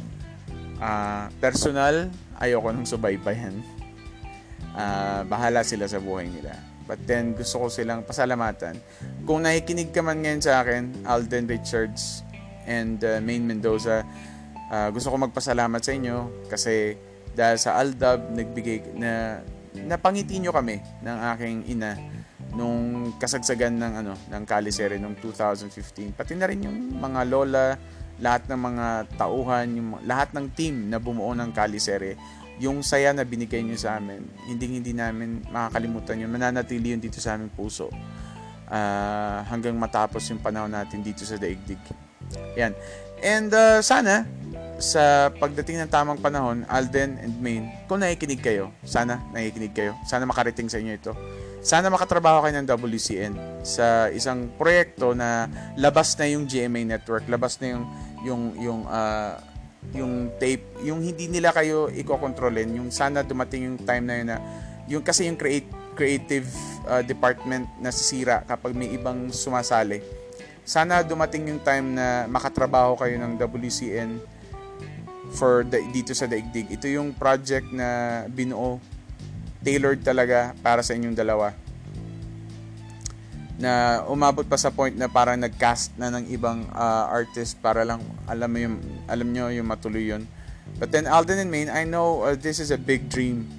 Uh, 0.81 1.29
personal, 1.37 2.09
ayoko 2.41 2.73
nang 2.73 2.89
subaybayan. 2.89 3.61
Uh, 4.73 5.21
bahala 5.29 5.61
sila 5.61 5.85
sa 5.85 6.01
buhay 6.01 6.25
nila. 6.25 6.57
But 6.89 7.05
then, 7.05 7.37
gusto 7.37 7.61
ko 7.61 7.65
silang 7.69 8.01
pasalamatan. 8.01 8.81
Kung 9.29 9.45
nakikinig 9.45 9.93
ka 9.93 10.01
man 10.01 10.25
ngayon 10.25 10.41
sa 10.41 10.65
akin, 10.65 11.05
Alden 11.05 11.45
Richards 11.49 12.25
and 12.65 12.97
uh, 13.05 13.21
Main 13.21 13.45
Mendoza, 13.45 14.01
uh, 14.73 14.89
gusto 14.89 15.13
ko 15.13 15.21
magpasalamat 15.21 15.81
sa 15.85 15.93
inyo 15.93 16.49
kasi 16.49 16.97
dahil 17.35 17.57
sa 17.61 17.77
Aldab, 17.77 18.31
nagbigay 18.33 18.95
na 18.97 19.43
napangiti 19.75 20.39
nyo 20.39 20.55
kami 20.55 20.79
ng 21.03 21.17
aking 21.35 21.57
ina 21.67 21.99
nung 22.53 23.15
kasagsagan 23.17 23.73
ng 23.79 23.93
ano 24.05 24.13
ng 24.29 24.43
Kalisere 24.45 25.01
nung 25.01 25.17
2015 25.17 26.13
pati 26.13 26.37
na 26.37 26.45
rin 26.45 26.67
yung 26.67 26.99
mga 27.01 27.21
lola 27.25 27.75
lahat 28.21 28.47
ng 28.47 28.59
mga 28.59 28.87
tauhan 29.19 29.67
yung 29.75 29.89
lahat 30.07 30.31
ng 30.31 30.45
team 30.55 30.87
na 30.87 31.01
bumuo 31.01 31.33
ng 31.35 31.51
Kalisere 31.51 32.15
yung 32.59 32.79
saya 32.79 33.11
na 33.11 33.27
binigay 33.27 33.59
nyo 33.59 33.75
sa 33.75 33.99
amin 33.99 34.23
hindi 34.47 34.65
hindi 34.71 34.91
namin 34.95 35.43
makakalimutan 35.51 36.23
yun. 36.23 36.31
Mananatili 36.31 36.95
yun 36.95 37.01
dito 37.03 37.19
sa 37.19 37.35
aming 37.35 37.51
puso. 37.51 37.91
Uh, 38.65 39.39
hanggang 39.45 39.77
matapos 39.77 40.25
yung 40.33 40.41
panahon 40.41 40.71
natin 40.71 41.03
dito 41.05 41.21
sa 41.21 41.37
daigdig. 41.37 41.77
Yan. 42.57 42.73
And 43.21 43.51
uh, 43.53 43.79
sana 43.83 44.25
sa 44.81 45.31
pagdating 45.31 45.85
ng 45.85 45.91
tamang 45.91 46.19
panahon, 46.19 46.67
Alden 46.67 47.21
and 47.21 47.35
Maine, 47.39 47.71
kung 47.87 48.01
nakikinig 48.01 48.41
kayo, 48.43 48.73
sana 48.83 49.21
nakikinig 49.31 49.71
kayo, 49.71 49.95
sana 50.03 50.27
makarating 50.27 50.67
sa 50.67 50.81
inyo 50.81 50.93
ito. 50.97 51.13
Sana 51.65 51.89
makatrabaho 51.89 52.45
kayo 52.45 52.61
ng 52.61 52.67
WCN 52.69 53.33
sa 53.65 54.13
isang 54.13 54.53
proyekto 54.53 55.17
na 55.17 55.49
labas 55.73 56.13
na 56.13 56.29
yung 56.29 56.45
GMA 56.45 56.85
network, 56.85 57.25
labas 57.25 57.57
na 57.57 57.73
yung 57.73 57.83
yung 58.21 58.43
yung 58.61 58.81
uh, 58.85 59.33
yung 59.89 60.13
tape, 60.37 60.61
yung 60.85 61.01
hindi 61.01 61.25
nila 61.25 61.49
kayo 61.49 61.89
iko-kontrolin, 61.89 62.69
yung 62.77 62.93
sana 62.93 63.25
dumating 63.25 63.65
yung 63.65 63.77
time 63.81 64.05
na 64.05 64.13
yun 64.13 64.27
na 64.29 64.37
yung 64.85 65.01
kasi 65.01 65.25
yung 65.25 65.41
create 65.41 65.65
creative 65.97 66.45
uh, 66.85 67.01
department 67.01 67.65
na 67.81 67.89
sisira 67.89 68.45
kapag 68.45 68.77
may 68.77 68.93
ibang 68.93 69.33
sumasali. 69.33 70.05
Sana 70.61 71.01
dumating 71.01 71.49
yung 71.49 71.61
time 71.65 71.97
na 71.97 72.29
makatrabaho 72.29 72.93
kayo 72.93 73.17
ng 73.17 73.41
WCN 73.41 74.21
for 75.33 75.65
the, 75.65 75.81
dito 75.89 76.13
sa 76.13 76.29
daigdig. 76.29 76.69
Ito 76.69 76.85
yung 76.85 77.17
project 77.17 77.73
na 77.73 78.21
binuo, 78.29 78.77
tailored 79.65 80.05
talaga 80.05 80.53
para 80.61 80.85
sa 80.85 80.93
inyong 80.93 81.17
dalawa. 81.17 81.57
Na 83.57 84.03
umabot 84.05 84.45
pa 84.45 84.61
sa 84.61 84.69
point 84.69 84.93
na 84.93 85.09
parang 85.09 85.41
nag-cast 85.41 85.97
na 85.97 86.13
ng 86.13 86.29
ibang 86.29 86.69
uh, 86.69 87.09
artist 87.09 87.57
para 87.65 87.81
lang 87.81 88.03
alam 88.29 88.49
mo 88.51 88.59
yung 88.61 88.75
alam 89.09 89.27
nyo 89.33 89.49
yung 89.49 89.65
matuloy 89.65 90.05
yun. 90.05 90.29
But 90.77 90.93
then 90.93 91.09
Alden 91.09 91.41
and 91.41 91.49
Maine, 91.49 91.73
I 91.73 91.87
know 91.87 92.29
uh, 92.29 92.37
this 92.37 92.61
is 92.61 92.69
a 92.69 92.77
big 92.77 93.09
dream. 93.09 93.49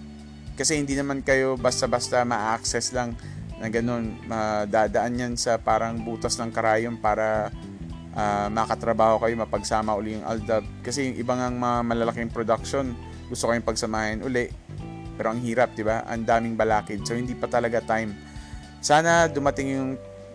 Kasi 0.55 0.79
hindi 0.79 0.95
naman 0.95 1.27
kayo 1.27 1.59
basta-basta 1.59 2.23
ma-access 2.23 2.95
lang 2.95 3.19
na 3.59 3.67
ganun. 3.73 4.21
Madadaan 4.29 5.17
yan 5.17 5.33
sa 5.35 5.59
parang 5.59 6.01
butas 6.01 6.37
ng 6.39 6.53
karayom 6.53 7.01
para 7.01 7.51
uh, 8.13 8.49
makatrabaho 8.53 9.21
kayo, 9.21 9.35
mapagsama 9.37 9.97
uli 9.97 10.21
yung 10.21 10.25
Aldab. 10.29 10.65
Kasi 10.85 11.13
yung 11.13 11.17
ibang 11.21 11.41
ang 11.41 11.57
mga 11.57 11.79
malalaking 11.85 12.33
production, 12.33 12.93
gusto 13.29 13.49
kayong 13.49 13.65
pagsamahin 13.65 14.21
uli. 14.21 14.66
Pero 15.17 15.33
ang 15.33 15.41
hirap, 15.41 15.73
di 15.73 15.83
ba? 15.83 16.05
Ang 16.05 16.29
daming 16.29 16.55
balakid. 16.55 17.03
So, 17.09 17.17
hindi 17.17 17.33
pa 17.33 17.49
talaga 17.49 17.81
time. 17.83 18.13
Sana 18.85 19.27
dumating 19.27 19.69
yung, 19.73 19.91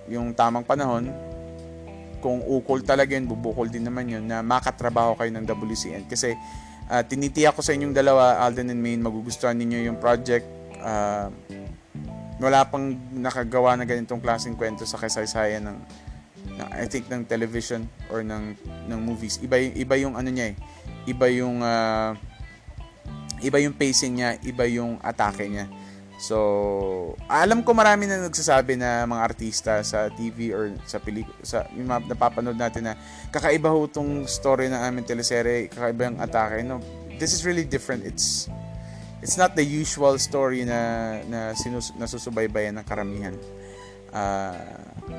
yung 0.10 0.28
tamang 0.34 0.66
panahon 0.66 1.14
kung 2.22 2.38
ukol 2.46 2.86
talaga 2.86 3.18
yun, 3.18 3.26
bubukol 3.26 3.66
din 3.66 3.82
naman 3.82 4.06
yun, 4.06 4.24
na 4.30 4.46
makatrabaho 4.46 5.18
kayo 5.18 5.34
ng 5.34 5.46
WCN. 5.50 6.06
Kasi 6.06 6.38
uh, 6.88 7.02
tinitiyak 7.02 7.58
ko 7.58 7.66
sa 7.66 7.74
inyong 7.74 7.98
dalawa, 7.98 8.38
Alden 8.46 8.70
and 8.70 8.80
Maine, 8.80 9.02
magugustuhan 9.02 9.58
ninyo 9.58 9.90
yung 9.90 9.98
project. 9.98 10.46
Uh, 10.78 11.34
wala 12.38 12.66
pang 12.70 12.94
nakagawa 13.14 13.78
na 13.78 13.86
ganitong 13.86 14.22
klaseng 14.22 14.58
kwento 14.58 14.86
sa 14.86 14.98
kasaysayan 15.02 15.66
ng, 15.66 15.78
ng 16.58 16.68
I 16.74 16.86
think 16.90 17.10
ng 17.10 17.26
television 17.26 17.86
or 18.10 18.26
ng 18.26 18.58
ng 18.90 19.00
movies. 19.02 19.38
Iba 19.46 19.62
iba 19.62 19.94
yung 19.98 20.18
ano 20.18 20.30
niya 20.34 20.54
eh. 20.54 20.56
Iba 21.06 21.30
yung 21.30 21.62
uh, 21.62 22.18
iba 23.42 23.58
yung 23.60 23.76
pacing 23.76 24.22
niya, 24.22 24.30
iba 24.46 24.66
yung 24.70 25.02
atake 25.02 25.50
niya. 25.50 25.68
So, 26.22 26.38
alam 27.26 27.66
ko 27.66 27.74
marami 27.74 28.06
na 28.06 28.30
nagsasabi 28.30 28.78
na 28.78 29.10
mga 29.10 29.22
artista 29.26 29.82
sa 29.82 30.06
TV 30.14 30.54
or 30.54 30.70
sa 30.86 31.02
pelikula, 31.02 31.34
sa 31.42 31.66
yung 31.74 31.90
mga 31.90 32.14
napapanood 32.14 32.62
natin 32.62 32.86
na 32.86 32.94
kakaiba 33.34 33.74
ho 33.74 33.90
tong 33.90 34.30
story 34.30 34.70
ng 34.70 34.78
aming 34.78 35.10
teleserye, 35.10 35.66
kakaiba 35.74 36.14
yung 36.14 36.22
atake. 36.22 36.62
No, 36.62 36.78
this 37.18 37.34
is 37.34 37.42
really 37.42 37.66
different. 37.66 38.06
It's 38.06 38.46
it's 39.26 39.34
not 39.34 39.58
the 39.58 39.66
usual 39.66 40.22
story 40.22 40.62
na 40.62 41.22
na 41.26 41.58
sinus, 41.58 41.90
nasusubaybayan 41.98 42.78
ng 42.78 42.86
karamihan. 42.86 43.34
Uh, 44.14 44.62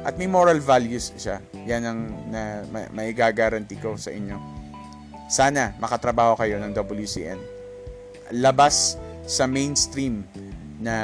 at 0.07 0.15
may 0.15 0.31
moral 0.31 0.63
values 0.63 1.11
siya. 1.19 1.43
Yan 1.67 1.83
ang 1.83 2.01
na, 2.31 2.63
may, 2.71 3.11
may 3.11 3.75
ko 3.83 3.99
sa 3.99 4.15
inyo. 4.15 4.39
Sana 5.27 5.75
makatrabaho 5.83 6.39
kayo 6.39 6.63
ng 6.63 6.71
WCN. 6.77 7.62
Labas 8.33 8.97
sa 9.29 9.45
mainstream 9.45 10.25
na 10.81 10.95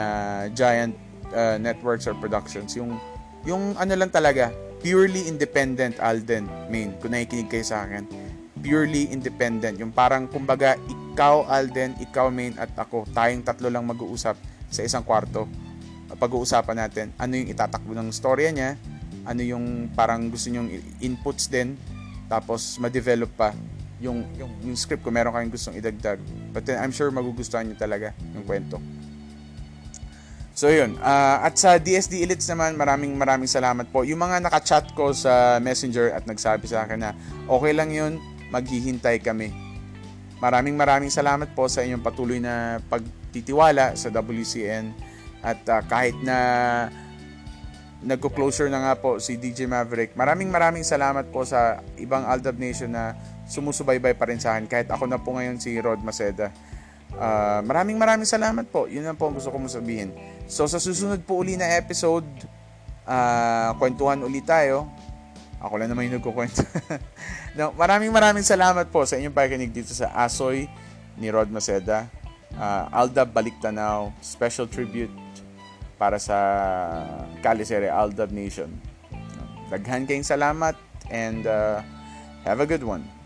giant 0.56 0.96
uh, 1.30 1.60
networks 1.60 2.08
or 2.08 2.16
productions. 2.16 2.74
Yung, 2.74 2.96
yung 3.44 3.76
ano 3.76 3.92
lang 3.94 4.10
talaga, 4.10 4.50
purely 4.82 5.28
independent 5.28 5.98
Alden 6.02 6.48
main, 6.72 6.96
kung 6.98 7.12
nakikinig 7.14 7.52
kayo 7.52 7.64
sa 7.66 7.86
akin. 7.86 8.08
Purely 8.58 9.06
independent. 9.14 9.78
Yung 9.78 9.94
parang, 9.94 10.26
kumbaga, 10.26 10.74
ikaw 10.88 11.46
Alden, 11.46 11.94
ikaw 12.02 12.26
main, 12.32 12.58
at 12.58 12.74
ako, 12.74 13.06
tayong 13.14 13.46
tatlo 13.46 13.70
lang 13.70 13.86
mag-uusap 13.86 14.34
sa 14.66 14.80
isang 14.82 15.06
kwarto. 15.06 15.46
Pag-uusapan 16.08 16.76
natin, 16.88 17.06
ano 17.20 17.38
yung 17.38 17.48
itatakbo 17.52 17.94
ng 17.94 18.10
storya 18.10 18.50
niya, 18.50 18.74
ano 19.28 19.44
yung 19.44 19.92
parang 19.94 20.26
gusto 20.32 20.50
nyong 20.50 20.98
inputs 21.04 21.46
din, 21.46 21.78
tapos 22.26 22.80
ma-develop 22.82 23.30
pa 23.36 23.54
yung, 23.98 24.26
yung, 24.38 24.52
yung 24.62 24.76
script 24.78 25.02
kung 25.02 25.14
meron 25.14 25.34
kayong 25.34 25.52
gustong 25.52 25.74
idagdag. 25.74 26.22
But 26.54 26.66
then, 26.66 26.78
I'm 26.78 26.94
sure 26.94 27.10
magugustuhan 27.10 27.66
nyo 27.66 27.76
talaga 27.78 28.14
yung 28.34 28.46
kwento. 28.46 28.78
So 30.58 30.66
yun, 30.74 30.98
uh, 30.98 31.38
at 31.46 31.54
sa 31.54 31.78
DSD 31.78 32.18
Elites 32.18 32.50
naman, 32.50 32.74
maraming 32.74 33.14
maraming 33.14 33.46
salamat 33.46 33.86
po. 33.94 34.02
Yung 34.02 34.18
mga 34.18 34.42
nakachat 34.42 34.90
ko 34.98 35.14
sa 35.14 35.62
Messenger 35.62 36.10
at 36.10 36.26
nagsabi 36.26 36.66
sa 36.66 36.82
akin 36.82 36.98
na 36.98 37.10
okay 37.46 37.70
lang 37.70 37.94
yun, 37.94 38.18
maghihintay 38.50 39.22
kami. 39.22 39.54
Maraming 40.42 40.74
maraming 40.74 41.14
salamat 41.14 41.54
po 41.54 41.70
sa 41.70 41.86
inyong 41.86 42.02
patuloy 42.02 42.42
na 42.42 42.82
pagtitiwala 42.90 43.94
sa 43.94 44.10
WCN 44.10 44.90
at 45.46 45.62
uh, 45.70 45.78
kahit 45.86 46.18
na 46.26 46.38
nagko-closure 48.02 48.70
na 48.70 48.82
nga 48.82 48.94
po 48.98 49.22
si 49.22 49.38
DJ 49.38 49.70
Maverick. 49.70 50.18
Maraming 50.18 50.50
maraming 50.50 50.82
salamat 50.82 51.30
po 51.30 51.46
sa 51.46 51.82
ibang 51.98 52.26
Aldab 52.26 52.58
Nation 52.58 52.90
na 52.90 53.14
sumusubaybay 53.48 54.12
pa 54.14 54.28
rin 54.28 54.38
sa 54.38 54.54
akin 54.54 54.68
kahit 54.68 54.88
ako 54.92 55.08
na 55.08 55.16
po 55.16 55.34
ngayon 55.34 55.56
si 55.56 55.74
Rod 55.80 56.04
Maceda. 56.04 56.52
Uh, 57.16 57.64
maraming 57.64 57.96
maraming 57.96 58.28
salamat 58.28 58.68
po. 58.68 58.84
Yun 58.84 59.08
lang 59.08 59.16
po 59.16 59.32
ang 59.32 59.34
gusto 59.40 59.48
ko 59.48 59.56
sabihin. 59.64 60.12
So 60.44 60.68
sa 60.68 60.76
susunod 60.76 61.24
po 61.24 61.40
uli 61.40 61.56
na 61.56 61.66
episode, 61.80 62.28
uh, 63.08 63.72
kwentuhan 63.80 64.20
ulit 64.20 64.44
tayo. 64.44 64.86
Ako 65.58 65.80
lang 65.80 65.90
naman 65.90 66.06
yung 66.06 66.22
nagkukwento. 66.22 66.62
no, 67.58 67.74
maraming 67.74 68.14
maraming 68.14 68.46
salamat 68.46 68.92
po 68.92 69.02
sa 69.08 69.18
inyong 69.18 69.34
pakikinig 69.34 69.74
dito 69.74 69.90
sa 69.90 70.12
Asoy 70.14 70.70
ni 71.18 71.26
Rod 71.32 71.50
Maceda. 71.50 72.06
Uh, 72.54 72.86
Aldab 72.94 73.34
Baliktanaw, 73.34 74.14
special 74.22 74.70
tribute 74.70 75.12
para 75.98 76.22
sa 76.22 76.38
Calisere 77.42 77.90
Aldab 77.90 78.30
Nation. 78.30 78.70
Daghan 79.68 80.06
kayong 80.06 80.24
salamat 80.24 80.78
and 81.10 81.44
uh, 81.44 81.82
have 82.46 82.62
a 82.62 82.68
good 82.68 82.86
one. 82.86 83.17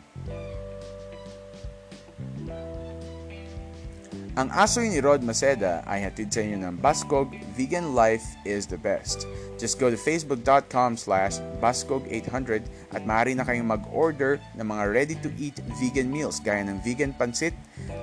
Ang 4.33 4.49
asoy 4.49 4.89
ni 4.89 4.97
Rod 5.05 5.21
Maceda 5.21 5.85
ay 5.85 6.09
hatid 6.09 6.33
sa 6.33 6.41
inyo 6.41 6.57
ng 6.57 6.81
Baskog 6.81 7.37
Vegan 7.53 7.93
Life 7.93 8.25
is 8.49 8.65
the 8.65 8.81
best. 8.81 9.29
Just 9.61 9.77
go 9.77 9.93
to 9.93 9.99
facebook.com 10.01 10.97
slash 10.97 11.37
baskog800 11.61 12.65
at 12.97 13.05
maaari 13.05 13.37
na 13.37 13.45
kayong 13.45 13.69
mag-order 13.69 14.41
ng 14.57 14.65
mga 14.65 14.85
ready-to-eat 14.89 15.61
vegan 15.77 16.09
meals 16.09 16.41
gaya 16.41 16.65
ng 16.65 16.81
vegan 16.81 17.13
pansit 17.13 17.53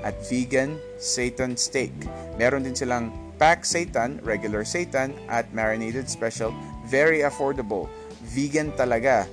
at 0.05 0.13
vegan 0.29 0.77
seitan 1.01 1.57
steak. 1.57 1.89
Meron 2.37 2.61
din 2.61 2.77
silang 2.77 3.09
pack 3.41 3.65
seitan, 3.65 4.21
regular 4.21 4.61
seitan 4.61 5.09
at 5.33 5.49
marinated 5.49 6.05
special. 6.05 6.53
Very 6.85 7.25
affordable. 7.25 7.89
Vegan 8.29 8.69
talaga. 8.77 9.25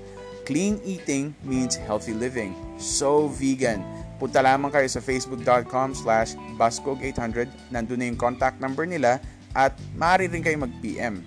Clean 0.49 0.81
eating 0.81 1.37
means 1.45 1.77
healthy 1.77 2.17
living. 2.17 2.57
So 2.81 3.29
vegan. 3.29 3.85
Punta 4.17 4.41
lamang 4.41 4.73
kayo 4.73 4.89
sa 4.89 5.05
facebook.com 5.05 5.93
slash 5.93 6.33
baskog800. 6.57 7.73
Nandun 7.73 8.01
na 8.01 8.09
yung 8.09 8.17
contact 8.17 8.57
number 8.61 8.89
nila 8.89 9.21
at 9.53 9.77
maaari 9.97 10.29
rin 10.33 10.41
kayo 10.41 10.57
mag-PM. 10.57 11.21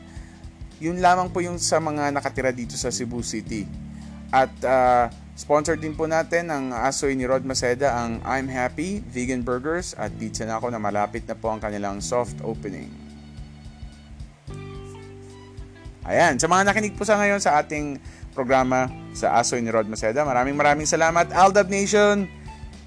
Yun 0.81 0.97
lamang 0.97 1.29
po 1.29 1.43
yung 1.43 1.61
sa 1.61 1.77
mga 1.77 2.09
nakatira 2.09 2.49
dito 2.49 2.73
sa 2.73 2.89
Cebu 2.89 3.21
City. 3.21 3.67
At 4.33 4.53
uh, 4.65 5.09
sponsor 5.37 5.77
din 5.77 5.93
po 5.93 6.05
natin 6.09 6.49
ang 6.49 6.71
asoy 6.73 7.13
ni 7.13 7.25
Rod 7.29 7.45
Maceda 7.45 7.93
ang 7.93 8.21
I'm 8.25 8.49
Happy 8.49 9.01
Vegan 9.05 9.41
Burgers 9.41 9.97
at 9.97 10.13
pizza 10.17 10.45
na 10.45 10.57
ako 10.57 10.73
na 10.73 10.81
malapit 10.81 11.25
na 11.29 11.37
po 11.37 11.49
ang 11.53 11.61
kanilang 11.61 12.01
soft 12.01 12.37
opening. 12.41 12.89
Ayan, 16.09 16.41
sa 16.41 16.49
mga 16.49 16.73
nakinig 16.73 16.97
po 16.97 17.05
sa 17.05 17.21
ngayon 17.21 17.37
sa 17.37 17.61
ating 17.61 18.01
programa 18.33 18.89
sa 19.13 19.37
Asoy 19.37 19.61
ni 19.61 19.69
Rod 19.69 19.85
Maceda, 19.85 20.25
maraming 20.25 20.57
maraming 20.57 20.89
salamat. 20.89 21.29
Aldab 21.29 21.69
Nation! 21.69 22.38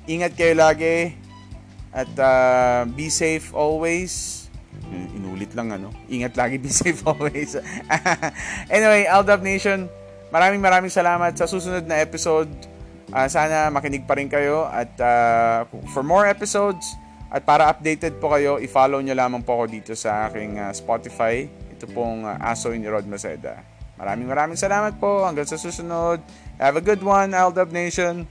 Ingat 0.06 0.32
kayo 0.34 0.54
lagi. 0.58 1.14
At 1.92 2.08
uh, 2.16 2.88
be 2.88 3.12
safe 3.12 3.52
always. 3.52 4.44
Inulit 4.90 5.52
lang 5.52 5.70
ano. 5.76 5.92
Ingat 6.08 6.34
lagi, 6.34 6.56
be 6.64 6.72
safe 6.72 7.04
always. 7.04 7.56
anyway, 8.72 9.04
Aldab 9.04 9.44
Nation, 9.44 9.86
maraming 10.32 10.64
maraming 10.64 10.90
salamat 10.90 11.36
sa 11.36 11.44
susunod 11.44 11.84
na 11.84 12.00
episode. 12.00 12.48
Uh, 13.12 13.28
sana 13.28 13.68
makinig 13.68 14.08
pa 14.08 14.16
rin 14.16 14.30
kayo 14.32 14.64
at 14.72 14.88
uh, 14.96 15.68
for 15.92 16.00
more 16.00 16.24
episodes 16.24 16.96
at 17.32 17.48
para 17.48 17.64
updated 17.72 18.20
po 18.20 18.28
kayo, 18.28 18.60
i-follow 18.60 19.00
nyo 19.00 19.16
lamang 19.16 19.40
po 19.40 19.56
ako 19.56 19.64
dito 19.72 19.92
sa 19.96 20.28
aking 20.28 20.60
uh, 20.60 20.68
Spotify. 20.76 21.48
Ito 21.48 21.88
pong 21.88 22.28
uh, 22.28 22.36
Aso 22.36 22.68
ni 22.76 22.84
Rod 22.84 23.08
Maceda. 23.08 23.64
Maraming 23.96 24.28
maraming 24.28 24.60
salamat 24.60 25.00
po. 25.00 25.24
Hanggang 25.24 25.48
sa 25.48 25.56
susunod. 25.56 26.20
Have 26.60 26.76
a 26.76 26.84
good 26.84 27.00
one, 27.00 27.32
Aldab 27.32 27.72
Nation. 27.72 28.28